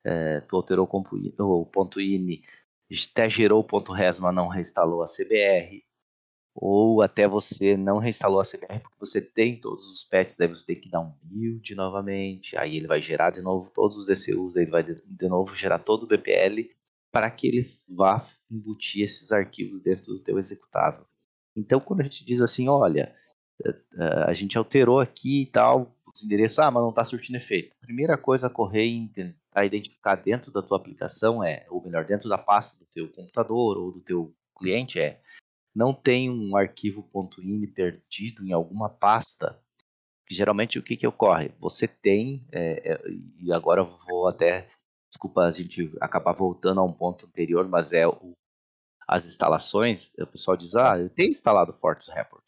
é, 0.06 0.42
tu 0.42 0.56
alterou 0.56 0.88
o 0.88 1.66
ponto 1.66 2.00
.ini, 2.00 2.42
até 3.12 3.30
gerou 3.30 3.60
o 3.60 3.64
ponto 3.64 3.92
.res, 3.92 4.20
mas 4.20 4.36
não 4.36 4.48
reinstalou 4.48 5.02
a 5.02 5.06
CBR, 5.06 5.84
ou 6.56 7.02
até 7.02 7.28
você 7.28 7.76
não 7.76 7.98
reinstalou 7.98 8.40
a 8.40 8.46
CBR 8.46 8.80
porque 8.80 9.00
você 9.00 9.20
tem 9.20 9.60
todos 9.60 9.92
os 9.92 10.04
patches, 10.04 10.38
daí 10.38 10.48
você 10.48 10.66
tem 10.66 10.80
que 10.80 10.90
dar 10.90 11.02
um 11.02 11.14
build 11.22 11.76
novamente, 11.76 12.56
aí 12.58 12.78
ele 12.78 12.88
vai 12.88 13.02
gerar 13.02 13.32
de 13.32 13.42
novo 13.42 13.70
todos 13.72 13.98
os 13.98 14.06
DCUs, 14.06 14.56
aí 14.56 14.64
ele 14.64 14.72
vai 14.72 14.84
de, 14.84 15.28
novo 15.28 15.56
gerar 15.56 15.80
todo 15.80 16.04
o 16.04 16.08
BPL, 16.08 16.70
para 17.12 17.30
que 17.32 17.48
ele 17.48 17.66
vá 17.88 18.26
embutir 18.50 19.04
esses 19.04 19.32
arquivos 19.32 19.82
dentro 19.82 20.14
do 20.14 20.20
teu 20.20 20.38
executável. 20.38 21.06
Então, 21.56 21.80
quando 21.80 22.02
a 22.02 22.04
gente 22.04 22.26
diz 22.26 22.42
assim, 22.42 22.68
olha, 22.68 23.16
a 24.28 24.34
gente 24.34 24.58
alterou 24.58 25.00
aqui 25.00 25.44
e 25.44 25.46
tal, 25.46 25.96
outros 26.16 26.24
endereços, 26.24 26.60
ah, 26.60 26.72
mas 26.72 26.82
não 26.82 26.90
está 26.90 27.04
surtindo 27.04 27.38
efeito. 27.38 27.76
Primeira 27.82 28.18
coisa 28.18 28.48
a 28.48 28.50
correr 28.50 28.86
e 28.86 29.08
tentar 29.10 29.66
identificar 29.66 30.16
dentro 30.16 30.52
da 30.52 30.62
tua 30.62 30.78
aplicação 30.78 31.44
é, 31.44 31.66
ou 31.70 31.84
melhor, 31.84 32.06
dentro 32.06 32.30
da 32.30 32.38
pasta 32.38 32.78
do 32.80 32.86
teu 32.86 33.10
computador 33.10 33.78
ou 33.78 33.92
do 33.92 34.02
teu 34.02 34.34
cliente 34.58 35.00
é, 35.00 35.22
não 35.76 35.94
tem 35.94 36.30
um 36.30 36.56
arquivo 36.56 37.08
.ini 37.40 37.68
perdido 37.68 38.46
em 38.46 38.54
alguma 38.54 38.90
pasta. 38.90 39.60
Que 40.26 40.34
geralmente 40.34 40.80
o 40.80 40.84
que, 40.84 40.98
que 40.98 41.06
ocorre? 41.06 41.54
Você 41.60 41.88
tem, 41.88 42.48
é, 42.52 42.94
é, 42.94 43.02
e 43.40 43.54
agora 43.54 43.82
eu 43.82 43.86
vou 43.86 44.28
até, 44.28 44.66
desculpa 45.08 45.44
a 45.44 45.52
gente 45.52 45.94
acabar 46.02 46.34
voltando 46.34 46.80
a 46.80 46.84
um 46.84 46.94
ponto 46.94 47.28
anterior, 47.28 47.68
mas 47.68 47.94
é 47.94 48.08
o, 48.08 48.32
as 49.08 49.28
instalações, 49.28 50.12
o 50.18 50.26
pessoal 50.26 50.58
diz, 50.58 50.76
ah, 50.76 50.98
eu 50.98 51.10
tenho 51.10 51.32
instalado 51.32 51.72
o 51.72 51.76
Fortis 51.76 52.08
Report 52.08 52.44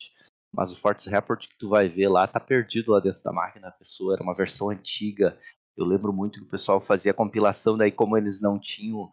mas 0.54 0.72
o 0.72 0.78
Fortis 0.78 1.08
Report 1.08 1.48
que 1.48 1.58
tu 1.58 1.70
vai 1.70 1.90
ver 1.90 2.08
lá 2.08 2.28
tá 2.28 2.40
perdido 2.40 2.92
lá 2.92 3.00
dentro 3.00 3.24
da 3.24 3.32
máquina 3.32 3.68
da 3.68 3.74
pessoa, 3.74 4.16
era 4.16 4.24
uma 4.24 4.36
versão 4.36 4.70
antiga. 4.70 5.38
Eu 5.76 5.86
lembro 5.86 6.12
muito 6.12 6.40
que 6.40 6.46
o 6.46 6.50
pessoal 6.50 6.80
fazia 6.80 7.14
compilação, 7.14 7.78
daí 7.78 7.92
como 7.92 8.18
eles 8.18 8.42
não 8.42 8.60
tinham, 8.60 9.12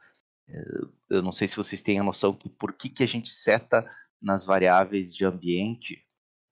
eh, 0.49 0.81
eu 1.11 1.23
não 1.23 1.33
sei 1.33 1.47
se 1.47 1.57
vocês 1.57 1.83
têm 1.83 1.99
a 1.99 2.05
noção 2.05 2.33
que 2.33 2.49
por 2.49 2.73
que, 2.73 2.89
que 2.89 3.03
a 3.03 3.09
gente 3.09 3.29
seta 3.29 3.85
nas 4.21 4.45
variáveis 4.47 5.15
de 5.15 5.25
ambiente 5.25 6.03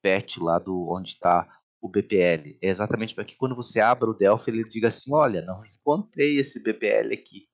patch 0.03 0.39
lá 0.39 0.59
do 0.59 0.89
onde 0.91 1.11
está 1.11 1.49
o 1.81 1.89
BPL. 1.89 2.59
É 2.61 2.69
exatamente 2.69 3.15
para 3.15 3.25
que 3.25 3.37
quando 3.37 3.57
você 3.57 3.81
abra 3.81 4.11
o 4.11 4.15
Delphi 4.15 4.51
ele 4.51 4.69
diga 4.69 4.89
assim, 4.89 5.13
olha, 5.13 5.43
não 5.43 5.65
encontrei 5.65 6.37
esse 6.37 6.63
BPL 6.63 7.13
aqui. 7.13 7.49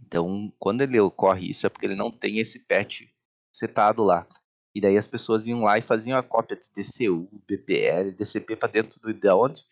Então, 0.00 0.52
quando 0.58 0.82
ele 0.82 0.98
ocorre 0.98 1.50
isso 1.50 1.66
é 1.66 1.70
porque 1.70 1.86
ele 1.86 1.94
não 1.94 2.10
tem 2.10 2.38
esse 2.38 2.66
patch 2.66 3.02
setado 3.52 4.02
lá. 4.02 4.26
E 4.74 4.80
daí 4.80 4.96
as 4.96 5.06
pessoas 5.06 5.46
iam 5.46 5.62
lá 5.62 5.78
e 5.78 5.82
faziam 5.82 6.18
a 6.18 6.22
cópia 6.22 6.56
de 6.56 6.68
DCU, 6.74 7.28
BPL, 7.46 8.10
DCP 8.10 8.56
para 8.56 8.72
dentro 8.72 9.00
do 9.00 9.14
de 9.14 9.28
onde? 9.28 9.64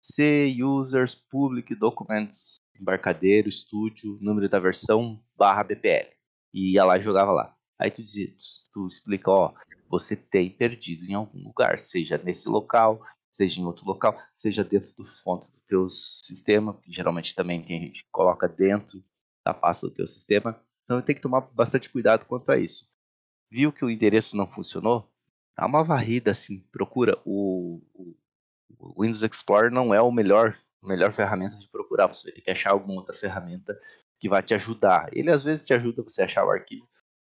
C, 0.00 0.54
users, 0.62 1.14
public, 1.14 1.74
documents, 1.74 2.56
embarcadeiro, 2.78 3.48
estúdio, 3.48 4.16
número 4.20 4.48
da 4.48 4.60
versão, 4.60 5.20
barra 5.36 5.64
BPL. 5.64 6.08
E 6.52 6.74
ia 6.74 6.84
lá 6.84 6.98
e 6.98 7.00
jogava 7.00 7.32
lá. 7.32 7.56
Aí 7.80 7.90
tu 7.90 8.00
dizia, 8.00 8.32
tu 8.72 8.86
explica, 8.86 9.28
ó, 9.28 9.52
você 9.88 10.14
tem 10.14 10.48
perdido 10.50 11.04
em 11.04 11.14
algum 11.14 11.42
lugar, 11.42 11.80
seja 11.80 12.16
nesse 12.16 12.48
local, 12.48 13.02
seja 13.32 13.60
em 13.60 13.64
outro 13.64 13.84
local, 13.84 14.16
seja 14.32 14.62
dentro 14.62 14.94
do 14.94 15.04
fonte 15.04 15.50
do 15.50 15.60
teu 15.66 15.88
sistema, 15.88 16.78
que 16.80 16.92
geralmente 16.92 17.34
também 17.34 17.60
tem 17.60 17.80
gente 17.80 18.04
que 18.04 18.10
coloca 18.12 18.46
dentro 18.46 19.02
da 19.44 19.52
pasta 19.52 19.88
do 19.88 19.94
teu 19.94 20.06
sistema. 20.06 20.60
Então 20.84 21.02
tem 21.02 21.16
que 21.16 21.20
tomar 21.20 21.40
bastante 21.40 21.90
cuidado 21.90 22.24
quanto 22.26 22.52
a 22.52 22.58
isso 22.58 22.93
viu 23.54 23.72
que 23.72 23.84
o 23.84 23.90
endereço 23.90 24.36
não 24.36 24.48
funcionou, 24.48 25.08
dá 25.56 25.64
uma 25.64 25.84
varrida 25.84 26.32
assim, 26.32 26.58
procura 26.72 27.16
o, 27.24 27.80
o, 27.94 29.00
Windows 29.00 29.22
Explorer 29.22 29.70
não 29.70 29.94
é 29.94 30.00
o 30.00 30.10
melhor, 30.10 30.58
a 30.82 30.88
melhor 30.88 31.12
ferramenta 31.12 31.56
de 31.56 31.68
procurar, 31.68 32.08
você 32.08 32.24
vai 32.24 32.32
ter 32.32 32.40
que 32.40 32.50
achar 32.50 32.72
alguma 32.72 32.94
outra 32.94 33.14
ferramenta 33.14 33.78
que 34.18 34.28
vai 34.28 34.42
te 34.42 34.54
ajudar. 34.54 35.08
Ele 35.12 35.30
às 35.30 35.44
vezes 35.44 35.64
te 35.64 35.72
ajuda 35.72 36.02
você 36.02 36.22
a 36.22 36.24
achar 36.24 36.44
o 36.44 36.50
arquivo, 36.50 36.88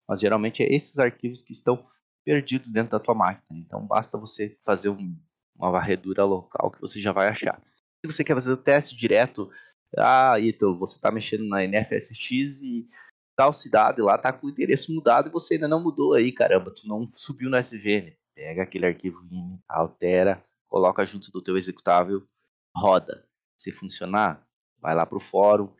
mas 0.08 0.20
geralmente 0.20 0.62
é 0.62 0.74
esses 0.74 0.98
arquivos 0.98 1.42
que 1.42 1.52
estão 1.52 1.86
perdidos 2.24 2.72
dentro 2.72 2.92
da 2.92 3.00
tua 3.00 3.14
máquina. 3.14 3.60
Então 3.60 3.86
basta 3.86 4.16
você 4.16 4.56
fazer 4.64 4.88
um, 4.88 5.14
uma 5.54 5.70
varredura 5.70 6.24
local 6.24 6.70
que 6.70 6.80
você 6.80 7.02
já 7.02 7.12
vai 7.12 7.28
achar. 7.28 7.60
Se 8.02 8.10
você 8.10 8.24
quer 8.24 8.34
fazer 8.34 8.52
o 8.52 8.56
teste 8.56 8.96
direto, 8.96 9.50
ah, 9.98 10.40
Ítalo, 10.40 10.78
você 10.78 10.96
está 10.96 11.10
mexendo 11.10 11.46
na 11.46 11.66
NFSX 11.66 12.62
e 12.62 12.88
tal 13.36 13.52
cidade 13.52 14.00
lá 14.00 14.16
tá 14.16 14.32
com 14.32 14.46
o 14.46 14.50
endereço 14.50 14.92
mudado 14.92 15.28
e 15.28 15.32
você 15.32 15.54
ainda 15.54 15.68
não 15.68 15.82
mudou 15.82 16.14
aí, 16.14 16.32
caramba, 16.32 16.70
tu 16.70 16.86
não 16.86 17.06
subiu 17.08 17.50
no 17.50 17.56
SVN. 17.56 18.16
Pega 18.34 18.62
aquele 18.62 18.86
arquivo 18.86 19.24
INI, 19.30 19.60
altera, 19.68 20.44
coloca 20.68 21.04
junto 21.06 21.30
do 21.30 21.42
teu 21.42 21.56
executável, 21.56 22.26
roda. 22.76 23.26
Se 23.56 23.70
funcionar, 23.70 24.44
vai 24.80 24.94
lá 24.94 25.06
pro 25.06 25.20
fórum, 25.20 25.72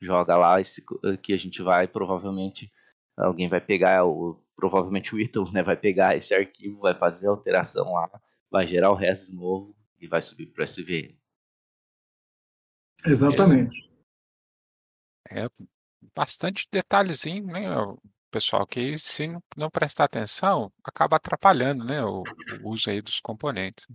joga 0.00 0.36
lá 0.36 0.60
esse 0.60 0.84
que 1.22 1.32
a 1.32 1.36
gente 1.36 1.62
vai 1.62 1.88
provavelmente 1.88 2.70
alguém 3.16 3.48
vai 3.48 3.60
pegar 3.60 4.04
o 4.04 4.40
provavelmente 4.54 5.14
o 5.14 5.20
Ítalo, 5.20 5.50
né, 5.52 5.62
vai 5.62 5.76
pegar 5.76 6.16
esse 6.16 6.34
arquivo, 6.34 6.80
vai 6.80 6.92
fazer 6.92 7.28
a 7.28 7.30
alteração 7.30 7.92
lá, 7.92 8.10
vai 8.50 8.66
gerar 8.66 8.90
o 8.90 8.96
resto 8.96 9.30
de 9.30 9.36
novo 9.36 9.76
e 10.00 10.08
vai 10.08 10.20
subir 10.20 10.46
pro 10.46 10.64
SVN. 10.64 11.16
Exatamente. 13.06 13.88
É, 15.30 15.48
bastante 16.14 16.66
detalhezinho, 16.70 17.46
né, 17.46 17.68
pessoal, 18.30 18.66
que 18.66 18.98
se 18.98 19.28
não 19.56 19.70
prestar 19.70 20.04
atenção, 20.04 20.72
acaba 20.84 21.16
atrapalhando, 21.16 21.84
né, 21.84 22.04
o, 22.04 22.22
o 22.62 22.70
uso 22.70 22.90
aí 22.90 23.00
dos 23.00 23.20
componentes. 23.20 23.86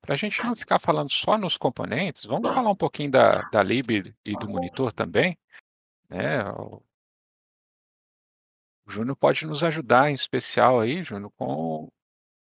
Para 0.00 0.14
a 0.14 0.16
gente 0.16 0.42
não 0.44 0.56
ficar 0.56 0.78
falando 0.78 1.10
só 1.10 1.36
nos 1.38 1.56
componentes, 1.56 2.24
vamos 2.24 2.52
falar 2.52 2.70
um 2.70 2.76
pouquinho 2.76 3.10
da, 3.10 3.42
da 3.50 3.62
lib 3.62 4.14
e 4.24 4.32
do 4.38 4.48
monitor 4.48 4.92
também, 4.92 5.38
né, 6.08 6.44
o, 6.50 6.82
o 8.86 8.90
Júnior 8.90 9.16
pode 9.16 9.46
nos 9.46 9.62
ajudar 9.64 10.10
em 10.10 10.14
especial 10.14 10.80
aí, 10.80 11.02
Júnior, 11.02 11.32
com 11.36 11.90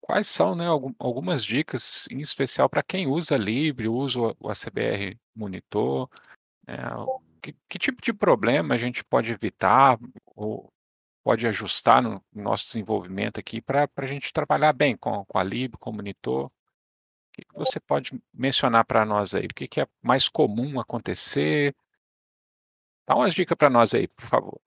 quais 0.01 0.27
são, 0.27 0.55
né, 0.55 0.65
algumas 0.99 1.43
dicas 1.43 2.07
em 2.09 2.19
especial 2.19 2.69
para 2.69 2.83
quem 2.83 3.07
usa 3.07 3.37
Libre, 3.37 3.87
usa 3.89 4.19
o 4.39 4.49
ACBR 4.49 5.17
Monitor, 5.35 6.09
né, 6.65 6.77
que, 7.53 7.55
que 7.69 7.79
tipo 7.79 8.01
de 8.01 8.13
problema 8.13 8.75
a 8.75 8.77
gente 8.77 9.03
pode 9.03 9.31
evitar 9.31 9.97
ou 10.35 10.71
pode 11.23 11.47
ajustar 11.47 12.01
no 12.01 12.23
nosso 12.33 12.67
desenvolvimento 12.67 13.39
aqui 13.39 13.61
para 13.61 13.89
a 13.97 14.05
gente 14.05 14.31
trabalhar 14.31 14.73
bem 14.73 14.95
com, 14.95 15.25
com 15.25 15.37
a 15.37 15.43
lib, 15.43 15.75
com 15.77 15.89
o 15.89 15.93
monitor? 15.93 16.45
O 16.45 16.51
que, 17.33 17.45
que 17.45 17.53
você 17.53 17.79
pode 17.79 18.19
mencionar 18.33 18.85
para 18.85 19.05
nós 19.05 19.35
aí? 19.35 19.45
O 19.45 19.53
que, 19.53 19.67
que 19.67 19.81
é 19.81 19.87
mais 20.01 20.27
comum 20.27 20.79
acontecer? 20.79 21.75
Dá 23.07 23.15
umas 23.15 23.33
dicas 23.33 23.57
para 23.57 23.69
nós 23.69 23.93
aí, 23.93 24.07
por 24.07 24.25
favor. 24.25 24.59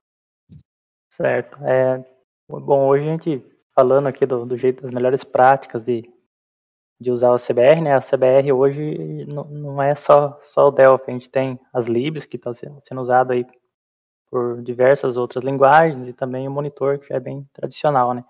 Certo. 1.11 1.59
É, 1.65 2.05
bom, 2.49 2.87
hoje 2.87 3.05
a 3.05 3.11
gente 3.11 3.45
falando 3.75 4.07
aqui 4.07 4.25
do, 4.25 4.47
do 4.47 4.57
jeito 4.57 4.83
das 4.83 4.93
melhores 4.93 5.25
práticas 5.25 5.89
e 5.89 6.09
de 7.01 7.11
usar 7.11 7.33
o 7.33 7.37
CBR, 7.37 7.81
né? 7.81 7.95
A 7.95 8.01
CBR 8.01 8.53
hoje 8.53 9.27
não 9.27 9.83
é 9.83 9.95
só, 9.95 10.39
só 10.43 10.69
o 10.69 10.71
Delphi, 10.71 11.11
a 11.11 11.15
gente 11.15 11.31
tem 11.31 11.59
as 11.73 11.87
libs 11.87 12.27
que 12.27 12.37
estão 12.37 12.53
tá 12.53 12.81
sendo 12.81 13.01
usado 13.01 13.33
aí 13.33 13.47
por 14.31 14.63
diversas 14.63 15.17
outras 15.17 15.43
linguagens 15.43 16.07
e 16.07 16.13
também 16.13 16.47
o 16.47 16.51
monitor 16.51 16.99
que 16.99 17.09
já 17.09 17.17
é 17.17 17.21
bem 17.21 17.49
tradicional, 17.55 18.13
né? 18.13 18.25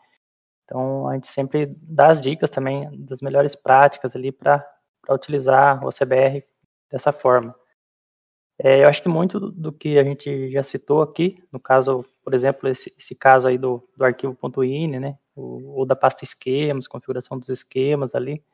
Então 0.65 1.09
a 1.09 1.15
gente 1.15 1.27
sempre 1.27 1.67
dá 1.83 2.11
as 2.11 2.21
dicas 2.21 2.49
também 2.49 2.89
das 3.05 3.21
melhores 3.21 3.57
práticas 3.57 4.15
ali 4.15 4.31
para 4.31 4.65
utilizar 5.11 5.85
o 5.85 5.91
CBR 5.91 6.45
dessa 6.89 7.13
forma. 7.13 7.55
É, 8.57 8.85
eu 8.85 8.89
acho 8.89 9.03
que 9.03 9.09
muito 9.09 9.41
do, 9.41 9.73
que 9.73 9.99
a 9.99 10.05
gente 10.05 10.51
já 10.51 10.63
citou 10.63 11.03
aqui, 11.03 11.43
no 11.51 11.59
caso, 11.59 12.05
por 12.23 12.35
exemplo, 12.35 12.69
esse, 12.69 12.93
esse 12.97 13.15
caso 13.15 13.49
aí 13.49 13.59
do, 13.59 13.83
do 13.97 14.05
arquivo 14.05 14.37
.ini, 14.63 15.01
né, 15.01 15.19
ou, 15.35 15.79
ou 15.79 15.87
da 15.87 15.97
pasta 15.97 16.25
esquemas, 16.25 16.87
configuração 16.87 17.39
dos 17.39 17.49
esquemas 17.49 18.15
ali, 18.15 18.45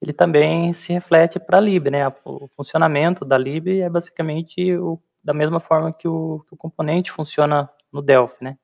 ele 0.00 0.12
também 0.12 0.72
se 0.72 0.92
reflete 0.92 1.38
para 1.38 1.58
a 1.58 1.60
lib, 1.60 1.90
né? 1.90 2.06
O 2.24 2.48
funcionamento 2.48 3.24
da 3.24 3.38
lib 3.38 3.80
é 3.80 3.88
basicamente 3.88 4.76
o, 4.76 5.00
da 5.24 5.32
mesma 5.32 5.60
forma 5.60 5.92
que 5.92 6.06
o, 6.06 6.44
que 6.46 6.54
o, 6.54 6.56
componente 6.56 7.10
funciona 7.10 7.70
no 7.92 8.02
Delphi, 8.02 8.44
né? 8.44 8.58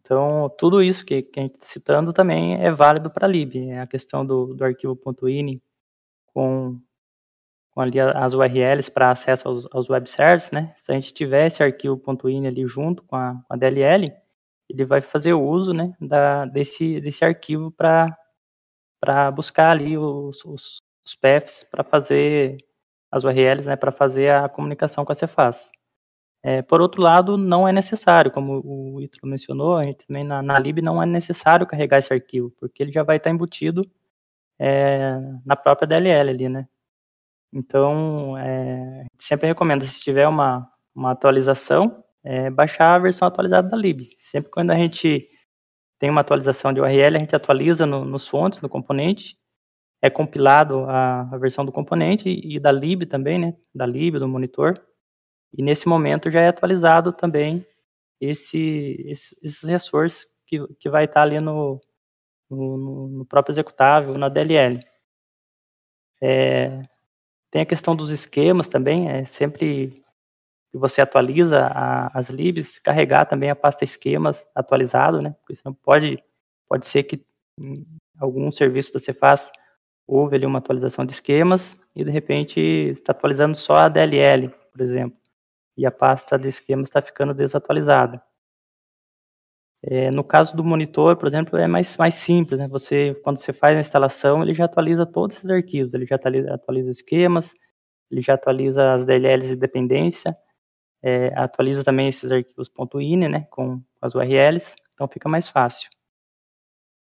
Então, 0.00 0.48
tudo 0.58 0.82
isso 0.82 1.04
que, 1.04 1.22
que 1.22 1.40
a 1.40 1.42
gente 1.42 1.54
está 1.54 1.66
citando 1.66 2.12
também 2.12 2.62
é 2.62 2.70
válido 2.70 3.10
para 3.10 3.26
a 3.26 3.28
lib. 3.28 3.70
É 3.70 3.80
a 3.80 3.86
questão 3.86 4.24
do, 4.24 4.54
do 4.54 4.64
arquivo 4.64 4.98
.ini 5.28 5.60
com, 6.26 6.80
com 7.70 7.80
ali 7.80 7.98
as 7.98 8.34
URLs 8.34 8.90
para 8.90 9.10
acesso 9.10 9.48
aos, 9.48 9.66
aos 9.72 9.90
web 9.90 10.08
services, 10.08 10.50
né? 10.52 10.72
Se 10.76 10.92
a 10.92 10.94
gente 10.94 11.12
tiver 11.12 11.46
esse 11.46 11.62
arquivo 11.62 12.00
.ini 12.28 12.46
ali 12.46 12.66
junto 12.66 13.02
com 13.02 13.16
a, 13.16 13.34
com 13.48 13.54
a 13.54 13.56
DLL, 13.56 14.12
ele 14.68 14.84
vai 14.84 15.00
fazer 15.00 15.32
uso 15.32 15.72
né, 15.72 15.94
da, 16.00 16.44
desse, 16.44 17.00
desse 17.00 17.24
arquivo 17.24 17.70
para 17.70 18.16
para 19.06 19.30
buscar 19.30 19.70
ali 19.70 19.96
os, 19.96 20.44
os, 20.44 20.78
os 21.06 21.14
paths 21.14 21.62
para 21.62 21.84
fazer 21.84 22.56
as 23.10 23.22
URLs, 23.22 23.64
né, 23.64 23.76
para 23.76 23.92
fazer 23.92 24.32
a 24.32 24.48
comunicação 24.48 25.04
com 25.04 25.12
a 25.12 25.14
Cefaz. 25.14 25.70
É, 26.42 26.60
por 26.60 26.80
outro 26.80 27.00
lado, 27.00 27.38
não 27.38 27.68
é 27.68 27.72
necessário, 27.72 28.32
como 28.32 28.60
o 28.64 29.00
Ítalo 29.00 29.30
mencionou, 29.30 29.76
a 29.76 29.84
gente 29.84 30.06
também 30.06 30.24
na, 30.24 30.42
na 30.42 30.58
lib 30.58 30.82
não 30.82 31.00
é 31.00 31.06
necessário 31.06 31.66
carregar 31.66 31.98
esse 31.98 32.12
arquivo, 32.12 32.52
porque 32.58 32.82
ele 32.82 32.90
já 32.92 33.04
vai 33.04 33.16
estar 33.18 33.30
embutido 33.30 33.88
é, 34.58 35.18
na 35.44 35.54
própria 35.54 35.86
DLL 35.86 36.30
ali, 36.30 36.48
né? 36.48 36.68
Então, 37.52 38.36
é, 38.36 39.00
a 39.00 39.02
gente 39.02 39.24
sempre 39.24 39.46
recomenda, 39.46 39.86
se 39.86 40.02
tiver 40.02 40.26
uma, 40.26 40.68
uma 40.94 41.12
atualização, 41.12 42.02
é, 42.24 42.50
baixar 42.50 42.96
a 42.96 42.98
versão 42.98 43.26
atualizada 43.28 43.68
da 43.68 43.76
lib. 43.76 44.08
Sempre 44.18 44.50
quando 44.50 44.72
a 44.72 44.74
gente 44.74 45.28
tem 45.98 46.10
uma 46.10 46.20
atualização 46.20 46.72
de 46.72 46.80
URL, 46.80 47.16
a 47.16 47.18
gente 47.18 47.36
atualiza 47.36 47.86
no, 47.86 48.04
nos 48.04 48.28
fontes 48.28 48.60
do 48.60 48.68
componente, 48.68 49.38
é 50.02 50.10
compilado 50.10 50.84
a, 50.88 51.22
a, 51.32 51.38
versão 51.38 51.64
do 51.64 51.72
componente 51.72 52.28
e, 52.28 52.56
e 52.56 52.60
da 52.60 52.70
lib 52.70 53.06
também, 53.06 53.38
né, 53.38 53.54
da 53.74 53.86
lib, 53.86 54.18
do 54.18 54.28
monitor, 54.28 54.80
e 55.52 55.62
nesse 55.62 55.88
momento 55.88 56.30
já 56.30 56.40
é 56.40 56.48
atualizado 56.48 57.12
também 57.12 57.66
esse, 58.20 59.04
esse 59.06 59.36
esses 59.42 59.62
resources 59.62 60.26
que, 60.46 60.66
que 60.78 60.88
vai 60.90 61.04
estar 61.06 61.22
ali 61.22 61.40
no, 61.40 61.80
no, 62.50 63.08
no 63.08 63.26
próprio 63.26 63.52
executável, 63.52 64.14
na 64.18 64.28
DLL. 64.28 64.80
É, 66.22 66.82
Tem 67.50 67.62
a 67.62 67.66
questão 67.66 67.96
dos 67.96 68.10
esquemas 68.10 68.68
também, 68.68 69.08
é 69.10 69.24
sempre 69.24 70.04
que 70.76 70.80
você 70.80 71.00
atualiza 71.00 71.66
a, 71.66 72.18
as 72.18 72.28
libs, 72.28 72.78
carregar 72.78 73.24
também 73.24 73.50
a 73.50 73.56
pasta 73.56 73.84
esquemas 73.84 74.46
atualizado, 74.54 75.22
né? 75.22 75.34
Porque 75.40 75.60
pode, 75.82 76.22
pode 76.68 76.86
ser 76.86 77.02
que 77.04 77.24
em 77.58 77.74
algum 78.18 78.52
serviço 78.52 78.92
que 78.92 78.98
você 78.98 79.14
faz 79.14 79.50
houve 80.06 80.36
ali 80.36 80.46
uma 80.46 80.58
atualização 80.58 81.04
de 81.04 81.12
esquemas 81.12 81.76
e 81.94 82.04
de 82.04 82.10
repente 82.10 82.60
está 82.60 83.12
atualizando 83.12 83.56
só 83.56 83.76
a 83.76 83.88
DLL, 83.88 84.50
por 84.70 84.80
exemplo, 84.80 85.18
e 85.76 85.86
a 85.86 85.90
pasta 85.90 86.38
de 86.38 86.48
esquemas 86.48 86.88
está 86.88 87.02
ficando 87.02 87.34
desatualizada. 87.34 88.22
É, 89.82 90.10
no 90.10 90.24
caso 90.24 90.56
do 90.56 90.64
monitor, 90.64 91.16
por 91.16 91.26
exemplo, 91.26 91.58
é 91.58 91.66
mais, 91.66 91.96
mais 91.96 92.14
simples, 92.16 92.60
né? 92.60 92.68
Você, 92.68 93.14
quando 93.22 93.38
você 93.38 93.52
faz 93.52 93.76
a 93.76 93.80
instalação, 93.80 94.42
ele 94.42 94.54
já 94.54 94.64
atualiza 94.64 95.06
todos 95.06 95.36
esses 95.36 95.50
arquivos, 95.50 95.94
ele 95.94 96.06
já 96.06 96.16
atualiza, 96.16 96.54
atualiza 96.54 96.90
esquemas, 96.90 97.54
ele 98.10 98.20
já 98.20 98.34
atualiza 98.34 98.94
as 98.94 99.04
DLLs 99.04 99.48
de 99.48 99.56
dependência, 99.56 100.36
é, 101.02 101.32
atualiza 101.34 101.84
também 101.84 102.08
esses 102.08 102.30
arquivos 102.32 102.70
.ini, 102.94 103.28
né, 103.28 103.46
com 103.50 103.80
as 104.00 104.14
URLs, 104.14 104.74
então 104.94 105.06
fica 105.08 105.28
mais 105.28 105.48
fácil. 105.48 105.88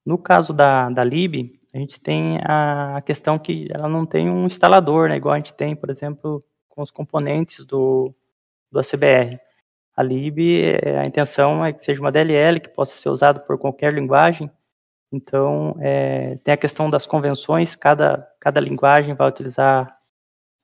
No 0.06 0.18
caso 0.18 0.54
da, 0.54 0.90
da 0.90 1.04
lib, 1.04 1.60
a 1.74 1.78
gente 1.78 2.00
tem 2.00 2.40
a 2.44 3.02
questão 3.06 3.40
que 3.40 3.68
ela 3.72 3.88
não 3.88 4.06
tem 4.06 4.30
um 4.30 4.46
instalador, 4.46 5.10
né, 5.10 5.16
igual 5.16 5.34
a 5.34 5.38
gente 5.38 5.54
tem, 5.54 5.76
por 5.76 5.90
exemplo, 5.90 6.44
com 6.70 6.82
os 6.82 6.92
componentes 6.92 7.64
do, 7.64 8.14
do 8.72 8.80
ACBR. 8.80 9.40
A 9.96 10.04
lib, 10.04 10.40
é, 10.40 11.00
a 11.00 11.06
intenção 11.06 11.64
é 11.66 11.72
que 11.72 11.84
seja 11.84 12.02
uma 12.02 12.12
DLL 12.12 12.60
que 12.60 12.70
possa 12.70 12.96
ser 12.96 13.10
usado 13.10 13.42
por 13.42 13.58
qualquer 13.58 13.94
linguagem, 13.94 14.52
então 15.12 15.76
é, 15.80 16.36
tem 16.44 16.54
a 16.54 16.58
questão 16.58 16.90
das 16.90 17.06
convenções, 17.06 17.76
cada, 17.76 18.28
cada 18.40 18.60
linguagem 18.60 19.14
vai 19.14 19.28
utilizar 19.30 19.98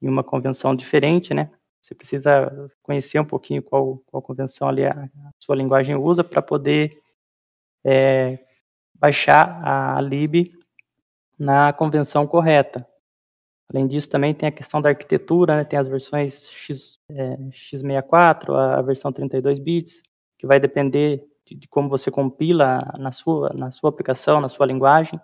em 0.01 0.09
uma 0.09 0.23
convenção 0.23 0.75
diferente, 0.75 1.33
né, 1.33 1.49
você 1.81 1.95
precisa 1.95 2.69
conhecer 2.83 3.19
um 3.19 3.25
pouquinho 3.25 3.63
qual, 3.63 4.01
qual 4.05 4.21
convenção 4.21 4.67
ali 4.67 4.85
a, 4.85 4.91
a 4.91 5.31
sua 5.39 5.55
linguagem 5.55 5.95
usa 5.95 6.23
para 6.23 6.41
poder 6.41 7.01
é, 7.83 8.39
baixar 8.93 9.61
a 9.63 10.01
lib 10.01 10.51
na 11.37 11.71
convenção 11.71 12.27
correta. 12.27 12.85
Além 13.71 13.87
disso, 13.87 14.09
também 14.09 14.33
tem 14.33 14.49
a 14.49 14.51
questão 14.51 14.81
da 14.81 14.89
arquitetura, 14.89 15.55
né? 15.55 15.63
tem 15.63 15.77
as 15.77 15.87
versões 15.87 16.49
X, 16.49 16.99
é, 17.09 17.37
x64, 17.51 18.53
a, 18.55 18.81
versão 18.81 19.11
32 19.11 19.59
bits, 19.59 20.01
que 20.37 20.47
vai 20.47 20.59
depender 20.59 21.23
de, 21.45 21.55
de, 21.55 21.67
como 21.67 21.87
você 21.87 22.09
compila 22.09 22.91
na 22.97 23.11
sua, 23.11 23.53
na 23.53 23.71
sua 23.71 23.91
aplicação, 23.91 24.41
na 24.41 24.49
sua 24.49 24.65
linguagem. 24.65 25.19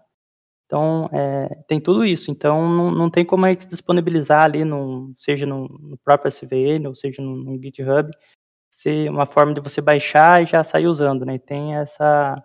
Então, 0.66 1.09
é, 1.13 1.63
tem 1.68 1.80
tudo 1.80 2.05
isso. 2.05 2.32
Então, 2.32 2.68
não, 2.70 2.91
não 2.91 3.09
tem 3.09 3.26
como 3.26 3.45
a 3.45 3.49
gente 3.49 3.68
disponibilizar 3.68 4.43
ali, 4.43 4.61
seja 5.20 5.45
no, 5.45 5.68
no 5.68 5.97
próprio 5.97 6.30
SVN, 6.30 6.88
ou 6.88 6.95
seja 6.95 7.22
no, 7.22 7.36
no, 7.36 7.61
GitHub, 7.61 8.11
ser 8.72 9.09
uma 9.09 9.28
forma 9.28 9.53
de 9.53 9.61
você 9.61 9.82
baixar 9.82 10.43
e 10.43 10.45
já 10.45 10.63
sair 10.63 10.88
usando, 10.88 11.26
né? 11.26 11.38
Tem 11.38 11.76
essa, 11.76 12.43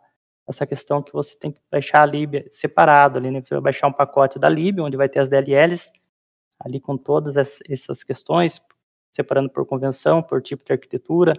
essa 0.49 0.67
questão 0.67 1.03
que 1.03 1.13
você 1.13 1.39
tem 1.39 1.53
que 1.53 1.61
baixar 1.71 2.03
a 2.03 2.07
lib 2.07 2.47
separado 2.51 3.19
ali, 3.19 3.31
né? 3.31 3.41
Você 3.43 3.55
vai 3.55 3.63
baixar 3.63 3.89
um 3.89 3.93
pacote 3.93 4.39
da 4.39 4.49
lib, 4.49 4.81
onde 4.81 4.97
vai 4.97 5.09
ter 5.09 5.21
as 5.21 5.29
DLLs, 5.29 5.93
ali 6.59 6.81
com 6.81 6.97
todas 6.97 7.37
essas 7.37 8.05
questões, 8.05 8.61
separando 9.11 9.51
por 9.51 9.67
convenção, 9.67 10.23
por 10.23 10.43
tipo 10.43 10.65
de 10.65 10.73
arquitetura, 10.73 11.35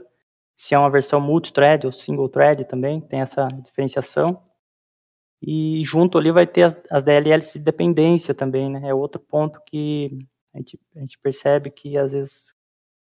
se 0.62 0.76
é 0.76 0.78
uma 0.78 0.92
versão 0.92 1.20
multi-thread 1.20 1.88
ou 1.88 1.92
single-thread 1.92 2.66
também, 2.66 3.02
tem 3.02 3.22
essa 3.22 3.48
diferenciação. 3.48 4.44
E 5.42 5.84
junto 5.84 6.18
ali 6.18 6.32
vai 6.32 6.46
ter 6.46 6.64
as, 6.64 6.76
as 6.90 7.04
DLLs 7.04 7.54
de 7.54 7.60
dependência 7.60 8.34
também, 8.34 8.70
né? 8.70 8.90
É 8.90 8.94
outro 8.94 9.20
ponto 9.20 9.60
que 9.66 10.28
a 10.54 10.58
gente, 10.58 10.80
a 10.96 11.00
gente 11.00 11.18
percebe 11.18 11.72
que 11.72 11.98
às 11.98 12.12
vezes 12.12 12.54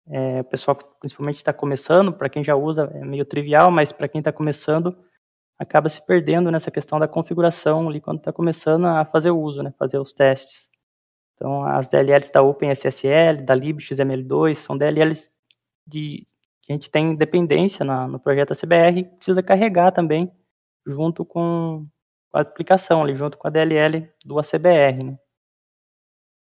é, 0.07 0.41
o 0.41 0.43
pessoal 0.45 0.75
principalmente 0.99 1.37
está 1.37 1.51
começando, 1.51 2.13
para 2.13 2.29
quem 2.29 2.43
já 2.43 2.55
usa 2.55 2.89
é 2.93 3.03
meio 3.03 3.25
trivial, 3.25 3.69
mas 3.69 3.91
para 3.91 4.07
quem 4.07 4.19
está 4.19 4.31
começando 4.31 4.95
acaba 5.59 5.89
se 5.89 6.03
perdendo 6.05 6.49
nessa 6.49 6.71
questão 6.71 6.99
da 6.99 7.07
configuração 7.07 7.87
ali 7.87 8.01
quando 8.01 8.17
está 8.17 8.33
começando 8.33 8.85
a 8.85 9.05
fazer 9.05 9.29
o 9.31 9.39
uso, 9.39 9.61
né? 9.61 9.73
Fazer 9.77 9.99
os 9.99 10.11
testes. 10.13 10.69
Então 11.35 11.63
as 11.65 11.87
DLLs 11.87 12.31
da 12.31 12.41
OpenSSL, 12.41 13.43
da 13.43 13.55
libxml2 13.55 14.55
são 14.55 14.77
DLLs 14.77 15.29
de 15.85 16.25
que 16.61 16.71
a 16.71 16.73
gente 16.73 16.89
tem 16.89 17.15
dependência 17.15 17.83
na, 17.83 18.07
no 18.07 18.19
projeto 18.19 18.53
ACBR, 18.53 19.03
precisa 19.17 19.43
carregar 19.43 19.91
também 19.91 20.31
junto 20.85 21.25
com 21.25 21.85
com 22.31 22.37
a 22.37 22.41
aplicação 22.41 23.03
ali 23.03 23.15
junto 23.15 23.37
com 23.37 23.47
a 23.47 23.51
DLL 23.51 24.09
do 24.25 24.39
ACBR, 24.39 25.03
né? 25.03 25.17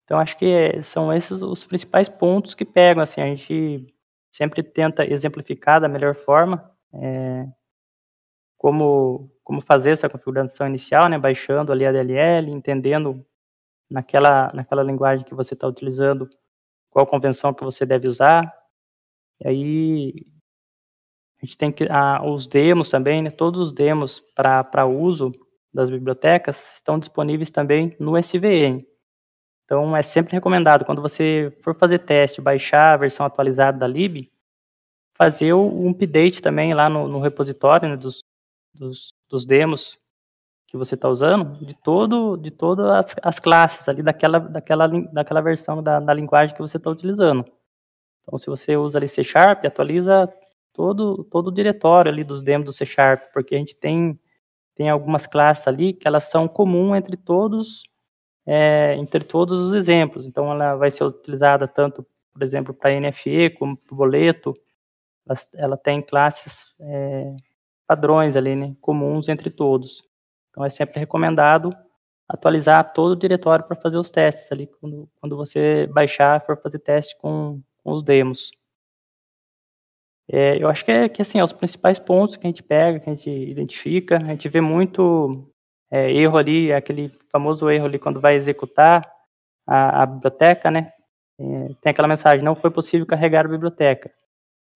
Então 0.05 0.19
acho 0.19 0.37
que 0.39 0.83
são 0.83 1.13
esses 1.13 1.43
os 1.43 1.67
principais 1.67 2.09
pontos 2.09 2.55
que 2.55 2.65
pegam, 2.65 3.03
assim, 3.03 3.21
a 3.21 3.27
gente 3.27 3.87
sempre 4.31 4.63
tenta 4.63 5.05
exemplificar 5.05 5.81
da 5.81 5.89
melhor 5.89 6.15
forma 6.15 6.71
é, 6.95 7.47
como 8.59 9.31
como 9.45 9.61
fazer 9.61 9.91
essa 9.93 10.09
configuração 10.09 10.67
inicial, 10.67 11.09
né, 11.09 11.19
baixando 11.19 11.71
ali 11.73 11.87
a 11.87 11.93
DLL, 11.93 12.51
entendendo 12.51 13.25
naquela 13.91 14.53
naquela 14.55 14.83
linguagem 14.83 15.25
que 15.27 15.35
você 15.35 15.55
está 15.55 15.69
utilizando 15.69 16.29
qual 16.91 17.07
convenção 17.07 17.55
que 17.55 17.65
você 17.65 17.87
deve 17.87 18.09
usar, 18.09 18.53
e 19.41 19.49
aí 19.49 20.15
a 21.43 21.47
gente 21.47 21.59
tem 21.59 21.73
que 21.73 21.87
ah, 21.91 22.23
os 22.25 22.47
demos 22.47 22.91
também, 22.91 23.23
né, 23.23 23.31
todos 23.31 23.61
os 23.61 23.73
demos 23.73 24.21
para 24.35 24.87
uso 24.87 25.33
das 25.77 25.91
bibliotecas 25.91 26.73
estão 26.75 26.99
disponíveis 26.99 27.51
também 27.51 27.95
no 28.01 28.17
SVN. 28.19 28.85
Então, 29.65 29.97
é 29.97 30.03
sempre 30.03 30.33
recomendado, 30.33 30.85
quando 30.85 31.03
você 31.03 31.55
for 31.63 31.77
fazer 31.77 31.99
teste, 31.99 32.41
baixar 32.41 32.95
a 32.95 32.97
versão 32.97 33.27
atualizada 33.27 33.79
da 33.79 33.87
lib, 33.87 34.31
fazer 35.15 35.53
um 35.53 35.91
update 35.91 36.41
também 36.41 36.73
lá 36.73 36.89
no, 36.89 37.07
no 37.07 37.21
repositório 37.21 37.89
né, 37.89 37.97
dos, 37.97 38.23
dos, 38.73 39.13
dos, 39.29 39.45
demos 39.45 39.99
que 40.67 40.77
você 40.77 40.95
está 40.95 41.09
usando, 41.09 41.65
de, 41.65 41.75
todo, 41.75 42.37
de 42.37 42.51
todas 42.51 42.87
as, 42.87 43.17
as, 43.23 43.39
classes 43.39 43.89
ali 43.89 44.03
daquela, 44.03 44.39
daquela, 44.39 44.89
daquela 44.89 45.41
versão 45.41 45.83
da, 45.83 46.01
da 46.01 46.15
linguagem 46.15 46.55
que 46.55 46.63
você 46.63 46.77
está 46.77 46.91
utilizando. 46.91 47.45
Então, 48.23 48.39
se 48.39 48.47
você 48.47 48.77
usa 48.77 48.99
ali 48.99 49.09
C 49.09 49.23
Sharp, 49.23 49.65
atualiza 49.65 50.33
todo, 50.73 51.25
todo 51.25 51.49
o 51.49 51.53
diretório 51.53 52.11
ali 52.11 52.25
dos 52.25 52.43
demos 52.43 52.67
do 52.67 52.73
C 52.73 52.87
Sharp, 52.87 53.25
porque 53.33 53.55
a 53.55 53.59
gente 53.59 53.75
tem 53.75 54.19
tem 54.77 54.91
algumas 54.91 55.27
classes 55.27 55.67
ali 55.67 55.93
que 55.95 56.07
elas 56.07 56.25
são 56.25 56.47
comuns 56.47 56.99
entre 56.99 57.17
todos, 57.17 57.83
é, 58.47 58.95
entre 58.97 59.25
todos 59.25 59.59
os 59.59 59.73
exemplos. 59.73 60.27
Então, 60.27 60.53
ela 60.53 60.77
vai 60.77 60.91
ser 60.91 61.03
utilizada 61.05 61.67
tanto, 61.67 62.07
por 62.33 62.43
exemplo, 62.43 62.75
para 62.75 63.01
NFE 63.01 63.51
como 63.59 63.77
para 63.77 63.97
boleto. 63.97 64.55
Ela, 65.27 65.39
ela, 65.55 65.77
tem 65.77 66.03
classes 66.03 66.67
é, 66.79 67.35
padrões 67.87 68.37
ali, 68.37 68.55
né, 68.55 68.77
comuns 68.81 69.29
entre 69.29 69.51
todos. 69.51 70.05
Então, 70.51 70.65
é 70.65 70.71
sempre 70.71 71.01
recomendado 71.01 71.75
atualizar 72.29 72.93
todo 72.93 73.13
o 73.13 73.17
diretório 73.17 73.65
para 73.65 73.77
fazer 73.77 73.97
os 73.97 74.11
testes 74.11 74.51
ali, 74.51 74.67
quando, 74.67 75.09
quando 75.21 75.37
você 75.37 75.87
baixar, 75.87 76.45
for 76.45 76.61
fazer 76.61 76.81
teste 76.81 77.17
com, 77.19 77.63
com 77.83 77.93
os 77.93 78.03
demos. 78.03 78.51
É, 80.29 80.61
eu 80.63 80.69
acho 80.69 80.85
que 80.85 80.91
é 80.91 81.09
que 81.09 81.23
assim, 81.23 81.39
é 81.39 81.45
os 81.45 81.53
principais 81.53 81.99
pontos 81.99 82.37
que 82.37 82.47
a 82.47 82.51
gente 82.51 82.63
pega, 82.63 82.99
que 83.01 83.09
a 83.09 83.13
gente 83.15 83.31
identifica, 83.31 84.17
a 84.17 84.31
gente 84.31 84.49
vê 84.49 84.61
muito 84.61 85.49
é, 85.91 86.11
erro 86.13 86.37
ali, 86.37 86.73
aquele 86.73 87.11
famoso 87.31 87.71
erro 87.71 87.87
ali 87.87 87.99
quando 87.99 88.21
vai 88.21 88.35
executar 88.35 89.09
a, 89.67 90.03
a 90.03 90.07
biblioteca, 90.07 90.71
né? 90.71 90.93
É, 91.39 91.45
tem 91.81 91.91
aquela 91.91 92.09
mensagem, 92.09 92.45
não 92.45 92.57
foi 92.57 92.71
possível 92.71 93.07
carregar 93.07 93.47
a 93.47 93.49
biblioteca. 93.49 94.11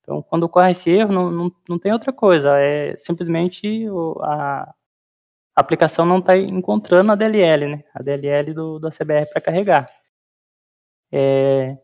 Então, 0.03 0.22
quando 0.22 0.44
ocorre 0.44 0.72
esse 0.72 0.90
erro, 0.90 1.12
não, 1.12 1.30
não, 1.30 1.53
não 1.68 1.78
tem 1.78 1.92
outra 1.92 2.12
coisa, 2.12 2.59
é 2.59 2.96
simplesmente 2.98 3.86
a, 4.22 4.62
a, 4.62 5.61
aplicação 5.61 6.07
não 6.07 6.18
está 6.18 6.36
encontrando 6.36 7.12
a 7.12 7.14
DLL, 7.14 7.68
né? 7.68 7.84
A 7.94 8.03
DLL 8.03 8.55
do, 8.55 8.78
do 8.78 8.90
CBR 8.90 9.26
para 9.30 9.40
carregar. 9.40 9.88
É, 11.12 11.76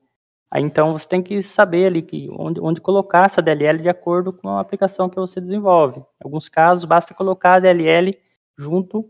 Aí, 0.50 0.62
então 0.62 0.92
você 0.92 1.08
tem 1.08 1.22
que 1.22 1.42
saber 1.42 1.86
ali 1.86 2.02
que 2.02 2.28
onde, 2.30 2.60
onde 2.60 2.80
colocar 2.80 3.26
essa 3.26 3.42
DLL 3.42 3.80
de 3.80 3.88
acordo 3.88 4.32
com 4.32 4.48
a 4.48 4.60
aplicação 4.60 5.08
que 5.08 5.16
você 5.16 5.40
desenvolve. 5.40 5.98
Em 5.98 6.24
alguns 6.24 6.48
casos, 6.48 6.84
basta 6.84 7.14
colocar 7.14 7.56
a 7.56 7.60
DLL 7.60 8.16
junto 8.56 9.04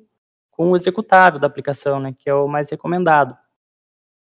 com 0.50 0.70
o 0.72 0.76
executável 0.76 1.38
da 1.38 1.46
aplicação, 1.46 2.00
né, 2.00 2.14
que 2.18 2.30
é 2.30 2.34
o 2.34 2.48
mais 2.48 2.70
recomendado. 2.70 3.36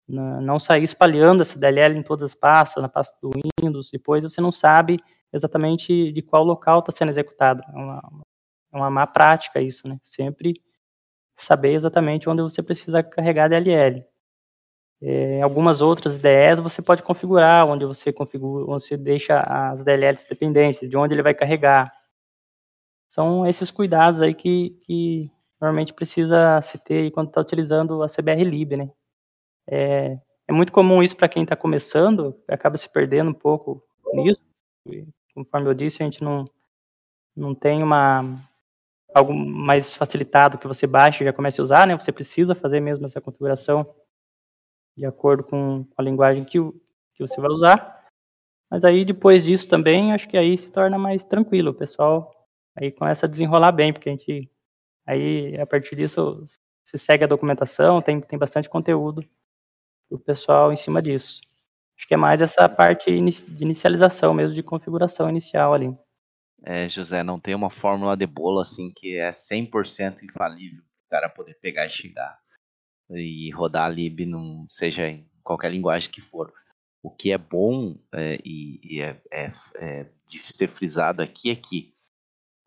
Não 0.07 0.59
sair 0.59 0.83
espalhando 0.83 1.41
essa 1.41 1.57
DLL 1.57 1.97
em 1.97 2.03
todas 2.03 2.23
as 2.23 2.35
pastas, 2.35 2.81
na 2.81 2.89
pasta 2.89 3.15
do 3.21 3.31
Windows, 3.59 3.89
depois 3.91 4.23
você 4.23 4.41
não 4.41 4.51
sabe 4.51 4.99
exatamente 5.33 6.11
de 6.11 6.21
qual 6.21 6.43
local 6.43 6.79
está 6.79 6.91
sendo 6.91 7.09
executado. 7.09 7.63
É 7.67 7.77
uma, 7.77 8.01
é 8.73 8.77
uma 8.77 8.89
má 8.89 9.07
prática 9.07 9.61
isso, 9.61 9.87
né? 9.87 9.99
Sempre 10.03 10.61
saber 11.35 11.73
exatamente 11.73 12.29
onde 12.29 12.41
você 12.41 12.61
precisa 12.63 13.03
carregar 13.03 13.45
a 13.45 13.47
DLL. 13.47 14.05
É, 15.01 15.41
algumas 15.41 15.81
outras 15.81 16.15
IDEs 16.15 16.59
você 16.59 16.81
pode 16.81 17.03
configurar, 17.03 17.67
onde 17.67 17.85
você 17.85 18.13
configura, 18.13 18.65
onde 18.71 18.85
você 18.85 18.97
deixa 18.97 19.39
as 19.41 19.83
DLLs 19.83 20.27
dependências, 20.27 20.89
de 20.89 20.97
onde 20.97 21.13
ele 21.13 21.21
vai 21.21 21.33
carregar. 21.33 21.93
São 23.09 23.45
esses 23.47 23.69
cuidados 23.69 24.21
aí 24.21 24.33
que, 24.33 24.71
que 24.83 25.31
normalmente 25.59 25.93
precisa 25.93 26.61
se 26.61 26.77
ter 26.77 27.11
quando 27.11 27.29
está 27.29 27.41
utilizando 27.41 28.03
a 28.03 28.07
CBR 28.07 28.43
Lib, 28.43 28.77
né? 28.77 28.89
É, 29.67 30.17
é 30.47 30.53
muito 30.53 30.71
comum 30.71 31.01
isso 31.03 31.15
para 31.15 31.29
quem 31.29 31.43
está 31.43 31.55
começando, 31.55 32.35
acaba 32.47 32.77
se 32.77 32.89
perdendo 32.89 33.31
um 33.31 33.33
pouco 33.33 33.83
nisso. 34.13 34.41
Conforme 35.33 35.69
eu 35.69 35.73
disse, 35.73 36.01
a 36.01 36.05
gente 36.05 36.23
não, 36.23 36.45
não 37.35 37.53
tem 37.55 37.83
uma 37.83 38.39
algo 39.13 39.33
mais 39.33 39.95
facilitado 39.95 40.57
que 40.57 40.67
você 40.67 40.85
baixe 40.85 41.23
e 41.23 41.25
já 41.25 41.31
comece 41.31 41.61
a 41.61 41.63
usar, 41.63 41.87
né? 41.87 41.97
Você 41.97 42.11
precisa 42.11 42.53
fazer 42.53 42.81
mesmo 42.81 43.05
essa 43.05 43.21
configuração 43.21 43.83
de 44.97 45.05
acordo 45.05 45.43
com 45.43 45.85
a 45.97 46.01
linguagem 46.01 46.43
que, 46.45 46.59
que 47.13 47.19
você 47.19 47.39
vai 47.39 47.49
usar. 47.49 48.05
Mas 48.69 48.83
aí 48.83 49.05
depois 49.05 49.45
disso 49.45 49.67
também, 49.67 50.13
acho 50.13 50.27
que 50.27 50.37
aí 50.37 50.57
se 50.57 50.71
torna 50.71 50.97
mais 50.97 51.23
tranquilo, 51.23 51.71
o 51.71 51.75
pessoal 51.75 52.31
aí 52.75 52.91
começa 52.91 53.25
a 53.25 53.29
desenrolar 53.29 53.71
bem, 53.71 53.93
porque 53.93 54.09
a 54.09 54.11
gente 54.11 54.49
aí 55.05 55.59
a 55.59 55.65
partir 55.65 55.95
disso 55.95 56.45
você 56.83 56.97
segue 56.97 57.23
a 57.23 57.27
documentação, 57.27 58.01
tem, 58.01 58.19
tem 58.21 58.37
bastante 58.37 58.69
conteúdo 58.69 59.23
o 60.09 60.19
pessoal 60.19 60.71
em 60.71 60.77
cima 60.77 61.01
disso. 61.01 61.41
Acho 61.97 62.07
que 62.07 62.13
é 62.13 62.17
mais 62.17 62.41
essa 62.41 62.67
parte 62.67 63.09
de 63.09 63.63
inicialização 63.63 64.33
mesmo, 64.33 64.53
de 64.53 64.61
configuração 64.61 65.29
inicial 65.29 65.73
ali. 65.73 65.95
É, 66.63 66.89
José, 66.89 67.23
não 67.23 67.39
tem 67.39 67.55
uma 67.55 67.69
fórmula 67.69 68.15
de 68.17 68.25
bolo 68.25 68.59
assim 68.59 68.91
que 68.95 69.15
é 69.15 69.31
100% 69.31 70.23
infalível 70.23 70.83
para 70.83 71.05
o 71.05 71.09
cara 71.09 71.29
poder 71.29 71.55
pegar 71.55 71.85
e 71.85 71.89
chegar 71.89 72.37
e 73.09 73.51
rodar 73.51 73.85
a 73.85 73.89
lib, 73.89 74.25
num, 74.25 74.65
seja 74.69 75.07
em 75.07 75.29
qualquer 75.43 75.71
linguagem 75.71 76.09
que 76.09 76.21
for. 76.21 76.53
O 77.03 77.11
que 77.11 77.31
é 77.31 77.37
bom 77.37 77.97
é, 78.13 78.39
e, 78.43 78.79
e 78.83 79.01
é, 79.01 79.21
é, 79.31 79.47
é, 79.75 80.09
de 80.27 80.39
ser 80.39 80.67
frisado 80.67 81.21
aqui 81.21 81.51
é 81.51 81.55
que 81.55 81.93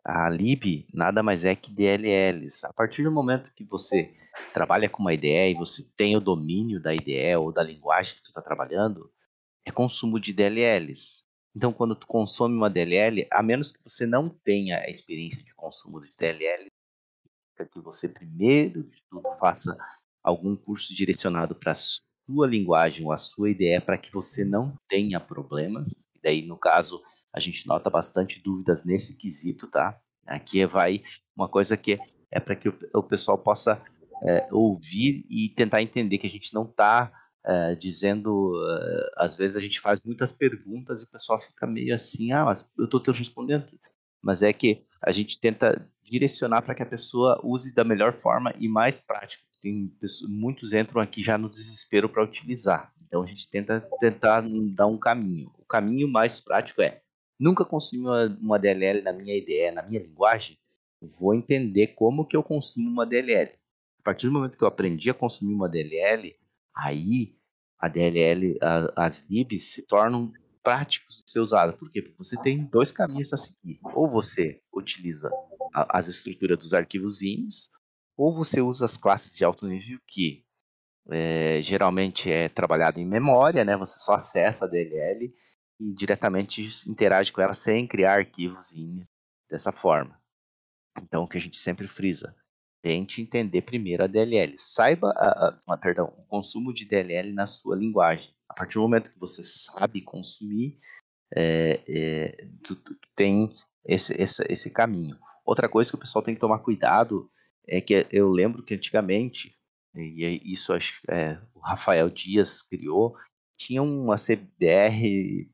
a 0.05 0.28
lib 0.30 0.86
nada 0.95 1.22
mais 1.22 1.45
é 1.45 1.57
que 1.57 1.72
DLLs. 1.72 2.64
A 2.64 2.72
partir 2.72 3.03
do 3.03 3.11
momento 3.11 3.53
que 3.55 3.64
você 3.64 4.14
trabalha 4.55 4.89
com 4.89 5.03
uma 5.03 5.12
IDE 5.12 5.51
e 5.51 5.55
você 5.55 5.82
tem 5.97 6.16
o 6.16 6.20
domínio 6.20 6.80
da 6.80 6.95
IDE 6.95 7.34
ou 7.36 7.53
da 7.53 7.62
linguagem 7.62 8.14
que 8.14 8.22
tu 8.22 8.28
está 8.28 8.41
trabalhando, 8.41 9.12
é 9.64 9.70
consumo 9.70 10.20
de 10.20 10.32
DLLs. 10.32 11.24
Então, 11.55 11.72
quando 11.72 11.97
tu 11.97 12.07
consome 12.07 12.55
uma 12.55 12.70
DLL, 12.70 13.26
a 13.32 13.43
menos 13.43 13.72
que 13.72 13.82
você 13.82 14.07
não 14.07 14.28
tenha 14.28 14.78
a 14.78 14.89
experiência 14.89 15.43
de 15.43 15.53
consumo 15.55 16.01
de 16.01 16.16
DLL, 16.16 16.68
que 17.72 17.80
você 17.80 18.09
primeiro 18.09 18.84
de 18.84 19.03
tudo 19.11 19.28
faça 19.41 19.76
algum 20.23 20.57
curso 20.57 20.95
direcionado 20.95 21.55
para 21.55 21.73
a 21.73 21.75
sua 21.75 22.47
linguagem 22.47 23.05
ou 23.05 23.12
a 23.12 23.19
sua 23.19 23.51
IDE 23.51 23.81
para 23.81 23.99
que 23.99 24.12
você 24.12 24.45
não 24.45 24.77
tenha 24.89 25.19
problemas. 25.19 25.93
E 26.14 26.21
daí, 26.23 26.47
no 26.47 26.57
caso, 26.57 27.03
a 27.33 27.41
gente 27.41 27.66
nota 27.66 27.89
bastante 27.89 28.41
dúvidas 28.43 28.85
nesse 28.85 29.16
quesito, 29.16 29.66
tá? 29.66 29.99
Aqui 30.27 30.64
vai 30.66 31.03
uma 31.35 31.49
coisa 31.49 31.77
que 31.77 31.99
é 32.31 32.39
para 32.39 32.57
que 32.57 32.69
o, 32.69 32.79
o 32.95 33.03
pessoal 33.03 33.39
possa 33.39 33.83
é, 34.23 34.49
ouvir 34.51 35.25
e 35.31 35.49
tentar 35.51 35.83
entender 35.83 36.19
que 36.19 36.27
a 36.27 36.31
gente 36.31 36.53
não 36.53 36.64
está 36.64 37.12
é, 37.47 37.75
dizendo, 37.75 38.53
é, 38.62 39.11
às 39.16 39.35
vezes 39.35 39.57
a 39.57 39.61
gente 39.61 39.81
faz 39.81 40.01
muitas 40.05 40.33
perguntas 40.33 41.01
e 41.01 41.05
o 41.05 41.11
pessoal 41.11 41.41
fica 41.41 41.66
meio 41.66 41.95
assim, 41.95 42.33
ah, 42.33 42.45
mas 42.45 42.73
eu 42.77 42.85
estou 42.85 43.01
te 43.01 43.11
respondendo. 43.11 43.66
Mas 44.23 44.43
é 44.43 44.53
que 44.53 44.85
a 45.03 45.12
gente 45.12 45.41
tenta 45.41 45.89
direcionar 46.03 46.62
para 46.62 46.75
que 46.75 46.83
a 46.83 46.87
pessoa 46.87 47.41
use 47.45 47.75
da 47.75 47.85
melhor 47.85 48.21
forma 48.21 48.53
e 48.59 48.69
mais 48.69 49.01
prática. 49.01 49.45
Tem 49.61 49.89
pessoas, 50.01 50.31
muitos 50.31 50.73
entram 50.73 51.01
aqui 51.01 51.23
já 51.23 51.37
no 51.37 51.49
desespero 51.49 52.09
para 52.09 52.25
utilizar. 52.25 52.93
Então 53.07 53.23
a 53.23 53.27
gente 53.27 53.49
tenta 53.51 53.81
tentar 54.01 54.45
dar 54.75 54.87
um 54.87 54.99
caminho. 54.99 55.53
O 55.59 55.64
caminho 55.64 56.09
mais 56.09 56.41
prático 56.41 56.83
é 56.83 57.01
nunca 57.39 57.64
consumi 57.64 58.03
uma, 58.03 58.39
uma 58.41 58.59
DLL 58.59 59.03
na 59.03 59.12
minha 59.12 59.37
IDE, 59.37 59.71
na 59.71 59.83
minha 59.83 60.01
linguagem, 60.01 60.59
vou 61.21 61.35
entender 61.35 61.89
como 61.89 62.27
que 62.27 62.37
eu 62.37 62.43
consumo 62.43 62.89
uma 62.89 63.07
DLL 63.07 63.59
partir 64.09 64.27
do 64.27 64.33
momento 64.33 64.57
que 64.57 64.64
eu 64.64 64.69
aprendi 64.69 65.11
a 65.11 65.14
consumir 65.14 65.53
uma 65.53 65.69
DLL, 65.69 66.35
aí 66.75 67.37
a 67.79 67.89
DLL, 67.89 68.57
a, 68.62 69.05
as 69.05 69.21
libs 69.29 69.75
se 69.75 69.87
tornam 69.87 70.33
práticos 70.62 71.22
de 71.24 71.30
ser 71.30 71.40
usadas. 71.40 71.76
Por 71.76 71.90
quê? 71.90 72.02
Porque 72.02 72.16
você 72.18 72.40
tem 72.42 72.64
dois 72.64 72.92
caminhos 72.92 73.32
a 73.32 73.36
seguir. 73.36 73.78
Ou 73.94 74.11
você 74.11 74.61
utiliza 74.72 75.30
a, 75.74 75.98
as 75.98 76.09
estruturas 76.09 76.59
dos 76.59 76.74
arquivos 76.74 77.22
INIS, 77.22 77.70
ou 78.16 78.34
você 78.34 78.61
usa 78.61 78.84
as 78.84 78.96
classes 78.96 79.36
de 79.36 79.44
alto 79.44 79.66
nível 79.66 79.98
que 80.06 80.44
é, 81.11 81.61
geralmente 81.62 82.30
é 82.30 82.48
trabalhado 82.48 83.00
em 83.00 83.06
memória, 83.06 83.64
né? 83.64 83.76
Você 83.76 83.98
só 83.98 84.14
acessa 84.14 84.66
a 84.66 84.68
DLL 84.68 85.32
e 85.80 85.92
diretamente 85.94 86.68
interage 86.86 87.32
com 87.32 87.40
ela 87.40 87.54
sem 87.54 87.86
criar 87.86 88.18
arquivos 88.18 88.72
INIS 88.72 89.06
dessa 89.48 89.72
forma. 89.72 90.20
Então, 91.02 91.22
o 91.22 91.28
que 91.28 91.38
a 91.38 91.40
gente 91.40 91.56
sempre 91.56 91.86
frisa, 91.86 92.34
Tente 92.81 93.20
entender 93.20 93.62
primeiro 93.62 94.05
a 94.05 94.07
DLL. 94.07 94.55
Saiba, 94.57 95.11
a, 95.16 95.49
a, 95.49 95.59
a, 95.74 95.76
perdão, 95.76 96.14
o 96.16 96.22
consumo 96.24 96.72
de 96.72 96.85
DLL 96.85 97.33
na 97.33 97.47
sua 97.47 97.76
linguagem. 97.76 98.31
A 98.49 98.55
partir 98.55 98.74
do 98.74 98.83
momento 98.83 99.12
que 99.12 99.18
você 99.18 99.43
sabe 99.43 100.01
consumir, 100.01 100.79
é, 101.35 101.81
é, 101.89 102.47
tu, 102.62 102.76
tu, 102.76 102.97
tem 103.14 103.53
esse, 103.85 104.14
esse, 104.20 104.45
esse 104.49 104.70
caminho. 104.70 105.18
Outra 105.45 105.68
coisa 105.68 105.91
que 105.91 105.97
o 105.97 106.01
pessoal 106.01 106.22
tem 106.22 106.35
que 106.35 106.41
tomar 106.41 106.61
cuidado 106.61 107.31
é 107.66 107.81
que 107.81 108.07
eu 108.12 108.31
lembro 108.31 108.62
que 108.62 108.74
antigamente, 108.74 109.57
e 109.95 110.41
isso 110.53 110.72
acho 110.72 111.01
é, 111.09 111.41
o 111.55 111.61
Rafael 111.61 112.09
Dias 112.09 112.62
criou, 112.62 113.16
tinha 113.57 113.83
uma 113.83 114.16
CBR.NET 114.16 115.53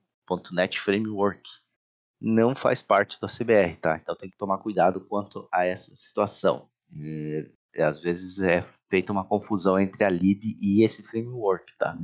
Framework. 0.78 1.48
Não 2.20 2.54
faz 2.54 2.82
parte 2.82 3.20
da 3.20 3.26
CBR, 3.28 3.76
tá? 3.76 3.96
Então 3.96 4.14
tem 4.16 4.30
que 4.30 4.36
tomar 4.36 4.58
cuidado 4.58 5.00
quanto 5.00 5.48
a 5.52 5.64
essa 5.64 5.90
situação. 5.96 6.70
E, 6.94 7.50
às 7.76 8.00
vezes 8.00 8.40
é 8.40 8.62
feita 8.88 9.12
uma 9.12 9.24
confusão 9.24 9.78
entre 9.78 10.04
a 10.04 10.10
lib 10.10 10.42
e 10.60 10.84
esse 10.84 11.02
framework, 11.02 11.76
tá? 11.76 11.96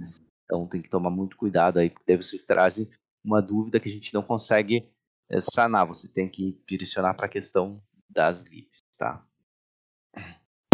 Então 0.44 0.66
tem 0.66 0.82
que 0.82 0.90
tomar 0.90 1.10
muito 1.10 1.36
cuidado 1.36 1.78
aí, 1.78 1.90
porque 1.90 2.16
vocês 2.16 2.42
trazem 2.44 2.90
uma 3.24 3.40
dúvida 3.40 3.78
que 3.78 3.88
a 3.88 3.92
gente 3.92 4.12
não 4.12 4.22
consegue 4.22 4.90
é, 5.30 5.40
sanar. 5.40 5.86
Você 5.86 6.12
tem 6.12 6.28
que 6.28 6.60
direcionar 6.66 7.14
para 7.14 7.26
a 7.26 7.28
questão 7.28 7.80
das 8.08 8.44
libs, 8.50 8.78
tá? 8.98 9.24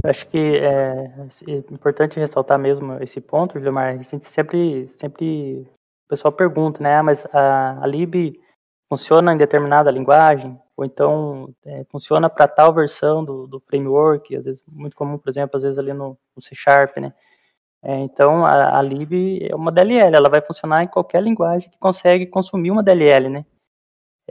Acho 0.04 0.26
que 0.28 0.38
é, 0.38 1.06
é, 1.48 1.56
importante 1.72 2.18
ressaltar 2.18 2.58
mesmo 2.58 2.94
esse 3.02 3.20
ponto, 3.20 3.60
Gilmar. 3.60 3.98
A 3.98 4.02
gente 4.02 4.24
sempre, 4.24 4.88
sempre 4.88 5.62
o 6.06 6.08
pessoal 6.08 6.32
pergunta, 6.32 6.82
né? 6.82 6.96
Ah, 6.96 7.02
mas 7.02 7.26
a, 7.26 7.82
a 7.82 7.86
lib 7.86 8.40
funciona 8.88 9.32
em 9.34 9.36
determinada 9.36 9.90
linguagem? 9.90 10.58
Ou 10.76 10.84
então 10.84 11.54
é, 11.64 11.84
funciona 11.84 12.28
para 12.28 12.46
tal 12.46 12.72
versão 12.74 13.24
do, 13.24 13.46
do, 13.46 13.60
framework, 13.60 14.36
às 14.36 14.44
vezes 14.44 14.62
muito 14.68 14.94
comum, 14.94 15.16
por 15.18 15.30
exemplo, 15.30 15.56
às 15.56 15.62
vezes 15.62 15.78
ali 15.78 15.92
no, 15.92 16.18
no 16.36 16.42
C 16.42 16.54
Sharp, 16.54 16.98
né? 16.98 17.14
É, 17.82 17.94
então 18.00 18.44
a, 18.44 18.78
a, 18.78 18.82
lib 18.82 19.42
é 19.42 19.54
uma 19.54 19.72
DLL, 19.72 20.14
ela 20.14 20.28
vai 20.28 20.40
funcionar 20.42 20.82
em 20.82 20.88
qualquer 20.88 21.22
linguagem 21.22 21.70
que 21.70 21.78
consegue 21.78 22.26
consumir 22.26 22.70
uma 22.70 22.82
DLL, 22.82 23.28
né? 23.30 23.46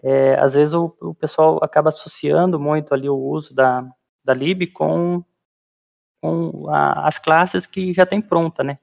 É, 0.04 0.36
às 0.36 0.54
vezes 0.56 0.74
o, 0.74 0.96
o, 1.02 1.16
pessoal 1.16 1.60
acaba 1.64 1.90
associando 1.90 2.60
muito 2.60 2.94
ali 2.94 3.10
o 3.10 3.16
uso 3.16 3.56
da, 3.56 3.88
da 4.24 4.34
lib 4.34 4.68
com, 4.68 5.24
com 6.22 6.70
a, 6.70 7.08
as 7.08 7.18
classes 7.18 7.66
que 7.66 7.94
já 7.94 8.06
tem 8.06 8.22
pronta, 8.22 8.64
né? 8.64 8.78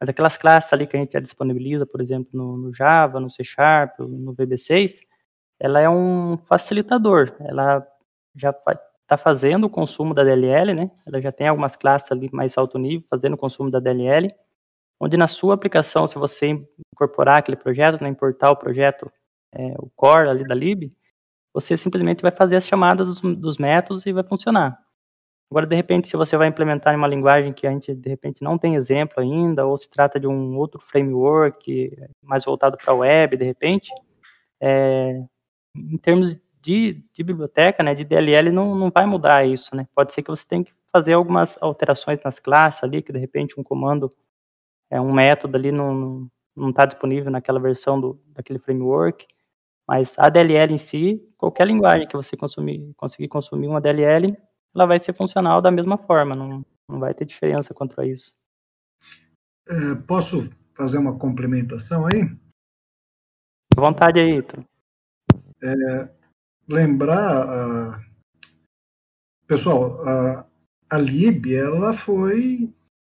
Mas 0.00 0.08
aquelas 0.08 0.36
classes 0.36 0.72
ali 0.72 0.86
que 0.86 0.96
a 0.96 1.00
gente 1.00 1.12
já 1.12 1.20
disponibiliza, 1.20 1.84
por 1.86 2.00
exemplo, 2.00 2.30
no, 2.32 2.56
no 2.56 2.74
Java, 2.74 3.20
no 3.20 3.30
C 3.30 3.44
Sharp, 3.44 3.98
no 4.00 4.34
VB6, 4.34 5.00
ela 5.62 5.80
é 5.80 5.88
um 5.88 6.36
facilitador. 6.36 7.36
Ela 7.38 7.86
já 8.34 8.50
está 8.50 9.16
fazendo 9.16 9.64
o 9.64 9.70
consumo 9.70 10.12
da 10.12 10.24
DLL, 10.24 10.74
né? 10.74 10.90
Ela 11.06 11.20
já 11.22 11.30
tem 11.30 11.46
algumas 11.46 11.76
classes 11.76 12.10
ali 12.10 12.28
mais 12.32 12.58
alto 12.58 12.80
nível 12.80 13.06
fazendo 13.08 13.34
o 13.34 13.38
consumo 13.38 13.70
da 13.70 13.78
DLL, 13.78 14.34
onde 14.98 15.16
na 15.16 15.28
sua 15.28 15.54
aplicação, 15.54 16.04
se 16.08 16.18
você 16.18 16.48
incorporar 16.92 17.36
aquele 17.38 17.56
projeto, 17.56 18.02
né, 18.02 18.08
importar 18.08 18.50
o 18.50 18.56
projeto, 18.56 19.08
é, 19.54 19.74
o 19.78 19.88
core 19.94 20.30
ali 20.30 20.44
da 20.44 20.54
lib, 20.54 20.90
você 21.54 21.76
simplesmente 21.76 22.22
vai 22.22 22.32
fazer 22.32 22.56
as 22.56 22.66
chamadas 22.66 23.06
dos, 23.06 23.20
dos 23.20 23.56
métodos 23.56 24.04
e 24.04 24.12
vai 24.12 24.24
funcionar. 24.24 24.76
Agora, 25.48 25.66
de 25.66 25.76
repente, 25.76 26.08
se 26.08 26.16
você 26.16 26.36
vai 26.36 26.48
implementar 26.48 26.92
em 26.92 26.96
uma 26.96 27.06
linguagem 27.06 27.52
que 27.52 27.68
a 27.68 27.70
gente, 27.70 27.94
de 27.94 28.08
repente, 28.08 28.42
não 28.42 28.58
tem 28.58 28.74
exemplo 28.74 29.20
ainda, 29.20 29.64
ou 29.64 29.78
se 29.78 29.88
trata 29.88 30.18
de 30.18 30.26
um 30.26 30.56
outro 30.56 30.80
framework 30.80 31.96
mais 32.20 32.44
voltado 32.44 32.76
para 32.76 32.92
a 32.92 32.96
web, 32.96 33.36
de 33.36 33.44
repente, 33.44 33.92
é, 34.60 35.22
em 35.74 35.96
termos 35.96 36.36
de, 36.60 37.04
de, 37.12 37.22
biblioteca, 37.22 37.82
né, 37.82 37.94
de 37.94 38.04
DLL, 38.04 38.50
não, 38.52 38.74
não 38.74 38.90
vai 38.90 39.04
mudar 39.04 39.44
isso, 39.44 39.74
né? 39.74 39.86
Pode 39.94 40.12
ser 40.12 40.22
que 40.22 40.30
você 40.30 40.46
tenha 40.46 40.64
que 40.64 40.72
fazer 40.92 41.14
algumas 41.14 41.60
alterações 41.60 42.20
nas 42.24 42.38
classes 42.38 42.84
ali, 42.84 43.02
que 43.02 43.12
de 43.12 43.18
repente 43.18 43.58
um 43.58 43.64
comando, 43.64 44.08
é, 44.88 45.00
um 45.00 45.12
método 45.12 45.56
ali 45.56 45.72
não 45.72 46.30
não 46.54 46.68
está 46.68 46.84
disponível 46.84 47.30
naquela 47.30 47.58
versão 47.58 47.98
do, 47.98 48.20
daquele 48.26 48.58
framework, 48.58 49.26
mas 49.88 50.18
a 50.18 50.28
DLL 50.28 50.74
em 50.74 50.76
si, 50.76 51.26
qualquer 51.38 51.66
linguagem 51.66 52.06
que 52.06 52.14
você 52.14 52.36
consumir, 52.36 52.92
conseguir 52.94 53.28
consumir 53.28 53.68
uma 53.68 53.80
DLL, 53.80 54.36
ela 54.74 54.84
vai 54.84 54.98
ser 54.98 55.14
funcional 55.14 55.62
da 55.62 55.70
mesma 55.70 55.96
forma, 55.96 56.36
não, 56.36 56.62
não 56.86 57.00
vai 57.00 57.14
ter 57.14 57.24
diferença 57.24 57.72
quanto 57.72 57.98
a 57.98 58.06
isso. 58.06 58.36
É, 59.66 59.94
posso 60.06 60.50
fazer 60.74 60.98
uma 60.98 61.18
complementação 61.18 62.06
aí? 62.06 62.24
À 63.74 63.80
vontade 63.80 64.20
aí, 64.20 64.40
Ítalo 64.40 64.66
é, 65.62 66.08
lembrar, 66.68 68.02
pessoal, 69.46 70.06
a, 70.08 70.46
a 70.90 70.98
Lib 70.98 71.54
ela 71.54 71.92
foi 71.92 72.72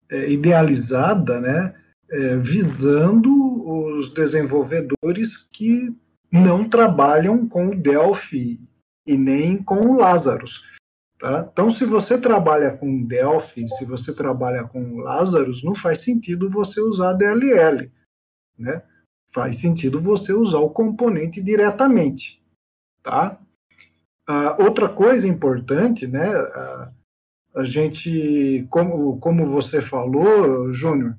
é, 0.09 0.29
idealizada, 0.31 1.39
né, 1.39 1.75
é, 2.09 2.37
visando 2.37 3.29
os 3.67 4.13
desenvolvedores 4.13 5.37
que 5.51 5.95
não 6.31 6.67
trabalham 6.67 7.47
com 7.47 7.67
o 7.67 7.75
Delphi 7.75 8.59
e 9.05 9.17
nem 9.17 9.61
com 9.61 9.79
o 9.79 9.97
Lazarus. 9.97 10.63
Tá? 11.19 11.49
Então, 11.51 11.71
se 11.71 11.83
você 11.85 12.17
trabalha 12.17 12.77
com 12.77 13.03
Delphi, 13.03 13.67
se 13.67 13.85
você 13.85 14.13
trabalha 14.13 14.63
com 14.65 14.97
Lazarus, 14.97 15.63
não 15.63 15.73
faz 15.73 15.99
sentido 15.99 16.49
você 16.49 16.79
usar 16.79 17.13
DLL. 17.13 17.91
Né? 18.57 18.83
Faz 19.31 19.57
sentido 19.57 19.99
você 19.99 20.31
usar 20.33 20.59
o 20.59 20.69
componente 20.69 21.41
diretamente. 21.41 22.36
Tá? 23.07 23.39
Uh, 24.29 24.63
outra 24.65 24.89
coisa 24.89 25.25
importante, 25.25 26.05
né? 26.05 26.29
Uh, 26.37 26.91
a 27.55 27.63
gente, 27.63 28.67
como, 28.69 29.17
como 29.19 29.47
você 29.47 29.81
falou, 29.81 30.73
Júnior, 30.73 31.15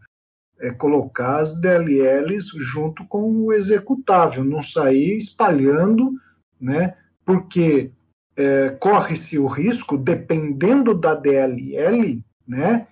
é 0.60 0.70
colocar 0.70 1.38
as 1.38 1.58
DLLs 1.58 2.50
junto 2.58 3.06
com 3.06 3.22
o 3.22 3.54
executável, 3.54 4.44
não 4.44 4.62
sair 4.62 5.16
espalhando, 5.16 6.12
né? 6.60 6.94
Porque 7.24 7.90
é, 8.36 8.70
corre-se 8.78 9.38
o 9.38 9.46
risco, 9.46 9.96
dependendo 9.96 10.94
da 10.94 11.14
DLL, 11.14 12.22
né? 12.46 12.86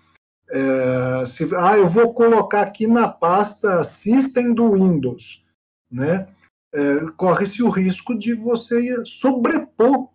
É, 0.48 1.26
se, 1.26 1.54
ah, 1.54 1.76
eu 1.76 1.86
vou 1.86 2.14
colocar 2.14 2.62
aqui 2.62 2.86
na 2.86 3.08
pasta 3.08 3.84
System 3.84 4.54
do 4.54 4.72
Windows, 4.72 5.44
né? 5.90 6.28
É, 6.76 7.10
corre-se 7.16 7.62
o 7.62 7.70
risco 7.70 8.14
de 8.18 8.34
você 8.34 9.02
sobrepor 9.06 10.10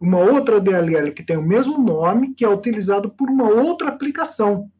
uma 0.00 0.16
outra 0.18 0.58
DLL 0.58 1.12
que 1.12 1.22
tem 1.22 1.36
o 1.36 1.42
mesmo 1.42 1.76
nome, 1.76 2.32
que 2.32 2.42
é 2.42 2.48
utilizado 2.48 3.10
por 3.10 3.28
uma 3.28 3.46
outra 3.50 3.90
aplicação. 3.90 4.70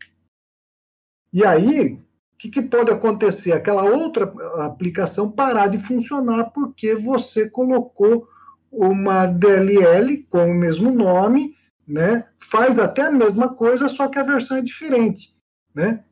E 1.31 1.45
aí, 1.45 1.93
o 1.93 2.37
que, 2.39 2.49
que, 2.49 2.63
pode 2.63 2.91
acontecer? 2.91 3.53
Aquela 3.53 3.85
outra 3.85 4.33
aplicação 4.65 5.31
parar 5.31 5.67
de 5.67 5.79
funcionar 5.79 6.45
porque 6.53 6.95
você 6.95 7.51
colocou 7.51 8.27
uma 8.73 9.27
DLL 9.27 10.23
com 10.31 10.51
o 10.51 10.55
mesmo 10.55 10.91
nome, 10.91 11.55
né? 11.87 12.27
Faz 12.39 12.79
até 12.79 13.03
a 13.03 13.13
mesma 13.13 13.53
coisa, 13.53 13.89
só 13.89 14.09
que 14.09 14.19
a 14.19 14.23
versão 14.23 14.57
é 14.57 14.63
diferente, 14.63 15.37
né? 15.75 16.03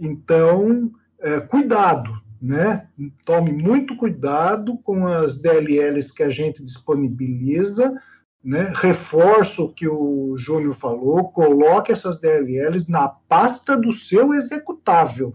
Então, 0.00 0.90
é, 1.20 1.38
cuidado, 1.40 2.23
né? 2.44 2.86
Tome 3.24 3.52
muito 3.52 3.96
cuidado 3.96 4.76
com 4.84 5.06
as 5.06 5.40
DLLs 5.40 6.12
que 6.12 6.22
a 6.22 6.28
gente 6.28 6.62
disponibiliza, 6.62 7.98
né? 8.44 8.70
Reforço 8.74 9.64
o 9.64 9.72
que 9.72 9.88
o 9.88 10.36
Júnior 10.36 10.74
falou, 10.74 11.30
coloque 11.30 11.90
essas 11.90 12.20
DLLs 12.20 12.90
na 12.90 13.08
pasta 13.08 13.78
do 13.78 13.92
seu 13.92 14.34
executável, 14.34 15.32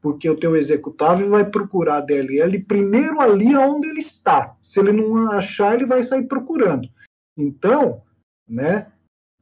porque 0.00 0.30
o 0.30 0.40
teu 0.40 0.56
executável 0.56 1.28
vai 1.28 1.44
procurar 1.44 1.98
a 1.98 2.00
DLL 2.00 2.58
primeiro 2.64 3.20
ali 3.20 3.54
onde 3.54 3.88
ele 3.88 4.00
está. 4.00 4.56
Se 4.62 4.80
ele 4.80 4.92
não 4.92 5.30
achar, 5.32 5.74
ele 5.74 5.84
vai 5.84 6.02
sair 6.02 6.22
procurando. 6.22 6.88
Então, 7.36 8.00
né, 8.48 8.86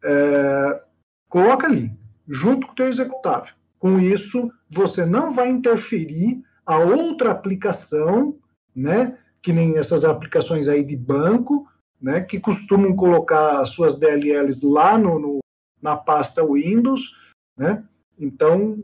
é, 0.02 0.82
coloca 1.28 1.68
ali, 1.68 1.92
junto 2.26 2.66
com 2.66 2.72
o 2.72 2.76
teu 2.76 2.88
executável. 2.88 3.54
Com 3.78 4.00
isso, 4.00 4.50
você 4.68 5.06
não 5.06 5.32
vai 5.32 5.48
interferir 5.48 6.42
a 6.66 6.78
outra 6.78 7.30
aplicação, 7.30 8.38
né, 8.74 9.18
que 9.42 9.52
nem 9.52 9.78
essas 9.78 10.04
aplicações 10.04 10.68
aí 10.68 10.82
de 10.82 10.96
banco, 10.96 11.68
né, 12.00 12.20
que 12.20 12.40
costumam 12.40 12.94
colocar 12.96 13.64
suas 13.64 13.98
DLLs 13.98 14.62
lá 14.64 14.98
no, 14.98 15.18
no 15.18 15.38
na 15.80 15.96
pasta 15.96 16.42
Windows, 16.42 17.14
né? 17.56 17.84
Então, 18.18 18.82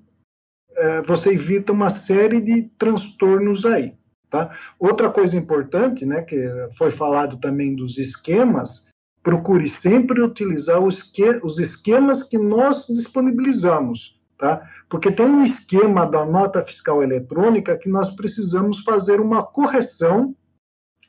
é, 0.77 1.01
você 1.03 1.31
evita 1.31 1.73
uma 1.73 1.89
série 1.89 2.43
de 2.43 2.65
transtornos 2.77 3.65
aí. 3.65 3.95
Tá? 4.29 4.57
Outra 4.79 5.11
coisa 5.11 5.37
importante, 5.37 6.05
né, 6.05 6.23
que 6.23 6.37
foi 6.77 6.91
falado 6.91 7.39
também 7.39 7.75
dos 7.75 7.99
esquemas, 7.99 8.89
procure 9.23 9.67
sempre 9.67 10.23
utilizar 10.23 10.81
os, 10.81 11.13
os 11.43 11.59
esquemas 11.59 12.23
que 12.23 12.39
nós 12.39 12.87
disponibilizamos, 12.87 14.20
tá? 14.41 14.67
Porque 14.89 15.13
tem 15.13 15.27
um 15.27 15.45
esquema 15.45 16.07
da 16.07 16.25
nota 16.25 16.65
fiscal 16.65 17.03
eletrônica 17.03 17.77
que 17.77 17.91
nós 17.91 18.17
precisamos 18.17 18.83
fazer 18.83 19.21
uma 19.21 19.45
correção 19.45 20.35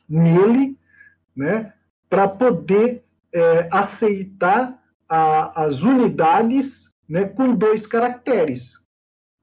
nele, 0.06 0.78
né, 1.34 1.72
para 2.10 2.28
poder 2.28 3.02
é, 3.32 3.68
aceitar 3.72 4.78
a, 5.08 5.64
as 5.64 5.82
unidades 5.82 6.94
né, 7.08 7.24
com 7.24 7.54
dois 7.54 7.86
caracteres, 7.86 8.82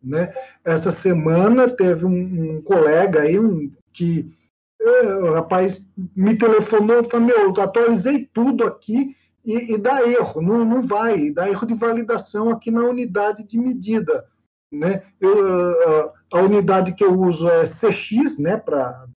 né? 0.01 0.31
Essa 0.63 0.91
semana 0.91 1.67
teve 1.67 2.05
um, 2.05 2.57
um 2.57 2.61
colega 2.61 3.21
aí 3.21 3.39
um, 3.39 3.73
que 3.91 4.31
é, 4.79 5.13
o 5.15 5.33
rapaz 5.33 5.83
me 6.15 6.37
telefonou 6.37 7.01
e 7.01 7.03
falou: 7.03 7.25
Meu, 7.25 7.61
atualizei 7.61 8.29
tudo 8.31 8.65
aqui 8.65 9.15
e, 9.45 9.73
e, 9.73 9.77
dá 9.77 10.01
erro, 10.07 10.41
não, 10.41 10.65
não 10.65 10.81
vai, 10.81 11.31
dá 11.31 11.49
erro 11.49 11.65
de 11.65 11.73
validação 11.73 12.49
aqui 12.49 12.69
na 12.69 12.81
unidade 12.81 13.43
de 13.43 13.59
medida. 13.59 14.25
Né? 14.71 15.03
Eu, 15.19 16.11
a 16.31 16.41
unidade 16.41 16.93
que 16.93 17.03
eu 17.03 17.13
uso 17.13 17.49
é 17.49 17.63
CX, 17.63 18.39
né, 18.39 18.57
para 18.57 19.07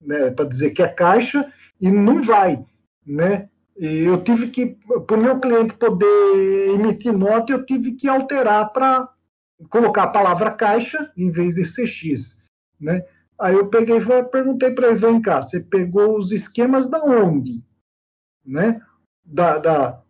né, 0.00 0.30
dizer 0.48 0.70
que 0.70 0.82
é 0.82 0.88
caixa, 0.88 1.52
e 1.80 1.90
não 1.90 2.22
vai. 2.22 2.64
Né? 3.06 3.48
E 3.76 4.04
eu 4.04 4.22
tive 4.22 4.48
que, 4.48 4.78
para 5.06 5.16
o 5.16 5.22
meu 5.22 5.38
cliente 5.38 5.74
poder 5.74 6.74
emitir 6.74 7.12
nota, 7.12 7.52
eu 7.52 7.64
tive 7.64 7.92
que 7.92 8.08
alterar 8.08 8.72
para 8.72 9.08
colocar 9.70 10.04
a 10.04 10.08
palavra 10.08 10.50
caixa 10.50 11.12
em 11.16 11.30
vez 11.30 11.54
de 11.54 11.62
CX, 11.62 12.44
né? 12.80 13.04
Aí 13.40 13.54
eu 13.54 13.68
peguei 13.68 13.98
e 13.98 14.24
perguntei 14.24 14.72
para 14.72 14.88
ele, 14.88 14.96
vem 14.96 15.22
cá, 15.22 15.40
você 15.40 15.60
pegou 15.60 16.16
os 16.16 16.32
esquemas 16.32 16.90
da 16.90 17.04
onde? 17.04 17.62
Né? 18.44 18.80
Da, 19.30 19.58
da, 19.58 20.02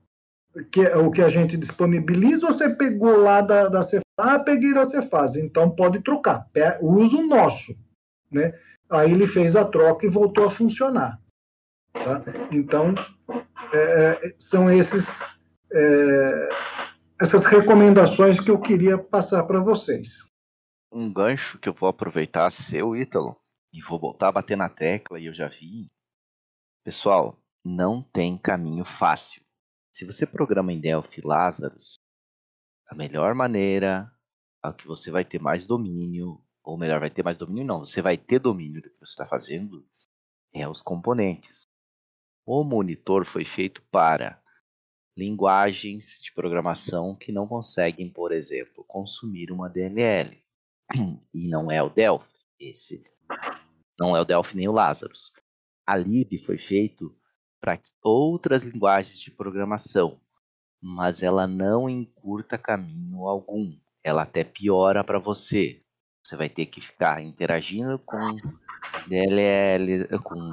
que, 0.71 0.87
o 0.89 1.11
que 1.11 1.23
a 1.23 1.29
gente 1.29 1.57
disponibiliza 1.57 2.47
ou 2.47 2.53
você 2.53 2.75
pegou 2.77 3.17
lá 3.17 3.41
da, 3.41 3.69
da 3.69 3.83
Cefaz? 3.83 4.03
Ah, 4.17 4.39
peguei 4.39 4.73
da 4.73 4.85
Cefaz, 4.85 5.37
então 5.37 5.71
pode 5.71 6.01
trocar, 6.03 6.49
usa 6.81 7.17
o 7.17 7.27
nosso. 7.27 7.77
Né? 8.31 8.53
Aí 8.89 9.11
ele 9.11 9.27
fez 9.27 9.57
a 9.57 9.65
troca 9.65 10.07
e 10.07 10.09
voltou 10.11 10.47
a 10.47 10.51
funcionar. 10.51 11.21
Tá? 11.93 12.23
Então, 12.53 12.95
é, 13.73 14.27
é 14.27 14.35
são 14.39 14.71
esses 14.71 15.39
é, 15.73 16.49
essas 17.21 17.45
recomendações 17.45 18.39
que 18.41 18.51
eu 18.51 18.61
queria 18.61 18.97
passar 18.97 19.43
para 19.45 19.61
vocês. 19.61 20.29
Um 20.93 21.13
gancho 21.13 21.59
que 21.59 21.69
eu 21.69 21.75
vou 21.75 21.89
aproveitar 21.89 22.51
seu, 22.51 22.97
Ítalo, 22.97 23.37
e 23.73 23.83
vou 23.83 23.99
voltar 23.99 24.29
a 24.29 24.33
bater 24.33 24.57
na 24.57 24.69
tecla, 24.69 25.19
e 25.19 25.27
eu 25.27 25.35
já 25.35 25.49
vi. 25.49 25.89
Pessoal, 26.85 27.37
não 27.69 28.03
tem 28.03 28.39
caminho 28.39 28.85
fácil. 28.85 29.43
Se 29.93 30.07
você 30.07 30.27
programa 30.27 30.73
em 30.73 30.81
Delphi 30.81 31.21
Lazarus, 31.21 31.99
a 32.89 32.95
melhor 32.95 33.35
maneira, 33.35 34.11
a 34.63 34.73
que 34.73 34.87
você 34.87 35.11
vai 35.11 35.25
ter 35.25 35.41
mais 35.41 35.67
domínio, 35.67 36.43
ou 36.65 36.79
melhor, 36.79 36.99
vai 36.99 37.11
ter 37.11 37.23
mais 37.23 37.37
domínio 37.37 37.65
não, 37.65 37.85
você 37.85 38.01
vai 38.01 38.17
ter 38.17 38.39
domínio 38.39 38.81
do 38.81 38.91
que 38.91 38.97
você 38.97 39.13
está 39.13 39.27
fazendo, 39.27 39.87
é 40.53 40.67
os 40.67 40.81
componentes. 40.81 41.63
O 42.47 42.65
monitor 42.65 43.27
foi 43.27 43.45
feito 43.45 43.83
para 43.91 44.43
linguagens 45.17 46.21
de 46.23 46.33
programação 46.33 47.15
que 47.15 47.33
não 47.33 47.47
conseguem, 47.47 48.11
por 48.11 48.33
exemplo, 48.33 48.85
consumir 48.85 49.51
uma 49.51 49.69
DLL. 49.69 50.43
E 51.35 51.49
não 51.49 51.71
é 51.71 51.83
o 51.83 51.91
Delphi, 51.91 52.33
esse 52.59 53.03
não 54.01 54.17
é 54.17 54.21
o 54.21 54.25
Delphi 54.25 54.57
nem 54.57 54.69
o 54.69 54.73
Lazarus. 54.73 55.33
A 55.87 55.97
lib 55.97 56.39
foi 56.39 56.57
feito 56.57 57.15
para 57.61 57.81
outras 58.03 58.65
linguagens 58.65 59.19
de 59.19 59.31
programação, 59.31 60.21
mas 60.81 61.23
ela 61.23 61.47
não 61.47 61.89
encurta 61.89 62.57
caminho 62.57 63.27
algum. 63.27 63.77
Ela 64.03 64.23
até 64.23 64.45
piora 64.45 65.03
para 65.03 65.19
você. 65.19 65.83
Você 66.25 66.37
vai 66.37 66.49
ter 66.49 66.67
que 66.67 66.81
ficar 66.81 67.23
interagindo 67.23 67.99
com 67.99 68.17
DLL, 69.09 70.07
com 70.23 70.53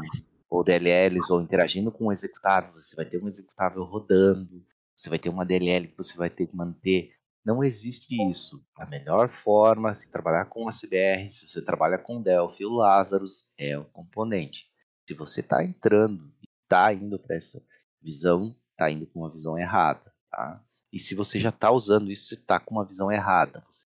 ou 0.49 0.64
DLLs, 0.64 1.32
ou 1.32 1.41
interagindo 1.41 1.91
com 1.91 2.06
o 2.06 2.12
executável, 2.12 2.74
você 2.74 2.95
vai 2.95 3.06
ter 3.06 3.22
um 3.22 3.28
executável 3.28 3.84
rodando, 3.84 4.64
você 4.95 5.10
vai 5.10 5.20
ter 5.20 5.30
uma 5.30 5.45
DLL 5.45 5.88
que 5.88 5.97
você 5.97 6.16
vai 6.16 6.30
ter 6.30 6.47
que 6.47 6.56
manter. 6.56 7.12
Não 7.45 7.64
existe 7.64 8.16
isso. 8.30 8.64
A 8.76 8.86
melhor 8.86 9.30
forma, 9.30 9.93
se 9.93 10.12
trabalhar 10.12 10.45
com 10.45 10.68
a 10.68 10.72
CBR, 10.72 11.30
se 11.30 11.47
você 11.47 11.62
trabalha 11.62 11.97
com 11.97 12.22
Delphi, 12.22 12.66
o 12.66 12.74
Lazarus 12.74 13.51
é 13.58 13.78
o 13.78 13.86
componente. 13.86 14.66
Se 15.08 15.14
você 15.14 15.41
está 15.41 15.64
entrando 15.64 16.34
está 16.66 16.91
indo 16.93 17.18
para 17.18 17.36
essa 17.36 17.63
visão, 18.01 18.55
está 18.72 18.91
indo 18.91 19.07
com 19.07 19.20
uma 19.20 19.32
visão 19.32 19.57
errada. 19.57 20.13
Tá? 20.30 20.63
E 20.91 20.99
se 20.99 21.16
você 21.16 21.39
já 21.39 21.49
está 21.49 21.72
usando 21.72 22.11
isso, 22.11 22.28
você 22.28 22.36
está 22.36 22.59
com 22.59 22.76
uma 22.76 22.86
visão 22.86 23.11
errada. 23.11 23.66
Você 23.72 23.88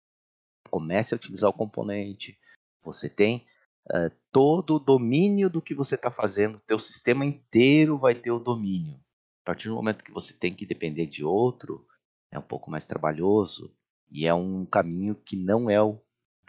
comece 0.69 1.13
a 1.13 1.17
utilizar 1.17 1.49
o 1.49 1.53
componente, 1.53 2.37
você 2.83 3.09
tem 3.09 3.45
uh, 3.87 4.11
todo 4.31 4.75
o 4.75 4.79
domínio 4.79 5.49
do 5.49 5.61
que 5.61 5.73
você 5.73 5.95
está 5.95 6.11
fazendo, 6.11 6.61
teu 6.67 6.79
sistema 6.79 7.25
inteiro 7.25 7.97
vai 7.97 8.13
ter 8.13 8.31
o 8.31 8.39
domínio. 8.39 8.99
A 9.43 9.45
partir 9.45 9.69
do 9.69 9.75
momento 9.75 10.03
que 10.03 10.11
você 10.11 10.33
tem 10.33 10.53
que 10.53 10.65
depender 10.65 11.05
de 11.05 11.23
outro, 11.23 11.87
é 12.31 12.37
um 12.37 12.43
pouco 12.43 12.69
mais 12.69 12.83
trabalhoso 12.83 13.73
e 14.11 14.25
é 14.25 14.33
um 14.33 14.65
caminho 14.65 15.15
que 15.15 15.35
não 15.35 15.69
é 15.69 15.81
o 15.81 16.01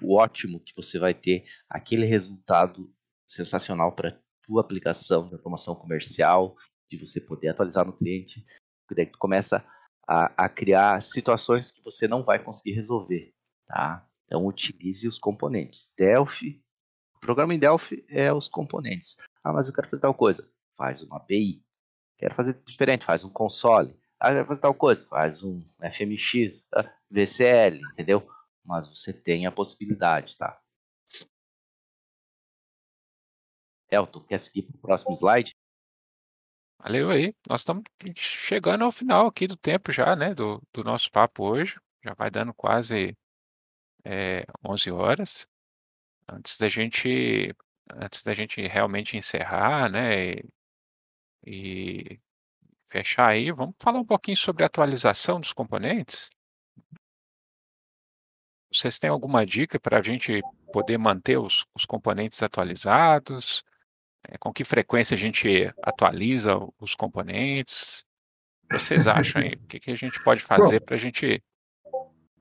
ótimo 0.02 0.60
que 0.60 0.74
você 0.74 0.98
vai 0.98 1.14
ter 1.14 1.44
aquele 1.68 2.04
resultado 2.04 2.92
sensacional 3.24 3.92
para 3.92 4.18
tua 4.46 4.60
aplicação 4.60 5.28
de 5.28 5.34
automação 5.34 5.74
comercial, 5.74 6.56
de 6.90 6.98
você 6.98 7.20
poder 7.20 7.48
atualizar 7.48 7.84
no 7.84 7.96
cliente, 7.96 8.44
porque 8.82 8.94
daí 8.94 9.06
tu 9.06 9.18
começa 9.18 9.64
a, 10.06 10.44
a 10.44 10.48
criar 10.48 11.02
situações 11.02 11.70
que 11.70 11.82
você 11.82 12.06
não 12.06 12.22
vai 12.22 12.42
conseguir 12.42 12.72
resolver, 12.72 13.32
tá? 13.66 14.06
Então 14.26 14.46
utilize 14.46 15.06
os 15.06 15.18
componentes. 15.18 15.92
Delphi, 15.96 16.62
o 17.16 17.20
programa 17.20 17.54
em 17.54 17.58
Delphi 17.58 18.04
é 18.08 18.32
os 18.32 18.48
componentes. 18.48 19.16
Ah, 19.42 19.52
mas 19.52 19.68
eu 19.68 19.74
quero 19.74 19.88
fazer 19.88 20.02
tal 20.02 20.14
coisa. 20.14 20.48
Faz 20.76 21.02
uma 21.02 21.16
API. 21.16 21.62
Quero 22.18 22.34
fazer 22.34 22.60
diferente, 22.66 23.04
faz 23.04 23.24
um 23.24 23.30
console. 23.30 23.96
Ah, 24.18 24.32
quero 24.32 24.46
fazer 24.46 24.60
tal 24.60 24.74
coisa, 24.74 25.06
faz 25.06 25.42
um 25.42 25.64
FMX, 25.80 26.68
ah, 26.74 26.90
VCL, 27.10 27.80
entendeu? 27.92 28.26
Mas 28.64 28.86
você 28.88 29.12
tem 29.12 29.46
a 29.46 29.52
possibilidade, 29.52 30.36
tá? 30.36 30.60
Elton, 33.90 34.20
quer 34.20 34.38
seguir 34.38 34.62
para 34.62 34.76
o 34.76 34.80
próximo 34.80 35.12
slide? 35.14 35.54
Valeu 36.78 37.10
aí. 37.10 37.34
Nós 37.48 37.60
estamos 37.62 37.84
chegando 38.16 38.84
ao 38.84 38.92
final 38.92 39.26
aqui 39.26 39.46
do 39.46 39.56
tempo 39.56 39.90
já, 39.92 40.14
né? 40.14 40.34
Do, 40.34 40.62
do 40.72 40.84
nosso 40.84 41.10
papo 41.10 41.44
hoje. 41.44 41.76
Já 42.04 42.14
vai 42.14 42.30
dando 42.30 42.54
quase 42.54 43.16
é, 44.04 44.46
11 44.64 44.90
horas. 44.90 45.48
Antes 46.28 46.58
da 46.58 46.68
gente, 46.68 47.54
antes 47.92 48.22
da 48.22 48.34
gente 48.34 48.60
realmente 48.66 49.16
encerrar, 49.16 49.90
né? 49.90 50.34
E, 50.34 50.44
e 51.44 52.20
fechar 52.90 53.28
aí, 53.28 53.50
vamos 53.50 53.74
falar 53.80 54.00
um 54.00 54.04
pouquinho 54.04 54.36
sobre 54.36 54.62
a 54.62 54.66
atualização 54.66 55.40
dos 55.40 55.52
componentes. 55.52 56.30
Vocês 58.72 58.98
têm 58.98 59.10
alguma 59.10 59.46
dica 59.46 59.78
para 59.80 59.98
a 59.98 60.02
gente 60.02 60.40
poder 60.72 60.98
manter 60.98 61.38
os, 61.38 61.64
os 61.74 61.84
componentes 61.84 62.42
atualizados? 62.42 63.64
É, 64.28 64.36
com 64.38 64.52
que 64.52 64.64
frequência 64.64 65.14
a 65.14 65.18
gente 65.18 65.72
atualiza 65.82 66.56
os 66.80 66.94
componentes? 66.94 68.04
O 68.64 68.68
que 68.68 68.80
vocês 68.80 69.06
acham 69.08 69.42
aí? 69.42 69.54
O 69.54 69.66
que, 69.66 69.78
que 69.78 69.90
a 69.90 69.96
gente 69.96 70.22
pode 70.22 70.42
fazer 70.42 70.80
para 70.80 70.96
a 70.96 70.98
gente, 70.98 71.42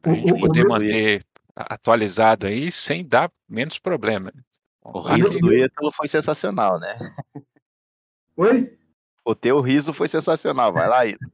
gente 0.07 0.39
poder 0.39 0.65
manter 0.65 1.25
atualizado 1.55 2.47
aí 2.47 2.71
sem 2.71 3.05
dar 3.05 3.31
menos 3.47 3.77
problema? 3.79 4.31
O 4.81 5.01
riso 5.01 5.39
do 5.39 5.53
Ítalo 5.53 5.91
foi 5.91 6.07
sensacional, 6.07 6.79
né? 6.79 7.15
Oi? 8.37 8.77
O 9.23 9.33
teu 9.33 9.59
riso 9.59 9.93
foi 9.93 10.07
sensacional, 10.07 10.71
vai 10.71 10.87
lá, 10.87 11.05
Ítalo. 11.05 11.31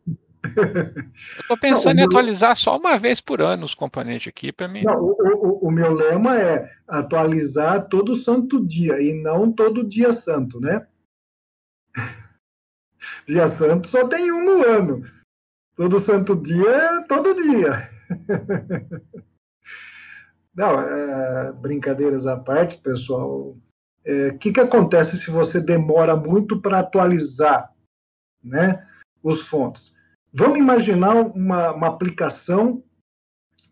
Tô 1.47 1.55
pensando 1.57 1.97
não, 1.97 2.03
em 2.03 2.05
atualizar 2.05 2.55
só 2.55 2.77
uma 2.77 2.97
vez 2.97 3.21
por 3.21 3.41
ano 3.41 3.63
os 3.63 3.75
componentes 3.75 4.27
aqui 4.27 4.51
para 4.51 4.67
mim. 4.67 4.83
Não, 4.83 4.99
o, 4.99 5.11
o, 5.11 5.67
o, 5.67 5.71
meu 5.71 5.93
lema 5.93 6.39
é 6.39 6.71
atualizar 6.87 7.87
todo 7.87 8.15
santo 8.15 8.65
dia 8.65 8.99
e 9.01 9.13
não 9.13 9.51
todo 9.51 9.87
dia 9.87 10.11
santo, 10.13 10.59
né? 10.59 10.87
Dia 13.25 13.47
santo 13.47 13.87
só 13.87 14.07
tem 14.07 14.31
um 14.31 14.45
no 14.45 14.63
ano. 14.63 15.03
Todo 15.75 15.99
santo 15.99 16.35
dia 16.35 16.69
é 16.69 17.01
todo 17.03 17.33
dia. 17.41 17.89
Não, 20.53 20.79
é, 20.79 21.51
brincadeiras 21.53 22.27
à 22.27 22.37
parte, 22.37 22.77
pessoal. 22.77 23.29
O 23.29 23.61
é, 24.03 24.31
que, 24.33 24.51
que 24.51 24.59
acontece 24.59 25.17
se 25.17 25.31
você 25.31 25.59
demora 25.61 26.15
muito 26.15 26.61
para 26.61 26.79
atualizar 26.79 27.73
né, 28.43 28.87
os 29.23 29.41
fontes? 29.41 30.00
Vamos 30.33 30.59
imaginar 30.59 31.15
uma, 31.15 31.71
uma 31.71 31.87
aplicação 31.87 32.83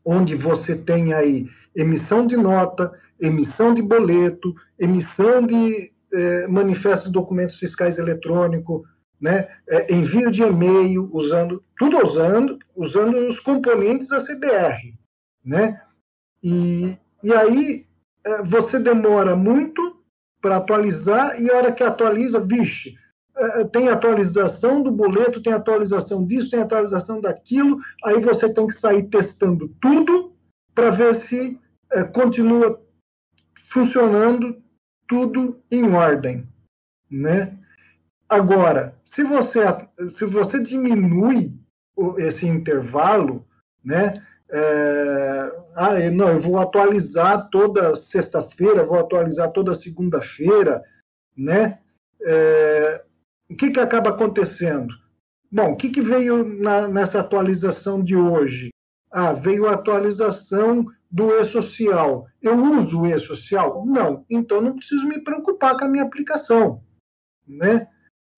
onde 0.04 0.36
você 0.36 0.76
tem 0.76 1.14
aí 1.14 1.48
emissão 1.76 2.26
de 2.26 2.36
nota, 2.36 2.92
emissão 3.20 3.74
de 3.74 3.82
boleto, 3.82 4.54
emissão 4.78 5.46
de 5.46 5.92
é, 6.12 6.48
manifesto 6.48 7.08
de 7.08 7.14
documentos 7.14 7.56
fiscais 7.56 7.98
eletrônico, 7.98 8.84
né, 9.20 9.48
é, 9.68 9.94
envio 9.94 10.32
de 10.32 10.42
e-mail, 10.42 11.10
usando 11.12 11.64
tudo 11.78 12.02
usando, 12.02 12.58
usando 12.76 13.16
os 13.28 13.40
componentes 13.40 14.08
da 14.08 14.18
CBR, 14.18 14.98
né? 15.44 15.82
E, 16.42 16.98
e 17.22 17.34
aí 17.34 17.86
é, 18.26 18.42
você 18.44 18.80
demora 18.80 19.36
muito 19.36 20.02
para 20.42 20.58
atualizar 20.58 21.40
e 21.40 21.52
a 21.52 21.58
hora 21.58 21.72
que 21.74 21.84
atualiza, 21.84 22.40
vixe, 22.40 22.96
tem 23.72 23.90
atualização 23.90 24.82
do 24.82 24.92
boleto, 24.92 25.42
tem 25.42 25.54
atualização 25.54 26.26
disso, 26.26 26.50
tem 26.50 26.62
atualização 26.62 27.22
daquilo, 27.22 27.80
aí 28.04 28.20
você 28.20 28.54
tem 28.54 28.68
que 28.68 28.74
sair 28.74 29.04
testando 29.04 29.70
tudo 29.82 30.34
para 30.76 30.90
ver 30.90 31.16
se 31.16 31.60
é, 31.92 32.04
continua 32.04 32.82
funcionando 33.66 34.62
tudo 35.08 35.62
em 35.72 35.92
ordem, 35.94 36.48
né? 37.10 37.58
Agora, 38.28 38.96
se 39.04 39.24
você 39.24 39.62
se 40.08 40.26
você 40.26 40.60
diminui 40.62 41.58
esse 42.18 42.48
intervalo, 42.48 43.46
né? 43.84 44.14
É, 44.52 45.52
ah, 45.76 46.10
não, 46.12 46.30
eu 46.30 46.40
vou 46.40 46.60
atualizar 46.60 47.50
toda 47.50 47.96
sexta-feira, 47.96 48.86
vou 48.86 49.00
atualizar 49.00 49.52
toda 49.52 49.74
segunda-feira, 49.74 50.84
né? 51.38 51.80
É, 52.22 53.04
o 53.50 53.56
que, 53.56 53.72
que 53.72 53.80
acaba 53.80 54.12
acontecendo? 54.12 54.94
Bom, 55.52 55.72
o 55.72 55.76
que, 55.76 55.90
que 55.90 56.02
veio 56.02 56.44
na, 56.44 56.88
nessa 56.88 57.20
atualização 57.20 58.04
de 58.04 58.16
hoje? 58.16 58.70
Ah, 59.12 59.34
veio 59.34 59.68
a 59.68 59.74
atualização 59.74 60.86
do 61.10 61.32
e-social. 61.32 62.28
Eu 62.40 62.56
uso 62.64 63.02
o 63.02 63.08
e-social? 63.08 63.84
Não. 63.86 64.24
Então 64.30 64.62
não 64.62 64.76
preciso 64.76 65.08
me 65.08 65.24
preocupar 65.24 65.76
com 65.78 65.86
a 65.86 65.88
minha 65.90 66.04
aplicação. 66.04 66.84
Né? 67.48 67.88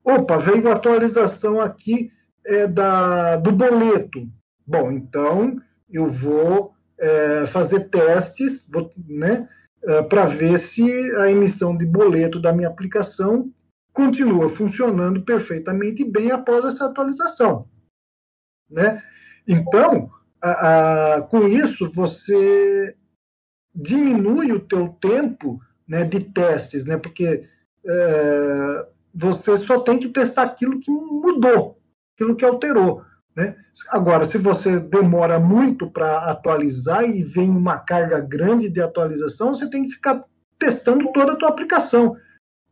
Opa, 0.04 0.38
veio 0.38 0.70
a 0.70 0.74
atualização 0.74 1.60
aqui 1.60 2.12
é, 2.46 2.66
da, 2.66 3.36
do 3.36 3.52
boleto. 3.52 4.26
Bom, 4.66 4.92
então 4.92 5.58
eu 5.90 6.08
vou 6.08 6.74
é, 6.98 7.46
fazer 7.48 7.90
testes 7.90 8.70
né, 9.06 9.50
é, 9.84 10.02
para 10.04 10.26
ver 10.26 10.58
se 10.60 10.90
a 11.18 11.30
emissão 11.30 11.76
de 11.76 11.86
boleto 11.86 12.40
da 12.40 12.54
minha 12.54 12.70
aplicação 12.70 13.52
continua 13.94 14.50
funcionando 14.50 15.22
perfeitamente 15.24 16.04
bem 16.04 16.32
após 16.32 16.66
essa 16.66 16.86
atualização. 16.86 17.68
Né? 18.70 19.04
Então, 19.48 20.10
a, 20.42 21.16
a, 21.16 21.22
com 21.24 21.48
isso, 21.48 21.90
você 21.90 22.96
diminui 23.74 24.52
o 24.52 24.60
teu 24.60 24.90
tempo 24.90 25.62
né, 25.88 26.04
de 26.04 26.22
testes, 26.22 26.86
né, 26.86 26.98
porque 26.98 27.48
é, 27.86 28.88
você 29.14 29.58
só 29.58 29.80
tem 29.80 30.00
que 30.00 30.10
testar 30.10 30.44
aquilo 30.44 30.80
que 30.80 30.92
mudou, 30.92 31.80
aquilo 32.16 32.36
que 32.36 32.46
alterou. 32.46 33.04
Né? 33.36 33.56
Agora, 33.90 34.26
se 34.26 34.38
você 34.38 34.80
demora 34.80 35.40
muito 35.40 35.90
para 35.90 36.30
atualizar 36.30 37.04
e 37.04 37.24
vem 37.24 37.50
uma 37.50 37.78
carga 37.78 38.20
grande 38.20 38.70
de 38.70 38.82
atualização, 38.82 39.54
você 39.54 39.70
tem 39.70 39.84
que 39.84 39.92
ficar 39.92 40.24
testando 40.60 41.12
toda 41.12 41.34
a 41.34 41.36
tua 41.36 41.50
aplicação. 41.50 42.16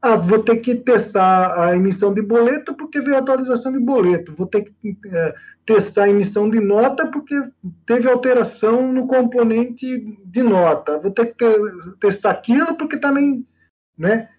Ah, 0.02 0.16
vou 0.16 0.41
ter 0.41 0.58
que 0.58 0.76
testar 0.76 1.62
a 1.62 1.76
emissão 1.76 2.14
de 2.14 2.22
boleto 2.22 2.74
porque 2.74 3.02
veio 3.02 3.18
atualização 3.18 3.72
de 3.72 3.80
boleto. 3.80 4.34
Vou 4.34 4.47
ter 4.47 4.64
que 4.64 4.97
é, 5.08 5.36
testar 5.66 6.06
a 6.06 6.10
emissão 6.10 6.50
de 6.50 6.60
nota 6.60 7.06
porque 7.08 7.36
teve 7.86 8.10
alteração 8.10 8.93
no 8.93 9.08
componente 9.08 10.18
de 10.26 10.41
nota. 10.41 10.97
Vou 11.00 11.12
ter 11.12 11.28
que 11.28 11.34
ter, 11.34 11.56
testar 12.00 12.32
aquilo 12.32 12.78
porque 12.78 12.97
também, 12.97 13.45
né? 13.97 14.30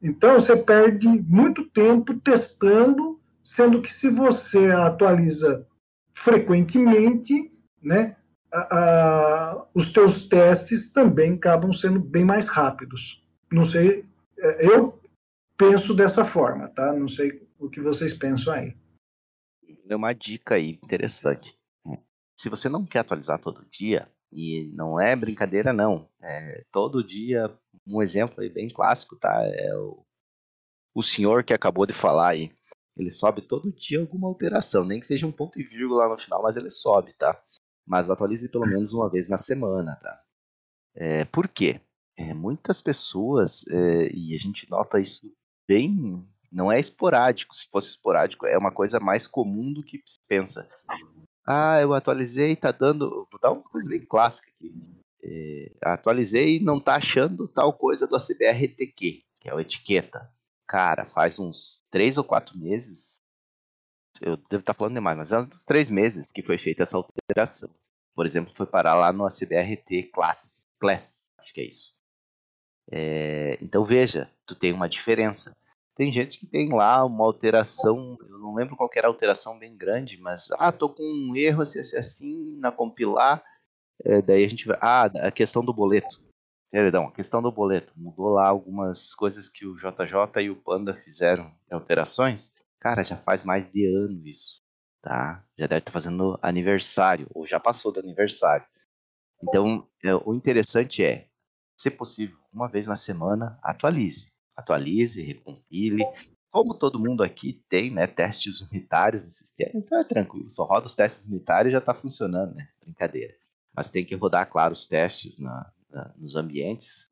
Então 0.00 0.34
você 0.34 0.56
perde 0.56 1.08
muito 1.08 1.64
tempo 1.64 2.14
testando, 2.20 3.18
sendo 3.42 3.82
que 3.82 3.92
se 3.92 4.08
você 4.08 4.70
atualiza 4.70 5.66
frequentemente, 6.14 7.52
né? 7.82 8.14
A, 8.52 8.78
a, 8.78 9.66
os 9.74 9.92
teus 9.92 10.28
testes 10.28 10.92
também 10.92 11.34
acabam 11.34 11.72
sendo 11.72 11.98
bem 11.98 12.24
mais 12.24 12.46
rápidos. 12.48 13.22
Não 13.50 13.64
sei, 13.64 14.04
é, 14.38 14.64
eu 14.64 14.98
penso 15.58 15.92
dessa 15.92 16.24
forma, 16.24 16.68
tá? 16.68 16.92
Não 16.92 17.08
sei 17.08 17.46
o 17.58 17.68
que 17.68 17.80
vocês 17.80 18.16
pensam 18.16 18.52
aí. 18.52 18.74
É 19.88 19.96
uma 19.96 20.12
dica 20.12 20.54
aí 20.54 20.78
interessante. 20.82 21.58
Se 22.38 22.48
você 22.48 22.68
não 22.68 22.86
quer 22.86 23.00
atualizar 23.00 23.40
todo 23.40 23.66
dia, 23.68 24.08
e 24.30 24.70
não 24.74 25.00
é 25.00 25.16
brincadeira 25.16 25.72
não, 25.72 26.08
é, 26.22 26.64
todo 26.70 27.02
dia, 27.02 27.52
um 27.86 28.00
exemplo 28.00 28.40
aí 28.40 28.48
bem 28.48 28.68
clássico, 28.68 29.16
tá? 29.16 29.42
É 29.42 29.76
o, 29.76 30.04
o 30.94 31.02
senhor 31.02 31.42
que 31.42 31.52
acabou 31.52 31.84
de 31.84 31.92
falar 31.92 32.28
aí, 32.28 32.50
ele 32.96 33.10
sobe 33.10 33.42
todo 33.42 33.72
dia 33.72 34.00
alguma 34.00 34.28
alteração, 34.28 34.84
nem 34.84 35.00
que 35.00 35.06
seja 35.06 35.26
um 35.26 35.32
ponto 35.32 35.58
e 35.58 35.64
vírgula 35.64 36.08
no 36.08 36.16
final, 36.16 36.42
mas 36.42 36.56
ele 36.56 36.70
sobe, 36.70 37.12
tá? 37.14 37.42
Mas 37.86 38.10
atualize 38.10 38.50
pelo 38.50 38.66
menos 38.66 38.92
uma 38.92 39.10
vez 39.10 39.28
na 39.28 39.38
semana, 39.38 39.96
tá? 39.96 40.22
É, 40.94 41.24
por 41.24 41.48
quê? 41.48 41.80
É, 42.16 42.34
muitas 42.34 42.80
pessoas, 42.80 43.64
é, 43.68 44.12
e 44.14 44.34
a 44.34 44.38
gente 44.38 44.68
nota 44.70 45.00
isso 45.00 45.32
bem. 45.68 46.26
Não 46.50 46.72
é 46.72 46.80
esporádico. 46.80 47.54
Se 47.54 47.68
fosse 47.68 47.90
esporádico, 47.90 48.46
é 48.46 48.56
uma 48.56 48.72
coisa 48.72 48.98
mais 48.98 49.26
comum 49.26 49.72
do 49.72 49.82
que 49.82 50.02
se 50.06 50.18
pensa. 50.26 50.66
Ah, 51.46 51.80
eu 51.80 51.92
atualizei, 51.92 52.56
tá 52.56 52.72
dando. 52.72 53.28
Vou 53.30 53.40
dar 53.40 53.52
uma 53.52 53.62
coisa 53.62 53.88
bem 53.88 54.00
clássica 54.00 54.48
aqui. 54.48 54.72
É, 55.22 55.72
atualizei 55.82 56.56
e 56.56 56.60
não 56.60 56.80
tá 56.80 56.96
achando 56.96 57.46
tal 57.46 57.72
coisa 57.72 58.06
do 58.06 58.16
ACBRTQ, 58.16 59.22
que 59.40 59.48
é 59.48 59.54
o 59.54 59.60
etiqueta. 59.60 60.32
Cara, 60.66 61.04
faz 61.04 61.38
uns 61.38 61.82
três 61.90 62.18
ou 62.18 62.24
quatro 62.24 62.58
meses, 62.58 63.20
eu 64.20 64.36
devo 64.36 64.60
estar 64.60 64.74
tá 64.74 64.74
falando 64.74 64.94
demais, 64.94 65.16
mas 65.16 65.32
é 65.32 65.38
uns 65.38 65.64
três 65.64 65.90
meses 65.90 66.30
que 66.30 66.42
foi 66.42 66.58
feita 66.58 66.82
essa 66.82 66.96
alteração. 66.96 67.70
Por 68.14 68.26
exemplo, 68.26 68.52
foi 68.54 68.66
parar 68.66 68.94
lá 68.94 69.12
no 69.12 69.24
ACBRT 69.24 70.10
Class, 70.12 70.62
Class 70.78 71.30
acho 71.38 71.54
que 71.54 71.60
é 71.60 71.64
isso. 71.64 71.97
É, 72.90 73.58
então 73.60 73.84
veja, 73.84 74.30
tu 74.46 74.54
tem 74.54 74.72
uma 74.72 74.88
diferença. 74.88 75.56
Tem 75.94 76.12
gente 76.12 76.38
que 76.38 76.46
tem 76.46 76.72
lá 76.72 77.04
uma 77.04 77.24
alteração, 77.24 78.16
eu 78.20 78.38
não 78.38 78.54
lembro 78.54 78.76
qual 78.76 78.88
era 78.94 79.08
a 79.08 79.10
alteração 79.10 79.58
bem 79.58 79.76
grande, 79.76 80.16
mas 80.16 80.48
ah, 80.52 80.70
tô 80.70 80.88
com 80.88 81.02
um 81.02 81.36
erro 81.36 81.62
assim, 81.62 81.80
assim, 81.80 82.56
na 82.58 82.70
compilar. 82.70 83.42
É, 84.04 84.22
daí 84.22 84.44
a 84.44 84.48
gente 84.48 84.66
vai. 84.66 84.78
Ah, 84.80 85.04
a 85.06 85.30
questão 85.30 85.64
do 85.64 85.74
boleto. 85.74 86.22
Perdão, 86.70 87.06
a 87.06 87.12
questão 87.12 87.42
do 87.42 87.50
boleto. 87.50 87.92
Mudou 87.96 88.28
lá 88.28 88.48
algumas 88.48 89.14
coisas 89.14 89.48
que 89.48 89.66
o 89.66 89.74
JJ 89.74 90.42
e 90.42 90.50
o 90.50 90.56
Panda 90.56 90.94
fizeram 90.94 91.52
alterações. 91.70 92.54
Cara, 92.78 93.02
já 93.02 93.16
faz 93.16 93.42
mais 93.42 93.72
de 93.72 93.84
ano 93.86 94.24
isso, 94.24 94.62
tá? 95.02 95.44
Já 95.58 95.66
deve 95.66 95.80
estar 95.80 95.90
fazendo 95.92 96.38
aniversário, 96.40 97.26
ou 97.34 97.44
já 97.44 97.58
passou 97.58 97.90
do 97.90 97.98
aniversário. 97.98 98.64
Então, 99.42 99.88
é, 100.04 100.14
o 100.14 100.32
interessante 100.32 101.04
é, 101.04 101.26
se 101.76 101.90
possível, 101.90 102.37
uma 102.52 102.68
vez 102.68 102.86
na 102.86 102.96
semana, 102.96 103.58
atualize 103.62 104.38
atualize, 104.58 105.22
recompile. 105.22 106.04
Como 106.50 106.74
todo 106.74 106.98
mundo 106.98 107.22
aqui 107.22 107.62
tem 107.68 107.90
né, 107.90 108.06
testes 108.06 108.60
unitários 108.60 109.24
no 109.24 109.30
sistema, 109.30 109.70
então 109.74 110.00
é 110.00 110.04
tranquilo, 110.04 110.50
só 110.50 110.64
roda 110.64 110.86
os 110.86 110.94
testes 110.94 111.26
unitários 111.26 111.70
e 111.70 111.72
já 111.72 111.78
está 111.78 111.94
funcionando, 111.94 112.54
né? 112.54 112.68
Brincadeira. 112.82 113.34
Mas 113.74 113.90
tem 113.90 114.04
que 114.04 114.14
rodar, 114.14 114.50
claro, 114.50 114.72
os 114.72 114.88
testes 114.88 115.38
na, 115.38 115.70
na, 115.90 116.12
nos 116.16 116.36
ambientes, 116.36 117.06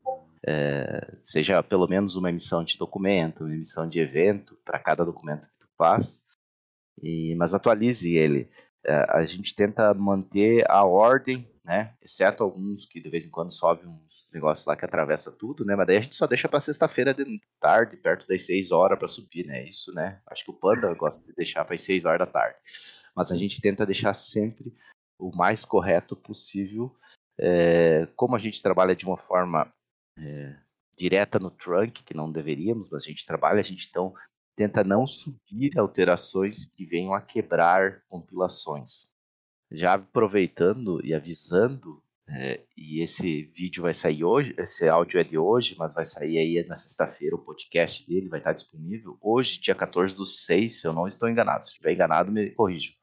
é, 0.44 1.16
seja 1.22 1.62
pelo 1.62 1.86
menos 1.86 2.16
uma 2.16 2.30
emissão 2.30 2.64
de 2.64 2.78
documento, 2.78 3.44
uma 3.44 3.54
emissão 3.54 3.88
de 3.88 4.00
evento 4.00 4.58
para 4.64 4.78
cada 4.78 5.04
documento 5.04 5.48
que 5.48 5.58
tu 5.60 5.68
faz, 5.76 6.24
e, 7.02 7.34
mas 7.36 7.54
atualize 7.54 8.16
ele. 8.16 8.50
É, 8.84 9.06
a 9.10 9.24
gente 9.24 9.54
tenta 9.54 9.92
manter 9.92 10.64
a 10.68 10.84
ordem 10.84 11.46
né? 11.66 11.92
Exceto 12.00 12.44
alguns 12.44 12.86
que 12.86 13.00
de 13.00 13.08
vez 13.08 13.26
em 13.26 13.30
quando 13.30 13.52
sobe 13.52 13.84
uns 13.88 14.28
negócios 14.32 14.64
lá 14.64 14.76
que 14.76 14.84
atravessa 14.84 15.32
tudo, 15.32 15.64
né? 15.64 15.74
Mas 15.74 15.88
daí 15.88 15.96
a 15.96 16.00
gente 16.00 16.14
só 16.14 16.24
deixa 16.24 16.48
para 16.48 16.60
sexta-feira 16.60 17.12
de 17.12 17.40
tarde, 17.58 17.96
perto 17.96 18.24
das 18.28 18.46
6 18.46 18.70
horas 18.70 18.96
para 18.96 19.08
subir, 19.08 19.44
né? 19.44 19.66
Isso, 19.66 19.92
né? 19.92 20.20
Acho 20.26 20.44
que 20.44 20.50
o 20.52 20.54
Panda 20.54 20.94
gosta 20.94 21.26
de 21.26 21.34
deixar 21.34 21.64
para 21.64 21.74
as 21.74 21.80
6 21.80 22.04
horas 22.04 22.20
da 22.20 22.26
tarde. 22.26 22.56
Mas 23.16 23.32
a 23.32 23.36
gente 23.36 23.60
tenta 23.60 23.84
deixar 23.84 24.14
sempre 24.14 24.72
o 25.18 25.34
mais 25.34 25.64
correto 25.64 26.14
possível. 26.14 26.96
É, 27.36 28.06
como 28.14 28.36
a 28.36 28.38
gente 28.38 28.62
trabalha 28.62 28.94
de 28.94 29.04
uma 29.04 29.16
forma 29.16 29.68
é, 30.16 30.56
direta 30.96 31.40
no 31.40 31.50
trunk, 31.50 32.04
que 32.04 32.14
não 32.14 32.30
deveríamos, 32.30 32.88
mas 32.92 33.02
a 33.02 33.06
gente 33.08 33.26
trabalha, 33.26 33.58
a 33.58 33.64
gente 33.64 33.88
então 33.90 34.14
tenta 34.54 34.84
não 34.84 35.04
subir 35.04 35.76
alterações 35.76 36.64
que 36.64 36.86
venham 36.86 37.12
a 37.12 37.20
quebrar 37.20 38.04
compilações 38.08 39.10
já 39.76 39.94
aproveitando 39.94 41.04
e 41.04 41.14
avisando, 41.14 42.02
é, 42.28 42.60
e 42.76 43.02
esse 43.02 43.44
vídeo 43.54 43.82
vai 43.82 43.94
sair 43.94 44.24
hoje, 44.24 44.54
esse 44.58 44.88
áudio 44.88 45.20
é 45.20 45.24
de 45.24 45.38
hoje, 45.38 45.76
mas 45.78 45.94
vai 45.94 46.04
sair 46.04 46.38
aí 46.38 46.66
na 46.66 46.74
sexta-feira 46.74 47.36
o 47.36 47.44
podcast 47.44 48.06
dele, 48.08 48.28
vai 48.28 48.40
estar 48.40 48.52
disponível. 48.52 49.16
Hoje, 49.20 49.60
dia 49.60 49.74
14 49.74 50.16
do 50.16 50.24
6, 50.24 50.80
se 50.80 50.86
eu 50.86 50.92
não 50.92 51.06
estou 51.06 51.28
enganado. 51.28 51.64
Se 51.64 51.70
estiver 51.70 51.92
enganado, 51.92 52.32
me 52.32 52.50
corrijo. 52.50 52.94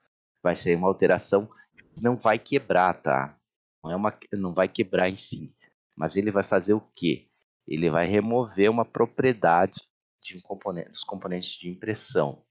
Vai 0.41 0.55
ser 0.55 0.75
uma 0.75 0.87
alteração 0.87 1.47
que 1.95 2.03
não 2.03 2.17
vai 2.17 2.37
quebrar, 2.37 2.95
tá? 2.95 3.37
Não, 3.81 3.91
é 3.91 3.95
uma, 3.95 4.13
não 4.33 4.53
vai 4.53 4.67
quebrar 4.67 5.09
em 5.09 5.15
si. 5.15 5.55
Mas 5.95 6.17
ele 6.17 6.31
vai 6.31 6.43
fazer 6.43 6.73
o 6.73 6.81
quê? 6.95 7.27
Ele 7.65 7.89
vai 7.89 8.07
remover 8.07 8.69
uma 8.69 8.83
propriedade 8.83 9.79
de 10.21 10.37
um 10.37 10.41
componente, 10.41 10.89
dos 10.89 11.03
componentes 11.03 11.51
de 11.51 11.69
impressão. 11.69 12.43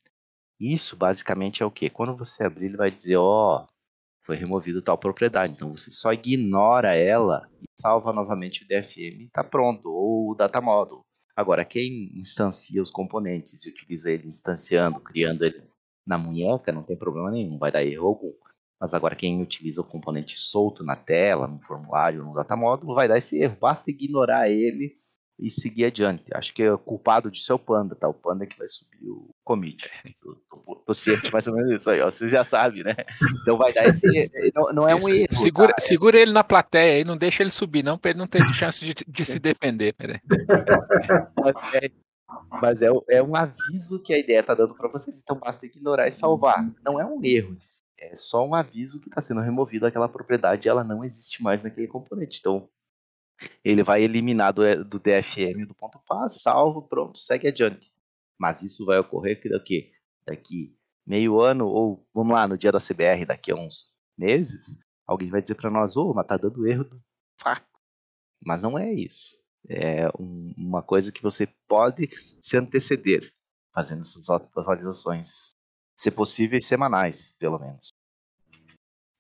Isso 0.59 0.97
basicamente 0.97 1.63
é 1.63 1.67
o 1.67 1.71
quê? 1.71 1.91
Quando 1.91 2.17
você 2.17 2.45
abrir, 2.45 2.67
ele 2.67 2.77
vai 2.77 2.91
dizer, 2.91 3.17
ó, 3.17 3.63
oh, 3.63 3.72
foi 4.23 4.37
removido 4.37 4.83
tal 4.83 4.97
propriedade. 4.97 5.53
Então 5.53 5.75
você 5.75 5.91
só 5.91 6.13
ignora 6.13 6.95
ela 6.95 7.49
e 7.61 7.67
salva 7.81 8.13
novamente 8.13 8.65
o 8.65 8.69
DFM 8.69 9.27
está 9.27 9.43
pronto, 9.45 9.89
ou 9.91 10.31
o 10.31 10.35
data 10.35 10.61
model. 10.61 11.01
Agora, 11.35 11.65
quem 11.65 12.11
instancia 12.15 12.83
os 12.83 12.91
componentes 12.91 13.65
e 13.65 13.71
utiliza 13.71 14.11
ele 14.11 14.29
instanciando, 14.29 15.01
criando 15.01 15.45
ele 15.45 15.63
na 16.07 16.19
munheca, 16.19 16.71
não 16.73 16.83
tem 16.83 16.97
problema 16.97 17.31
nenhum, 17.31 17.59
vai 17.59 17.73
dar 17.73 17.85
erro 17.85 18.07
algum. 18.07 18.33
Mas 18.79 18.95
agora 18.95 19.15
quem 19.15 19.41
utiliza 19.41 19.81
o 19.81 19.87
componente 19.87 20.39
solto 20.39 20.85
na 20.85 20.97
tela, 20.97 21.47
no 21.47 21.61
formulário, 21.61 22.25
no 22.25 22.35
data 22.35 22.57
model, 22.57 22.93
vai 22.93 23.07
dar 23.07 23.17
esse 23.17 23.41
erro. 23.41 23.57
Basta 23.61 23.91
ignorar 23.91 24.51
ele 24.51 24.99
e 25.39 25.51
seguir 25.51 25.87
adiante. 25.87 26.25
Acho 26.33 26.53
que 26.55 26.63
é 26.63 26.73
o 26.73 26.79
culpado 26.79 27.31
disso 27.31 27.53
é 27.53 27.55
o 27.55 27.59
Panda, 27.59 27.95
tá? 27.95 28.09
O 28.09 28.15
Panda 28.15 28.45
é 28.45 28.47
que 28.47 28.59
vai 28.59 28.69
subir 28.69 29.09
o 29.09 29.35
commit. 29.45 29.91
O 30.87 30.95
Cert 30.95 31.31
mais 31.33 31.47
ou 31.47 31.55
menos 31.55 31.73
isso 31.73 31.91
aí, 31.91 32.01
ó. 32.01 32.11
Vocês 32.11 32.31
já 32.31 32.45
sabem, 32.45 32.85
né? 32.85 32.95
Então 33.43 33.57
vai 33.57 33.73
dar 33.73 33.87
esse. 33.87 34.31
Não, 34.55 34.73
não 34.73 34.89
é 34.89 34.95
um 34.95 35.09
erro. 35.09 35.33
Segura, 35.33 35.69
tá? 35.69 35.81
segura 35.81 36.19
ele 36.19 36.33
na 36.33 36.45
plateia 36.45 36.99
aí, 36.99 37.05
não 37.05 37.17
deixa 37.17 37.43
ele 37.43 37.51
subir, 37.51 37.83
não, 37.83 37.99
para 37.99 38.11
ele 38.11 38.19
não 38.19 38.27
ter 38.27 38.47
chance 38.55 38.85
de, 38.85 38.95
de 39.07 39.25
se 39.25 39.39
defender. 39.39 39.95
Peraí. 39.95 40.21
Mas 42.63 42.83
é, 42.83 42.89
é 43.11 43.23
um 43.23 43.37
aviso 43.37 44.03
que 44.03 44.13
a 44.15 44.19
ideia 44.19 44.43
tá 44.43 44.55
dando 44.55 44.75
para 44.75 44.89
vocês, 44.89 45.21
então 45.23 45.39
basta 45.39 45.67
ignorar 45.67 46.07
e 46.07 46.13
salvar. 46.13 46.67
Não 46.85 47.01
é 47.01 47.05
um 47.05 47.21
erro, 47.23 47.57
é 47.99 48.15
só 48.15 48.47
um 48.47 48.55
aviso 48.55 49.01
que 49.01 49.09
está 49.09 49.21
sendo 49.21 49.41
removido 49.41 49.87
aquela 49.87 50.09
propriedade 50.09 50.67
e 50.67 50.71
ela 50.71 50.83
não 50.83 51.05
existe 51.05 51.43
mais 51.43 51.63
naquele 51.63 51.87
componente. 51.87 52.39
Então 52.41 52.69
ele 53.65 53.83
vai 53.83 54.03
eliminar 54.03 54.53
do, 54.53 54.63
do 54.85 54.99
DFM 54.99 55.67
do 55.67 55.75
ponto 55.75 55.99
paz, 56.07 56.43
salvo, 56.43 56.83
pronto, 56.83 57.19
segue 57.19 57.49
adiante. 57.49 57.93
Mas 58.39 58.63
isso 58.63 58.85
vai 58.85 58.99
ocorrer 58.99 59.41
daqui, 59.51 59.93
daqui 60.27 60.77
meio 61.07 61.41
ano, 61.41 61.67
ou 61.67 62.07
vamos 62.15 62.33
lá, 62.33 62.47
no 62.47 62.57
dia 62.57 62.73
da 62.73 62.79
CBR, 62.79 63.27
daqui 63.27 63.53
a 63.53 63.57
uns 63.57 63.93
meses, 64.17 64.79
alguém 65.07 65.31
vai 65.31 65.41
dizer 65.41 65.55
para 65.55 65.71
nós, 65.71 65.97
ô, 65.97 66.11
oh, 66.11 66.15
mas 66.15 66.27
tá 66.27 66.37
dando 66.37 66.67
erro 66.67 66.85
do. 66.85 67.03
Mas 68.45 68.63
não 68.63 68.79
é 68.79 68.93
isso. 68.93 69.37
É 69.69 70.09
um, 70.19 70.53
uma 70.57 70.83
coisa 70.83 71.13
que 71.13 71.23
você 71.23 71.47
pode 71.69 72.09
se 72.41 72.57
anteceder 72.57 73.33
fazendo 73.73 74.03
essas 74.03 74.29
atualizações, 74.29 75.51
se 75.97 76.11
possíveis 76.11 76.67
semanais, 76.67 77.37
pelo 77.39 77.59
menos. 77.59 77.89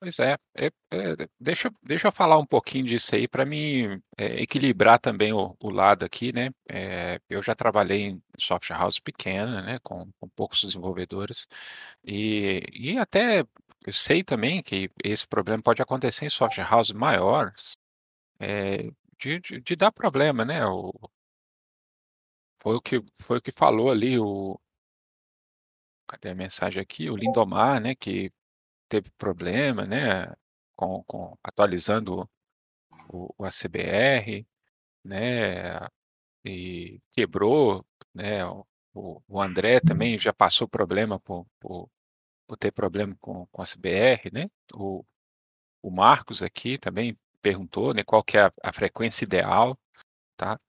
Pois 0.03 0.18
é, 0.18 0.36
é, 0.57 0.66
é, 0.90 1.28
deixa, 1.38 1.70
deixa 1.80 2.09
eu 2.09 2.12
falar 2.12 2.36
um 2.36 2.44
pouquinho 2.44 2.84
disso 2.86 3.14
aí 3.14 3.28
para 3.28 3.46
mim 3.46 4.03
é, 4.18 4.42
equilibrar 4.42 4.98
também 4.98 5.32
o, 5.32 5.57
o, 5.61 5.70
lado 5.70 6.05
aqui, 6.05 6.32
né? 6.32 6.50
É, 6.68 7.20
eu 7.30 7.40
já 7.40 7.55
trabalhei 7.55 8.00
em 8.07 8.22
software 8.36 8.76
house 8.76 8.98
pequena, 8.98 9.62
né, 9.62 9.78
com, 9.80 10.11
com 10.18 10.28
poucos 10.30 10.61
desenvolvedores 10.62 11.46
e, 12.05 12.62
e 12.72 12.98
até 12.98 13.44
eu 13.86 13.92
sei 13.92 14.24
também 14.24 14.61
que 14.61 14.90
esse 15.05 15.24
problema 15.26 15.62
pode 15.62 15.80
acontecer 15.80 16.26
em 16.26 16.30
software 16.30 16.68
house 16.68 16.90
maiores, 16.90 17.76
é, 18.40 18.90
de, 19.18 19.40
de, 19.40 19.61
de, 19.61 19.76
dar 19.76 19.92
problema, 19.92 20.44
né? 20.44 20.66
O, 20.66 20.92
foi 22.59 22.76
o 22.76 22.80
que 22.80 23.00
foi 23.14 23.38
o 23.38 23.42
que 23.42 23.53
falou 23.53 23.90
ali 23.90 24.18
o 24.18 24.59
cadê 26.07 26.30
a 26.30 26.34
mensagem 26.34 26.82
aqui? 26.82 27.11
O 27.11 27.16
Lindomar, 27.16 27.80
né? 27.80 27.94
Que 27.94 28.32
teve 28.93 29.11
problema, 29.12 29.86
né, 29.86 30.30
com, 30.76 31.03
com 31.05 31.38
atualizando 31.43 32.28
o, 33.09 33.34
o 33.38 33.45
ACBR, 33.47 34.47
né, 35.03 35.80
e 36.45 37.01
quebrou, 37.11 37.86
né, 38.14 38.45
o, 38.93 39.22
o 39.26 39.40
André 39.40 39.80
também 39.80 40.18
já 40.18 40.32
passou 40.32 40.68
problema 40.68 41.18
por, 41.20 41.47
por, 41.59 41.88
por 42.47 42.59
ter 42.59 42.70
problema 42.70 43.16
com, 43.18 43.47
com 43.47 43.62
a 43.62 43.64
CBR, 43.64 44.30
né, 44.30 44.51
o, 44.74 45.03
o 45.82 45.90
Marcos 45.90 46.43
aqui 46.43 46.76
também 46.76 47.18
perguntou, 47.40 47.95
né, 47.95 48.05
qual 48.05 48.22
que 48.22 48.36
é 48.36 48.43
a, 48.43 48.53
a 48.62 48.72
frequência 48.74 49.24
ideal, 49.24 49.78
tá? 50.36 50.61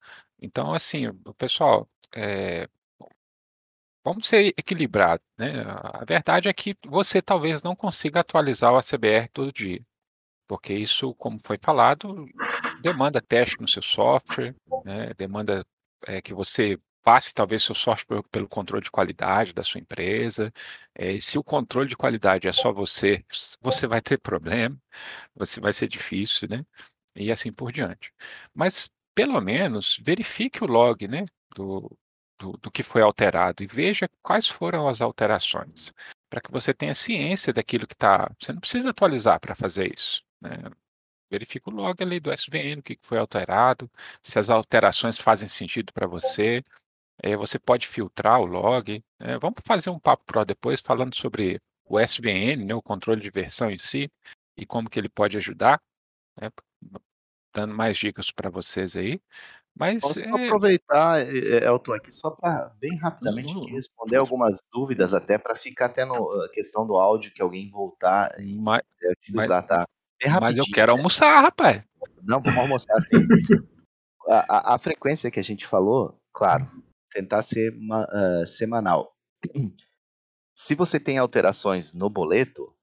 Então, 0.41 0.73
assim, 0.73 1.07
o 1.07 1.33
pessoal, 1.33 1.89
é, 2.15 2.69
vamos 4.03 4.27
ser 4.27 4.53
equilibrados, 4.57 5.25
né? 5.37 5.63
A 5.65 6.03
verdade 6.05 6.49
é 6.49 6.53
que 6.53 6.75
você 6.85 7.21
talvez 7.21 7.63
não 7.63 7.75
consiga 7.75 8.19
atualizar 8.19 8.73
o 8.73 8.77
ACBR 8.77 9.29
todo 9.31 9.51
dia, 9.53 9.81
porque 10.47 10.73
isso, 10.73 11.13
como 11.15 11.39
foi 11.43 11.57
falado, 11.61 12.25
demanda 12.81 13.21
teste 13.21 13.59
no 13.61 13.67
seu 13.67 13.81
software, 13.81 14.55
né? 14.85 15.13
demanda 15.15 15.65
é, 16.07 16.21
que 16.21 16.33
você 16.33 16.77
passe 17.03 17.33
talvez 17.33 17.63
seu 17.63 17.75
software 17.75 18.23
pelo 18.31 18.47
controle 18.47 18.83
de 18.83 18.91
qualidade 18.91 19.53
da 19.53 19.63
sua 19.63 19.79
empresa. 19.81 20.51
É, 20.95 21.17
se 21.19 21.37
o 21.37 21.43
controle 21.43 21.89
de 21.89 21.97
qualidade 21.97 22.47
é 22.47 22.51
só 22.51 22.71
você, 22.71 23.23
você 23.61 23.87
vai 23.87 24.01
ter 24.01 24.17
problema, 24.19 24.77
você 25.35 25.59
vai 25.59 25.73
ser 25.73 25.87
difícil, 25.87 26.47
né? 26.49 26.65
E 27.15 27.31
assim 27.31 27.51
por 27.51 27.71
diante. 27.71 28.13
Mas 28.53 28.89
pelo 29.13 29.39
menos 29.41 29.99
verifique 30.03 30.63
o 30.63 30.67
log, 30.67 31.07
né? 31.07 31.25
Do, 31.55 31.91
do, 32.39 32.53
do 32.53 32.71
que 32.71 32.83
foi 32.83 33.01
alterado 33.01 33.63
e 33.63 33.67
veja 33.67 34.09
quais 34.21 34.47
foram 34.47 34.87
as 34.87 35.01
alterações, 35.01 35.93
para 36.29 36.41
que 36.41 36.51
você 36.51 36.73
tenha 36.73 36.93
ciência 36.95 37.53
daquilo 37.53 37.87
que 37.87 37.93
está. 37.93 38.31
Você 38.39 38.53
não 38.53 38.59
precisa 38.59 38.89
atualizar 38.89 39.39
para 39.39 39.55
fazer 39.55 39.93
isso. 39.93 40.23
Né? 40.41 40.51
verifica 41.33 41.69
o 41.69 41.73
log 41.73 42.01
ali 42.03 42.19
do 42.19 42.31
SVN, 42.31 42.79
o 42.79 42.83
que 42.83 42.97
foi 43.01 43.17
alterado, 43.17 43.89
se 44.21 44.37
as 44.37 44.51
alterações 44.51 45.17
fazem 45.17 45.47
sentido 45.47 45.91
para 45.91 46.05
você. 46.05 46.63
É, 47.23 47.35
você 47.35 47.57
pode 47.57 47.87
filtrar 47.87 48.39
o 48.39 48.45
log. 48.45 49.03
É, 49.19 49.37
vamos 49.39 49.59
fazer 49.65 49.89
um 49.89 49.99
papo 49.99 50.23
pro 50.25 50.45
depois 50.45 50.79
falando 50.81 51.15
sobre 51.15 51.59
o 51.85 51.99
SVN, 51.99 52.65
né, 52.65 52.75
o 52.75 52.81
controle 52.81 53.21
de 53.21 53.31
versão 53.31 53.71
em 53.71 53.77
si, 53.77 54.11
e 54.57 54.65
como 54.65 54.89
que 54.89 54.99
ele 54.99 55.09
pode 55.09 55.37
ajudar, 55.37 55.81
né, 56.39 56.49
dando 57.53 57.73
mais 57.73 57.97
dicas 57.97 58.31
para 58.31 58.49
vocês 58.49 58.95
aí. 58.95 59.19
Mas 59.77 60.01
Posso 60.01 60.23
é... 60.23 60.29
aproveitar, 60.29 61.27
Elton, 61.35 61.93
aqui 61.93 62.11
só 62.11 62.29
para 62.29 62.71
bem 62.79 62.95
rapidamente 62.97 63.55
uhum. 63.55 63.65
responder 63.65 64.17
algumas 64.17 64.59
dúvidas, 64.71 65.13
até 65.13 65.37
para 65.37 65.55
ficar 65.55 65.87
até 65.87 66.05
na 66.05 66.15
questão 66.53 66.85
do 66.85 66.95
áudio 66.95 67.33
que 67.33 67.41
alguém 67.41 67.71
voltar 67.71 68.39
e 68.39 68.59
mas, 68.59 68.83
utilizar, 69.19 69.61
mas, 69.61 69.67
tá? 69.67 69.87
mas 70.39 70.57
eu 70.57 70.65
quero 70.71 70.93
né? 70.93 70.97
almoçar, 70.99 71.41
rapaz. 71.41 71.83
Não, 72.21 72.39
vamos 72.39 72.59
almoçar 72.59 72.95
assim. 72.97 73.17
a, 74.29 74.57
a, 74.57 74.75
a, 74.75 74.77
frequência 74.77 75.31
que 75.31 75.39
a 75.39 75.43
gente 75.43 75.65
falou, 75.65 76.19
claro, 76.31 76.69
tentar 77.11 77.41
ser 77.41 77.73
uh, 77.73 78.45
semanal. 78.45 79.11
Se 80.55 80.75
você 80.75 80.99
tem 80.99 81.17
alterações 81.17 81.93
no 81.93 82.09
boleto, 82.09 82.73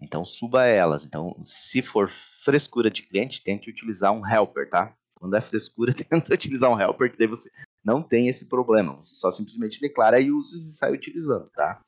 então 0.00 0.24
suba 0.24 0.66
elas. 0.66 1.04
Então, 1.04 1.34
se 1.42 1.80
for 1.80 2.10
frescura 2.10 2.90
de 2.90 3.02
cliente, 3.02 3.42
tente 3.42 3.70
utilizar 3.70 4.12
um 4.12 4.26
helper, 4.26 4.68
tá? 4.68 4.94
Quando 5.24 5.36
é 5.36 5.40
frescura, 5.40 5.94
tenta 5.96 6.34
utilizar 6.34 6.70
um 6.70 6.78
helper, 6.78 7.10
que 7.10 7.16
daí 7.16 7.26
você 7.26 7.50
não 7.82 8.02
tem 8.02 8.28
esse 8.28 8.46
problema. 8.46 8.94
Você 8.96 9.14
só 9.14 9.30
simplesmente 9.30 9.80
declara 9.80 10.20
e 10.20 10.30
usa 10.30 10.54
e 10.54 10.60
sai 10.60 10.92
utilizando, 10.92 11.48
tá? 11.54 11.80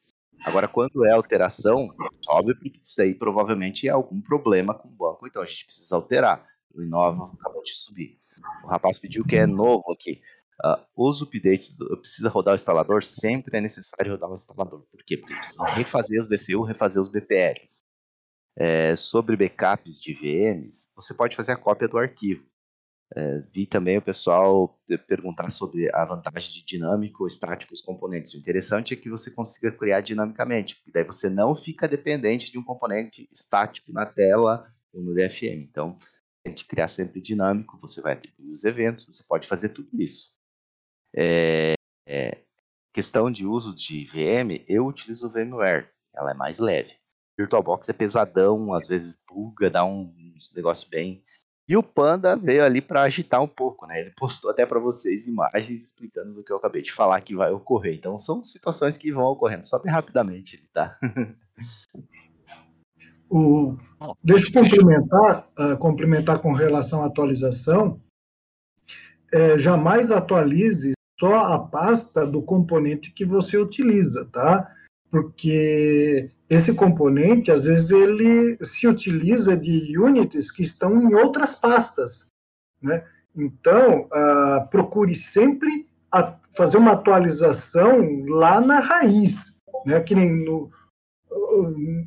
Agora, 0.42 0.66
quando 0.66 1.04
é 1.04 1.12
alteração, 1.12 1.86
sobe, 2.24 2.54
porque 2.54 2.80
isso 2.82 2.94
daí 2.96 3.14
provavelmente 3.14 3.86
é 3.86 3.90
algum 3.90 4.22
problema 4.22 4.72
com 4.72 4.88
o 4.88 4.90
banco, 4.90 5.26
então 5.26 5.42
a 5.42 5.46
gente 5.46 5.66
precisa 5.66 5.96
alterar. 5.96 6.46
O 6.74 6.82
Inova 6.82 7.30
acabou 7.38 7.62
de 7.62 7.76
subir. 7.76 8.16
O 8.64 8.68
rapaz 8.68 8.98
pediu 8.98 9.22
que 9.22 9.36
é 9.36 9.46
novo 9.46 9.92
aqui. 9.92 10.22
Uh, 10.64 10.80
os 10.96 11.20
updates, 11.20 11.76
precisa 11.98 12.30
rodar 12.30 12.52
o 12.52 12.54
instalador, 12.54 13.04
sempre 13.04 13.58
é 13.58 13.60
necessário 13.60 14.12
rodar 14.12 14.30
o 14.30 14.34
instalador. 14.34 14.86
Por 14.90 15.04
quê? 15.04 15.18
Porque 15.18 15.34
precisa 15.34 15.66
refazer 15.66 16.18
os 16.18 16.28
DCU, 16.30 16.62
refazer 16.62 17.02
os 17.02 17.08
BPLs. 17.08 17.80
É, 18.58 18.96
sobre 18.96 19.36
backups 19.36 20.00
de 20.00 20.14
VMs, 20.14 20.90
você 20.94 21.12
pode 21.12 21.36
fazer 21.36 21.52
a 21.52 21.56
cópia 21.58 21.86
do 21.86 21.98
arquivo. 21.98 22.42
É, 23.14 23.38
vi 23.52 23.66
também 23.66 23.98
o 23.98 24.02
pessoal 24.02 24.80
perguntar 25.06 25.50
sobre 25.50 25.88
a 25.94 26.04
vantagem 26.04 26.52
de 26.52 26.64
dinâmico 26.64 27.22
ou 27.22 27.26
estático 27.28 27.72
os 27.72 27.80
componentes. 27.80 28.34
O 28.34 28.38
interessante 28.38 28.94
é 28.94 28.96
que 28.96 29.08
você 29.08 29.30
consiga 29.30 29.70
criar 29.70 30.00
dinamicamente, 30.00 30.76
porque 30.76 30.90
daí 30.90 31.04
você 31.04 31.30
não 31.30 31.54
fica 31.54 31.86
dependente 31.86 32.50
de 32.50 32.58
um 32.58 32.64
componente 32.64 33.28
estático 33.32 33.92
na 33.92 34.04
tela 34.04 34.66
ou 34.92 35.02
no 35.02 35.14
DFM. 35.14 35.62
Então, 35.62 35.96
tente 36.42 36.64
criar 36.64 36.88
sempre 36.88 37.20
dinâmico, 37.20 37.78
você 37.80 38.00
vai 38.00 38.14
atribuir 38.14 38.52
os 38.52 38.64
eventos, 38.64 39.06
você 39.06 39.22
pode 39.24 39.46
fazer 39.46 39.68
tudo 39.68 39.88
isso. 40.00 40.34
É, 41.14 41.74
é, 42.06 42.42
questão 42.92 43.30
de 43.30 43.46
uso 43.46 43.74
de 43.74 44.04
VM, 44.04 44.64
eu 44.68 44.86
utilizo 44.86 45.28
o 45.28 45.30
VMware, 45.30 45.88
ela 46.14 46.32
é 46.32 46.34
mais 46.34 46.58
leve. 46.58 46.94
VirtualBox 47.38 47.88
é 47.88 47.92
pesadão, 47.92 48.72
às 48.72 48.88
vezes 48.88 49.22
buga, 49.28 49.70
dá 49.70 49.84
um, 49.84 50.02
um 50.02 50.34
negócio 50.54 50.88
bem 50.88 51.22
e 51.68 51.76
o 51.76 51.82
Panda 51.82 52.36
veio 52.36 52.64
ali 52.64 52.80
para 52.80 53.02
agitar 53.02 53.42
um 53.42 53.48
pouco, 53.48 53.86
né? 53.86 54.00
Ele 54.00 54.12
postou 54.16 54.50
até 54.50 54.64
para 54.64 54.78
vocês 54.78 55.26
imagens 55.26 55.82
explicando 55.82 56.32
do 56.32 56.44
que 56.44 56.52
eu 56.52 56.56
acabei 56.56 56.80
de 56.80 56.92
falar 56.92 57.20
que 57.20 57.34
vai 57.34 57.50
ocorrer. 57.50 57.94
Então 57.94 58.18
são 58.18 58.44
situações 58.44 58.96
que 58.96 59.12
vão 59.12 59.24
ocorrendo, 59.24 59.66
só 59.66 59.78
bem 59.78 59.92
rapidamente, 59.92 60.62
tá? 60.72 60.98
O, 63.28 63.76
deixa 64.22 64.48
eu 64.48 64.62
complementar, 64.62 65.48
uh, 65.58 65.76
complementar 65.78 66.38
com 66.38 66.52
relação 66.52 67.02
à 67.02 67.06
atualização. 67.06 68.00
É, 69.32 69.58
jamais 69.58 70.12
atualize 70.12 70.92
só 71.18 71.34
a 71.34 71.58
pasta 71.58 72.24
do 72.24 72.40
componente 72.40 73.10
que 73.10 73.24
você 73.24 73.58
utiliza, 73.58 74.26
tá? 74.26 74.72
Porque 75.10 76.30
esse 76.48 76.74
componente, 76.74 77.50
às 77.50 77.64
vezes, 77.64 77.90
ele 77.90 78.58
se 78.62 78.86
utiliza 78.86 79.56
de 79.56 79.98
units 79.98 80.50
que 80.50 80.62
estão 80.62 81.00
em 81.00 81.14
outras 81.14 81.54
pastas. 81.54 82.32
Né? 82.82 83.04
Então, 83.34 84.02
uh, 84.02 84.68
procure 84.70 85.14
sempre 85.14 85.86
fazer 86.56 86.78
uma 86.78 86.92
atualização 86.92 88.24
lá 88.26 88.60
na 88.60 88.80
raiz, 88.80 89.60
né? 89.84 90.00
que 90.00 90.14
nem 90.14 90.44
no, 90.44 90.70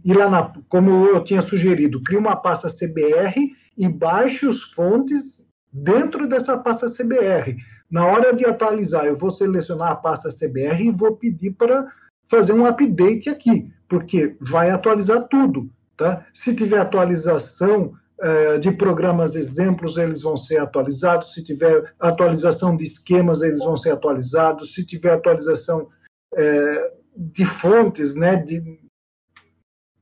ir 0.03 0.13
lá 0.13 0.29
na, 0.29 0.53
como 0.67 1.05
eu 1.05 1.23
tinha 1.23 1.41
sugerido, 1.41 2.01
crie 2.01 2.17
uma 2.17 2.35
pasta 2.35 2.69
CBR 2.69 3.55
e 3.77 3.87
baixe 3.87 4.45
os 4.45 4.63
fontes 4.63 5.47
dentro 5.71 6.27
dessa 6.27 6.57
pasta 6.57 6.87
CBR. 6.87 7.57
Na 7.89 8.05
hora 8.05 8.33
de 8.33 8.45
atualizar, 8.45 9.05
eu 9.05 9.17
vou 9.17 9.31
selecionar 9.31 9.91
a 9.91 9.95
pasta 9.95 10.29
CBR 10.29 10.85
e 10.85 10.91
vou 10.91 11.15
pedir 11.15 11.51
para 11.51 11.87
fazer 12.29 12.53
um 12.53 12.65
update 12.65 13.29
aqui 13.29 13.71
porque 13.89 14.37
vai 14.39 14.69
atualizar 14.69 15.27
tudo. 15.27 15.69
Tá? 15.97 16.25
Se 16.33 16.55
tiver 16.55 16.79
atualização 16.79 17.93
eh, 18.21 18.57
de 18.59 18.71
programas 18.71 19.35
exemplos, 19.35 19.97
eles 19.97 20.21
vão 20.21 20.37
ser 20.37 20.61
atualizados. 20.61 21.33
Se 21.33 21.43
tiver 21.43 21.93
atualização 21.99 22.77
de 22.77 22.83
esquemas, 22.83 23.41
eles 23.41 23.59
vão 23.59 23.75
ser 23.75 23.91
atualizados. 23.91 24.73
Se 24.73 24.85
tiver 24.85 25.11
atualização 25.11 25.89
eh, 26.35 26.93
de 27.17 27.43
fontes, 27.43 28.15
né, 28.15 28.37
de, 28.37 28.79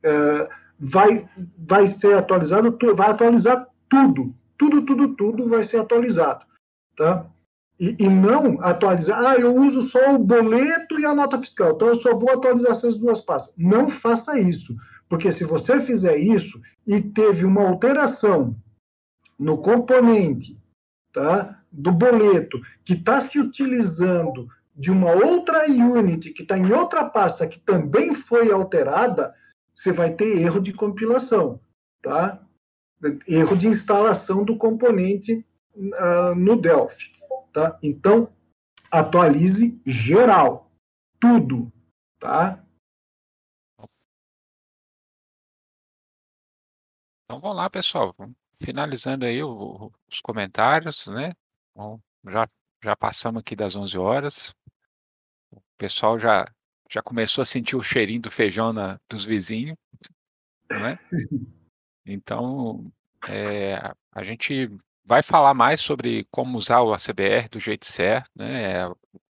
eh, 0.04 0.50
vai, 0.78 1.28
vai 1.58 1.88
ser 1.88 2.16
atualizado, 2.16 2.78
vai 2.96 3.10
atualizar 3.10 3.68
tudo. 3.90 4.36
Tudo, 4.58 4.86
tudo, 4.86 5.16
tudo 5.16 5.48
vai 5.48 5.64
ser 5.64 5.80
atualizado. 5.80 6.46
Tá? 6.96 7.26
E, 7.80 7.96
e, 8.00 8.10
não 8.10 8.60
atualizar, 8.62 9.24
ah, 9.24 9.36
eu 9.36 9.56
uso 9.56 9.84
só 9.84 10.16
o 10.16 10.18
boleto 10.18 11.00
e 11.00 11.06
a 11.06 11.14
nota 11.14 11.38
fiscal, 11.38 11.74
então 11.74 11.90
eu 11.90 11.96
só 11.96 12.16
vou 12.16 12.32
atualizar 12.32 12.72
essas 12.72 12.98
duas 12.98 13.24
pastas. 13.24 13.54
Não 13.56 13.88
faça 13.88 14.40
isso, 14.40 14.76
porque 15.08 15.32
se 15.32 15.44
você 15.44 15.80
fizer 15.80 16.18
isso 16.18 16.60
e 16.88 17.00
teve 17.00 17.46
uma 17.46 17.62
alteração 17.62 18.56
no 19.38 19.60
componente 19.60 20.60
tá, 21.14 21.62
do 21.72 21.92
boleto 21.92 22.60
que 22.84 22.94
está 22.94 23.22
se 23.22 23.40
utilizando 23.40 24.48
de 24.76 24.92
uma 24.92 25.12
outra 25.12 25.66
unit 25.70 26.32
que 26.32 26.44
está 26.44 26.58
em 26.58 26.72
outra 26.72 27.06
pasta 27.06 27.48
que 27.48 27.60
também 27.60 28.14
foi 28.14 28.52
alterada, 28.52 29.34
você 29.74 29.92
vai 29.92 30.14
ter 30.14 30.40
erro 30.40 30.60
de 30.60 30.74
compilação, 30.74 31.60
tá? 32.02 32.42
Erro 33.28 33.56
de 33.56 33.68
instalação 33.68 34.44
do 34.44 34.58
componente 34.58 35.46
uh, 35.76 36.36
no 36.36 36.60
Delphi. 36.60 37.17
Tá? 37.54 37.78
Então, 37.82 38.32
atualize 38.92 39.82
geral, 39.86 40.72
tudo, 41.20 41.72
tá? 42.20 42.64
Então 47.26 47.42
vamos 47.42 47.58
lá, 47.58 47.70
pessoal. 47.70 48.16
Finalizando 48.54 49.26
aí 49.26 49.44
o, 49.44 49.92
os 50.10 50.22
comentários, 50.22 51.08
né? 51.08 51.34
Bom, 51.76 52.00
já, 52.26 52.48
já 52.84 52.96
passamos 52.96 53.42
aqui 53.42 53.56
das 53.56 53.76
11 53.76 53.98
horas. 53.98 54.56
O 55.52 55.62
pessoal 55.78 56.18
já, 56.18 56.46
já 56.90 57.02
começou 57.02 57.42
a 57.42 57.46
sentir 57.46 57.76
o 57.76 57.82
cheirinho 57.82 58.22
do 58.22 58.32
feijão 58.32 58.72
na, 58.72 59.00
dos 59.10 59.26
vizinhos, 59.26 59.78
né? 60.70 60.98
Então, 62.10 62.90
é, 63.28 63.76
a 64.14 64.24
gente 64.24 64.72
vai 65.08 65.24
falar 65.24 65.54
mais 65.54 65.80
sobre 65.80 66.28
como 66.30 66.58
usar 66.58 66.82
o 66.82 66.94
ACBR 66.94 67.48
do 67.50 67.60
jeito 67.62 67.86
certo, 67.86 68.30
né? 68.36 68.88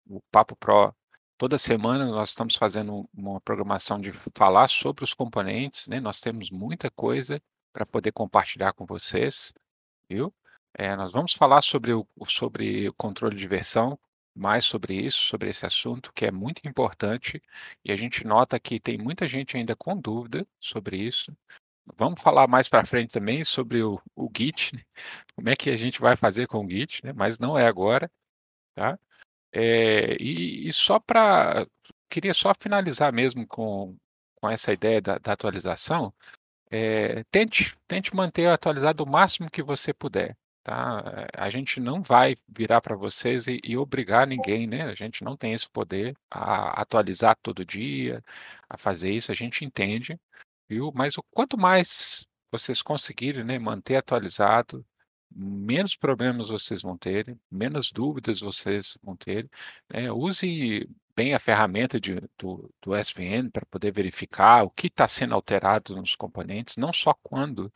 O 0.07 0.21
Papo 0.31 0.55
Pro, 0.55 0.95
toda 1.37 1.59
semana 1.59 2.07
nós 2.07 2.31
estamos 2.31 2.55
fazendo 2.55 3.09
uma 3.13 3.41
programação 3.41 4.01
de 4.01 4.13
falar 4.37 4.69
sobre 4.69 5.03
os 5.03 5.13
componentes, 5.13 5.89
né? 5.89 5.99
Nós 5.99 6.21
temos 6.21 6.49
muita 6.51 6.91
coisa 6.91 7.43
para 7.73 7.85
poder 7.85 8.13
compartilhar 8.13 8.73
com 8.73 8.87
vocês, 8.87 9.53
viu? 10.09 10.33
É, 10.75 10.95
nós 10.95 11.13
vamos 11.13 11.35
falar 11.35 11.61
sobre 11.63 11.93
o, 11.93 12.07
sobre 12.27 12.93
controle 12.93 13.37
de 13.37 13.49
versão, 13.49 13.99
mais 14.35 14.65
sobre 14.65 14.95
isso, 14.95 15.23
sobre 15.23 15.51
esse 15.51 15.67
assunto, 15.67 16.13
que 16.13 16.27
é 16.27 16.31
muito 16.31 16.67
importante, 16.69 17.43
e 17.85 17.93
a 17.93 17.97
gente 17.97 18.25
nota 18.27 18.59
que 18.61 18.81
tem 18.81 18.99
muita 18.99 19.27
gente 19.27 19.57
ainda 19.57 19.75
com 19.77 19.97
dúvida 19.97 20.47
sobre 20.61 20.97
isso. 20.99 21.37
Vamos 21.97 22.21
falar 22.23 22.47
mais 22.49 22.69
para 22.69 22.85
frente 22.85 23.11
também 23.13 23.45
sobre 23.45 23.83
o, 23.83 24.01
o 24.17 24.31
Git, 24.35 24.75
né? 24.75 24.83
como 25.35 25.49
é 25.49 25.57
que 25.57 25.71
a 25.71 25.77
gente 25.77 26.01
vai 26.01 26.17
fazer 26.17 26.47
com 26.47 26.65
o 26.65 26.69
Git, 26.69 27.05
né? 27.05 27.13
mas 27.15 27.39
não 27.39 27.59
é 27.59 27.67
agora. 27.67 28.11
Tá? 28.75 28.99
É, 29.53 30.17
e, 30.21 30.69
e, 30.69 30.73
só 30.73 30.99
para. 30.99 31.67
Queria 32.11 32.35
só 32.35 32.53
finalizar 32.55 33.13
mesmo 33.13 33.47
com, 33.47 33.97
com 34.37 34.51
essa 34.51 34.73
ideia 34.73 35.01
da, 35.01 35.19
da 35.19 35.33
atualização. 35.33 36.13
É, 36.71 37.25
tente, 37.31 37.77
tente 37.87 38.15
manter 38.15 38.49
atualizado 38.49 39.05
o 39.05 39.09
máximo 39.09 39.51
que 39.51 39.63
você 39.63 39.93
puder. 39.95 40.37
Tá? 40.65 41.29
A 41.35 41.51
gente 41.51 41.79
não 41.81 42.03
vai 42.03 42.35
virar 42.49 42.81
para 42.81 42.97
vocês 42.97 43.47
e, 43.47 43.61
e, 43.63 43.77
obrigar 43.77 44.27
ninguém, 44.27 44.67
né? 44.67 44.85
A 44.85 44.95
gente 44.95 45.23
não 45.23 45.37
tem 45.37 45.53
esse 45.53 45.69
poder 45.71 46.17
a 46.31 46.81
atualizar 46.81 47.37
todo 47.43 47.65
dia, 47.65 48.25
a 48.69 48.79
fazer 48.79 49.13
isso, 49.13 49.31
a 49.31 49.35
gente 49.35 49.65
entende 49.65 50.19
viu? 50.69 50.93
Mas 50.95 51.17
o 51.19 51.23
quanto 51.31 51.59
mais 51.59 52.27
vocês 52.51 52.83
conseguirem 52.83 53.45
né, 53.45 53.59
manter 53.59 53.97
atualizado, 53.97 54.85
menos 55.35 55.97
problemas 55.97 56.49
vocês 56.49 56.83
vão 56.83 56.97
ter, 56.97 57.37
menos 57.51 57.91
dúvidas 57.91 58.41
vocês 58.41 58.97
vão 59.03 59.17
ter. 59.17 59.49
Né? 59.93 60.11
Use 60.13 60.89
bem 61.17 61.35
a 61.35 61.39
ferramenta 61.39 62.01
de, 62.01 62.21
do, 62.39 62.71
do 62.83 62.95
SVN 62.97 63.51
para 63.51 63.67
poder 63.67 63.93
verificar 63.93 64.65
o 64.65 64.71
que 64.71 64.89
está 64.89 65.07
sendo 65.09 65.35
alterado 65.35 65.97
nos 65.97 66.15
componentes, 66.17 66.77
não 66.77 66.93
só 66.93 67.15
quando, 67.23 67.73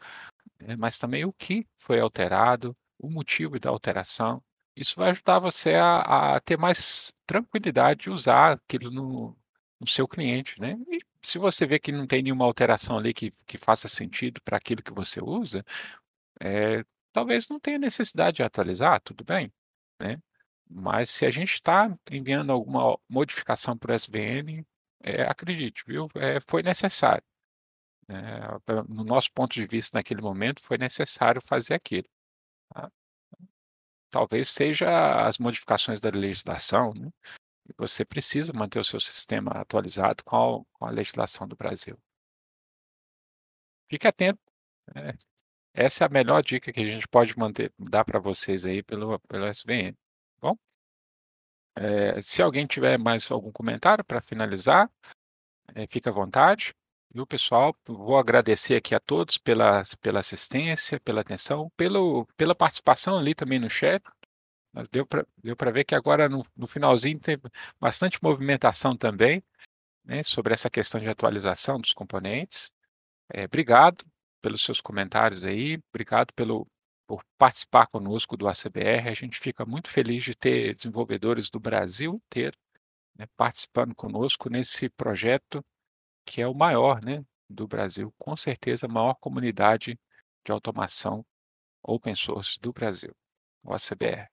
né, 0.60 0.76
mas 0.76 0.98
também 0.98 1.24
o 1.24 1.32
que 1.32 1.66
foi 1.76 2.00
alterado, 2.00 2.76
o 2.98 3.10
motivo 3.10 3.58
da 3.58 3.70
alteração. 3.70 4.42
Isso 4.76 4.94
vai 4.96 5.10
ajudar 5.10 5.38
você 5.40 5.74
a, 5.74 6.36
a 6.36 6.40
ter 6.40 6.56
mais 6.56 7.12
tranquilidade 7.26 8.02
de 8.02 8.10
usar 8.10 8.52
aquilo 8.52 8.90
no, 8.90 9.36
no 9.80 9.86
seu 9.86 10.06
cliente. 10.06 10.60
Né? 10.60 10.76
E 10.88 10.98
se 11.22 11.38
você 11.38 11.66
vê 11.66 11.78
que 11.78 11.92
não 11.92 12.06
tem 12.06 12.22
nenhuma 12.22 12.44
alteração 12.44 12.98
ali 12.98 13.12
que, 13.12 13.30
que 13.46 13.58
faça 13.58 13.88
sentido 13.88 14.40
para 14.42 14.56
aquilo 14.56 14.82
que 14.82 14.92
você 14.92 15.20
usa, 15.22 15.64
é, 16.40 16.84
talvez 17.12 17.48
não 17.48 17.60
tenha 17.60 17.78
necessidade 17.78 18.36
de 18.36 18.42
atualizar, 18.42 19.00
tudo 19.00 19.24
bem, 19.24 19.52
né? 20.00 20.20
Mas 20.70 21.10
se 21.10 21.26
a 21.26 21.30
gente 21.30 21.52
está 21.54 21.96
enviando 22.10 22.52
alguma 22.52 22.98
modificação 23.08 23.76
para 23.76 23.92
o 23.92 23.94
SVN, 23.94 24.64
é, 25.02 25.22
acredite, 25.22 25.82
viu? 25.86 26.08
É, 26.16 26.38
foi 26.46 26.62
necessário. 26.62 27.24
É, 28.08 28.14
no 28.88 29.04
nosso 29.04 29.32
ponto 29.32 29.52
de 29.54 29.66
vista, 29.66 29.96
naquele 29.98 30.20
momento, 30.22 30.62
foi 30.62 30.78
necessário 30.78 31.40
fazer 31.40 31.74
aquilo. 31.74 32.08
Tá? 32.74 32.90
Talvez 34.10 34.50
seja 34.50 35.26
as 35.26 35.38
modificações 35.38 36.00
da 36.00 36.10
legislação, 36.10 36.92
né? 36.94 37.10
Você 37.76 38.04
precisa 38.04 38.52
manter 38.52 38.78
o 38.78 38.84
seu 38.84 39.00
sistema 39.00 39.52
atualizado 39.52 40.24
com 40.24 40.36
a, 40.36 40.64
com 40.72 40.86
a 40.86 40.90
legislação 40.90 41.46
do 41.46 41.56
Brasil. 41.56 41.98
Fique 43.90 44.06
atento. 44.06 44.40
Né? 44.94 45.14
Essa 45.74 46.04
é 46.04 46.06
a 46.06 46.10
melhor 46.10 46.42
dica 46.42 46.72
que 46.72 46.80
a 46.80 46.88
gente 46.88 47.06
pode 47.08 47.38
manter, 47.38 47.72
dar 47.78 48.04
para 48.04 48.18
vocês 48.18 48.66
aí 48.66 48.82
pelo, 48.82 49.18
pelo 49.20 49.46
SVN. 49.46 49.92
Tá 49.92 49.98
bom, 50.40 50.56
é, 51.76 52.20
se 52.20 52.42
alguém 52.42 52.66
tiver 52.66 52.98
mais 52.98 53.30
algum 53.30 53.52
comentário 53.52 54.04
para 54.04 54.20
finalizar, 54.20 54.90
é, 55.74 55.86
fica 55.86 56.10
à 56.10 56.12
vontade. 56.12 56.74
Viu, 57.10 57.26
pessoal? 57.26 57.74
Vou 57.86 58.18
agradecer 58.18 58.76
aqui 58.76 58.94
a 58.94 59.00
todos 59.00 59.38
pela, 59.38 59.82
pela 60.02 60.20
assistência, 60.20 61.00
pela 61.00 61.20
atenção, 61.20 61.70
pelo, 61.76 62.26
pela 62.36 62.54
participação 62.54 63.16
ali 63.16 63.34
também 63.34 63.58
no 63.58 63.70
chat. 63.70 64.02
Deu 64.90 65.06
para 65.06 65.26
deu 65.38 65.56
ver 65.72 65.84
que 65.84 65.94
agora 65.94 66.28
no, 66.28 66.44
no 66.56 66.66
finalzinho 66.66 67.18
tem 67.18 67.38
bastante 67.80 68.22
movimentação 68.22 68.92
também 68.92 69.42
né, 70.04 70.22
sobre 70.22 70.54
essa 70.54 70.70
questão 70.70 71.00
de 71.00 71.08
atualização 71.08 71.80
dos 71.80 71.92
componentes. 71.92 72.72
É, 73.32 73.44
obrigado 73.44 74.04
pelos 74.40 74.62
seus 74.62 74.80
comentários 74.80 75.44
aí, 75.44 75.80
obrigado 75.92 76.32
pelo, 76.34 76.66
por 77.06 77.22
participar 77.36 77.86
conosco 77.88 78.36
do 78.36 78.46
ACBR. 78.46 79.08
A 79.08 79.14
gente 79.14 79.38
fica 79.38 79.66
muito 79.66 79.90
feliz 79.90 80.24
de 80.24 80.34
ter 80.34 80.74
desenvolvedores 80.74 81.50
do 81.50 81.58
Brasil 81.58 82.14
inteiro 82.14 82.56
né, 83.18 83.26
participando 83.36 83.94
conosco 83.94 84.48
nesse 84.48 84.88
projeto 84.88 85.64
que 86.24 86.40
é 86.40 86.46
o 86.46 86.54
maior 86.54 87.02
né, 87.02 87.24
do 87.48 87.66
Brasil, 87.66 88.14
com 88.18 88.36
certeza 88.36 88.86
a 88.86 88.88
maior 88.88 89.14
comunidade 89.14 89.98
de 90.44 90.52
automação 90.52 91.24
open 91.82 92.14
source 92.14 92.60
do 92.60 92.72
Brasil, 92.72 93.14
o 93.62 93.72
ACBR. 93.72 94.28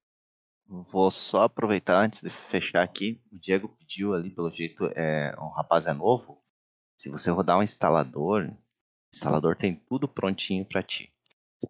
Vou 0.68 1.12
só 1.12 1.44
aproveitar 1.44 2.04
antes 2.04 2.22
de 2.22 2.30
fechar 2.30 2.84
aqui. 2.84 3.22
O 3.32 3.38
Diego 3.38 3.70
pediu 3.70 4.14
ali, 4.14 4.32
pelo 4.32 4.50
jeito, 4.50 4.86
é, 4.96 5.36
um 5.40 5.50
rapaz 5.50 5.86
é 5.86 5.94
novo. 5.94 6.42
Se 6.96 7.10
você 7.10 7.30
rodar 7.30 7.60
um 7.60 7.64
instalador, 7.64 8.52
instalador 9.14 9.56
tem 9.56 9.76
tudo 9.76 10.08
prontinho 10.08 10.66
para 10.66 10.82
ti. 10.82 11.14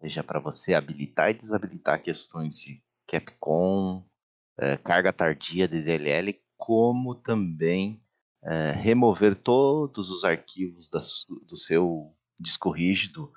Seja 0.00 0.24
para 0.24 0.40
você 0.40 0.74
habilitar 0.74 1.30
e 1.30 1.34
desabilitar 1.34 2.02
questões 2.02 2.58
de 2.58 2.82
Capcom, 3.06 4.04
é, 4.58 4.76
carga 4.76 5.12
tardia 5.12 5.68
de 5.68 5.82
DLL, 5.82 6.40
como 6.56 7.14
também 7.14 8.02
é, 8.42 8.72
remover 8.72 9.34
todos 9.34 10.10
os 10.10 10.24
arquivos 10.24 10.90
da, 10.90 11.00
do 11.46 11.56
seu 11.56 12.16
disco 12.40 12.70
rígido 12.70 13.30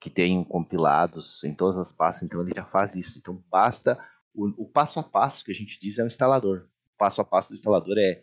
que 0.00 0.10
tenham 0.10 0.44
compilados 0.44 1.42
em 1.44 1.54
todas 1.54 1.78
as 1.78 1.92
pastas. 1.92 2.24
Então 2.24 2.42
ele 2.42 2.52
já 2.54 2.64
faz 2.64 2.94
isso. 2.94 3.18
Então 3.18 3.42
basta 3.50 3.98
o, 4.38 4.64
o 4.64 4.68
passo 4.68 5.00
a 5.00 5.02
passo 5.02 5.44
que 5.44 5.50
a 5.50 5.54
gente 5.54 5.80
diz 5.80 5.98
é 5.98 6.04
o 6.04 6.06
instalador. 6.06 6.68
O 6.94 6.98
passo 6.98 7.20
a 7.20 7.24
passo 7.24 7.50
do 7.50 7.54
instalador 7.54 7.96
é 7.98 8.22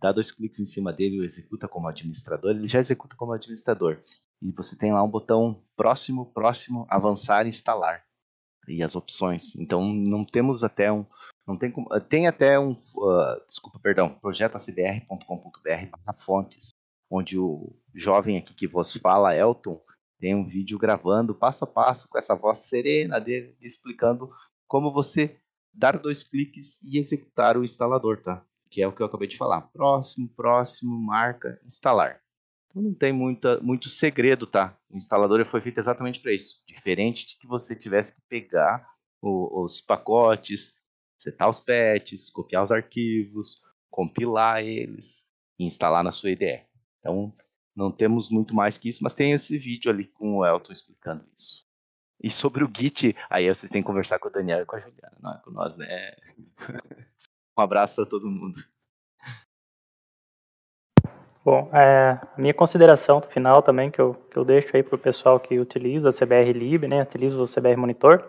dá 0.00 0.12
dois 0.12 0.30
cliques 0.30 0.60
em 0.60 0.64
cima 0.64 0.92
dele 0.92 1.16
e 1.16 1.24
executa 1.24 1.66
como 1.66 1.88
administrador, 1.88 2.52
ele 2.52 2.68
já 2.68 2.78
executa 2.78 3.16
como 3.16 3.32
administrador 3.32 4.00
e 4.40 4.52
você 4.52 4.76
tem 4.76 4.92
lá 4.92 5.02
um 5.02 5.10
botão 5.10 5.60
próximo, 5.76 6.26
próximo, 6.26 6.86
avançar 6.88 7.46
e 7.46 7.48
instalar 7.48 8.04
e 8.68 8.80
as 8.82 8.94
opções. 8.94 9.56
Então 9.56 9.92
não 9.92 10.24
temos 10.24 10.62
até 10.62 10.92
um, 10.92 11.04
não 11.46 11.58
tem 11.58 11.72
como, 11.72 11.88
tem 12.00 12.28
até 12.28 12.58
um, 12.58 12.72
uh, 12.72 13.46
desculpa, 13.46 13.78
perdão, 13.80 14.10
projetoacbr.com.br/fontes, 14.10 16.68
onde 17.10 17.38
o 17.38 17.74
jovem 17.94 18.36
aqui 18.38 18.54
que 18.54 18.68
vos 18.68 18.92
fala, 18.92 19.34
Elton, 19.34 19.82
tem 20.20 20.34
um 20.34 20.46
vídeo 20.46 20.78
gravando 20.78 21.34
passo 21.34 21.64
a 21.64 21.66
passo 21.66 22.06
com 22.08 22.18
essa 22.18 22.36
voz 22.36 22.58
serena 22.58 23.18
dele 23.18 23.56
explicando 23.60 24.30
como 24.66 24.92
você 24.92 25.40
dar 25.78 25.96
dois 25.96 26.24
cliques 26.24 26.82
e 26.82 26.98
executar 26.98 27.56
o 27.56 27.62
instalador, 27.62 28.20
tá? 28.20 28.44
Que 28.68 28.82
é 28.82 28.88
o 28.88 28.92
que 28.92 29.00
eu 29.00 29.06
acabei 29.06 29.28
de 29.28 29.36
falar. 29.36 29.62
Próximo, 29.62 30.28
próximo, 30.28 30.98
marca, 31.00 31.60
instalar. 31.64 32.20
Então 32.66 32.82
não 32.82 32.92
tem 32.92 33.12
muita, 33.12 33.60
muito 33.60 33.88
segredo, 33.88 34.46
tá? 34.46 34.76
O 34.90 34.96
instalador 34.96 35.44
foi 35.46 35.60
feito 35.60 35.78
exatamente 35.78 36.20
para 36.20 36.34
isso. 36.34 36.62
Diferente 36.66 37.28
de 37.28 37.38
que 37.38 37.46
você 37.46 37.76
tivesse 37.76 38.16
que 38.16 38.22
pegar 38.28 38.86
o, 39.22 39.62
os 39.62 39.80
pacotes, 39.80 40.74
setar 41.16 41.48
os 41.48 41.60
patches, 41.60 42.28
copiar 42.28 42.64
os 42.64 42.72
arquivos, 42.72 43.62
compilar 43.88 44.62
eles 44.62 45.32
e 45.58 45.64
instalar 45.64 46.02
na 46.02 46.10
sua 46.10 46.30
IDE. 46.30 46.66
Então 46.98 47.32
não 47.74 47.92
temos 47.92 48.30
muito 48.30 48.52
mais 48.52 48.76
que 48.76 48.88
isso, 48.88 49.02
mas 49.02 49.14
tem 49.14 49.30
esse 49.30 49.56
vídeo 49.56 49.90
ali 49.90 50.06
com 50.06 50.38
o 50.38 50.44
Elton 50.44 50.72
explicando 50.72 51.24
isso. 51.36 51.67
E 52.20 52.30
sobre 52.30 52.64
o 52.64 52.70
Git, 52.74 53.16
aí 53.30 53.46
vocês 53.46 53.70
têm 53.70 53.80
que 53.82 53.86
conversar 53.86 54.18
com 54.18 54.28
o 54.28 54.32
Daniel 54.32 54.62
e 54.62 54.66
com 54.66 54.76
a 54.76 54.80
Juliana, 54.80 55.16
não 55.20 55.32
é 55.32 55.40
com 55.44 55.50
nós, 55.50 55.76
né? 55.76 56.16
um 57.56 57.62
abraço 57.62 57.94
para 57.94 58.06
todo 58.06 58.30
mundo. 58.30 58.58
Bom, 61.44 61.70
é, 61.72 62.18
a 62.20 62.34
minha 62.36 62.52
consideração 62.52 63.22
final 63.22 63.62
também, 63.62 63.90
que 63.90 64.00
eu, 64.00 64.14
que 64.30 64.36
eu 64.36 64.44
deixo 64.44 64.76
aí 64.76 64.82
para 64.82 64.96
o 64.96 64.98
pessoal 64.98 65.40
que 65.40 65.58
utiliza 65.58 66.10
a 66.10 66.12
CBR 66.12 66.52
Lib, 66.52 66.86
né, 66.86 67.02
utiliza 67.02 67.40
o 67.40 67.46
CBR 67.48 67.76
Monitor, 67.76 68.22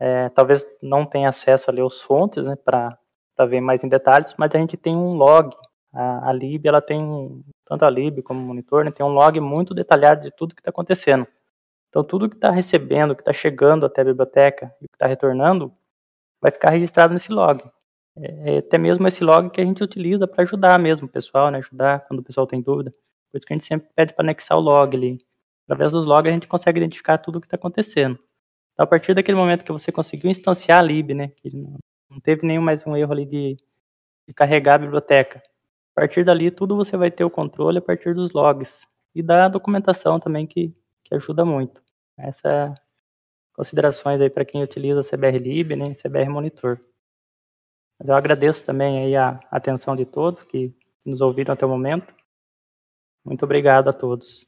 é, 0.00 0.30
talvez 0.30 0.64
não 0.80 1.04
tenha 1.04 1.28
acesso 1.28 1.70
ali 1.70 1.82
aos 1.82 2.00
fontes, 2.00 2.46
né, 2.46 2.56
para 2.56 2.98
ver 3.46 3.60
mais 3.60 3.84
em 3.84 3.88
detalhes, 3.88 4.34
mas 4.38 4.54
a 4.54 4.58
gente 4.58 4.76
tem 4.76 4.96
um 4.96 5.12
log, 5.12 5.54
a, 5.92 6.30
a 6.30 6.32
Lib, 6.32 6.66
ela 6.66 6.80
tem, 6.80 7.44
tanto 7.66 7.84
a 7.84 7.90
Lib 7.90 8.22
como 8.22 8.40
o 8.40 8.46
Monitor, 8.46 8.84
né, 8.84 8.90
tem 8.90 9.04
um 9.04 9.12
log 9.12 9.38
muito 9.38 9.74
detalhado 9.74 10.22
de 10.22 10.30
tudo 10.30 10.54
que 10.54 10.60
está 10.62 10.70
acontecendo. 10.70 11.26
Então, 11.96 12.04
tudo 12.04 12.28
que 12.28 12.36
está 12.36 12.50
recebendo, 12.50 13.16
que 13.16 13.22
está 13.22 13.32
chegando 13.32 13.86
até 13.86 14.02
a 14.02 14.04
biblioteca 14.04 14.70
e 14.82 14.86
que 14.86 14.94
está 14.96 15.06
retornando, 15.06 15.72
vai 16.42 16.52
ficar 16.52 16.68
registrado 16.68 17.14
nesse 17.14 17.32
log. 17.32 17.64
É, 18.18 18.56
é, 18.56 18.58
até 18.58 18.76
mesmo 18.76 19.08
esse 19.08 19.24
log 19.24 19.48
que 19.48 19.62
a 19.62 19.64
gente 19.64 19.82
utiliza 19.82 20.28
para 20.28 20.42
ajudar 20.42 20.78
mesmo 20.78 21.06
o 21.06 21.10
pessoal, 21.10 21.50
né? 21.50 21.56
Ajudar 21.56 22.00
quando 22.00 22.20
o 22.20 22.22
pessoal 22.22 22.46
tem 22.46 22.60
dúvida. 22.60 22.90
Por 23.30 23.38
isso 23.38 23.46
que 23.46 23.54
a 23.54 23.56
gente 23.56 23.64
sempre 23.64 23.88
pede 23.96 24.12
para 24.12 24.26
anexar 24.26 24.58
o 24.58 24.60
log 24.60 24.94
ali. 24.94 25.16
Através 25.64 25.92
dos 25.92 26.04
logs 26.04 26.28
a 26.28 26.34
gente 26.34 26.46
consegue 26.46 26.78
identificar 26.78 27.16
tudo 27.16 27.36
o 27.36 27.40
que 27.40 27.46
está 27.46 27.56
acontecendo. 27.56 28.18
Então, 28.74 28.84
a 28.84 28.86
partir 28.86 29.14
daquele 29.14 29.38
momento 29.38 29.64
que 29.64 29.72
você 29.72 29.90
conseguiu 29.90 30.30
instanciar 30.30 30.80
a 30.80 30.82
lib, 30.82 31.14
né? 31.14 31.28
Que 31.28 31.50
não 32.10 32.20
teve 32.22 32.46
nenhum 32.46 32.60
mais 32.60 32.86
um 32.86 32.94
erro 32.94 33.12
ali 33.12 33.24
de, 33.24 33.56
de 34.28 34.34
carregar 34.34 34.74
a 34.74 34.78
biblioteca. 34.80 35.38
A 35.38 36.00
partir 36.02 36.26
dali, 36.26 36.50
tudo 36.50 36.76
você 36.76 36.94
vai 36.94 37.10
ter 37.10 37.24
o 37.24 37.30
controle 37.30 37.78
a 37.78 37.82
partir 37.82 38.14
dos 38.14 38.32
logs. 38.32 38.86
E 39.14 39.22
da 39.22 39.48
documentação 39.48 40.20
também, 40.20 40.46
que, 40.46 40.76
que 41.02 41.14
ajuda 41.14 41.42
muito. 41.42 41.85
Essas 42.18 42.74
considerações 43.52 44.20
aí 44.20 44.30
para 44.30 44.44
quem 44.44 44.62
utiliza 44.62 45.00
CBR 45.00 45.38
Lib, 45.38 45.76
né? 45.76 45.92
CBR 45.94 46.28
Monitor. 46.28 46.78
Mas 47.98 48.08
eu 48.08 48.14
agradeço 48.14 48.64
também 48.64 48.98
aí 49.04 49.16
a 49.16 49.40
atenção 49.50 49.96
de 49.96 50.04
todos 50.04 50.42
que 50.42 50.74
nos 51.04 51.20
ouviram 51.20 51.54
até 51.54 51.64
o 51.64 51.68
momento. 51.68 52.14
Muito 53.24 53.44
obrigado 53.44 53.88
a 53.88 53.92
todos. 53.92 54.46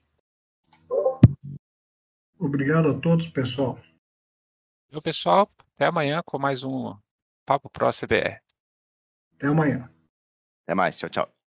Obrigado 2.38 2.90
a 2.90 3.00
todos, 3.00 3.26
pessoal. 3.28 3.78
Meu 4.90 5.02
pessoal, 5.02 5.50
até 5.74 5.86
amanhã 5.86 6.22
com 6.24 6.38
mais 6.38 6.62
um 6.62 6.96
Papo 7.44 7.68
Pro 7.68 7.90
CBR. 7.90 8.40
Até 9.34 9.46
amanhã. 9.46 9.90
Até 10.64 10.74
mais, 10.74 10.98
tchau, 10.98 11.10
tchau. 11.10 11.37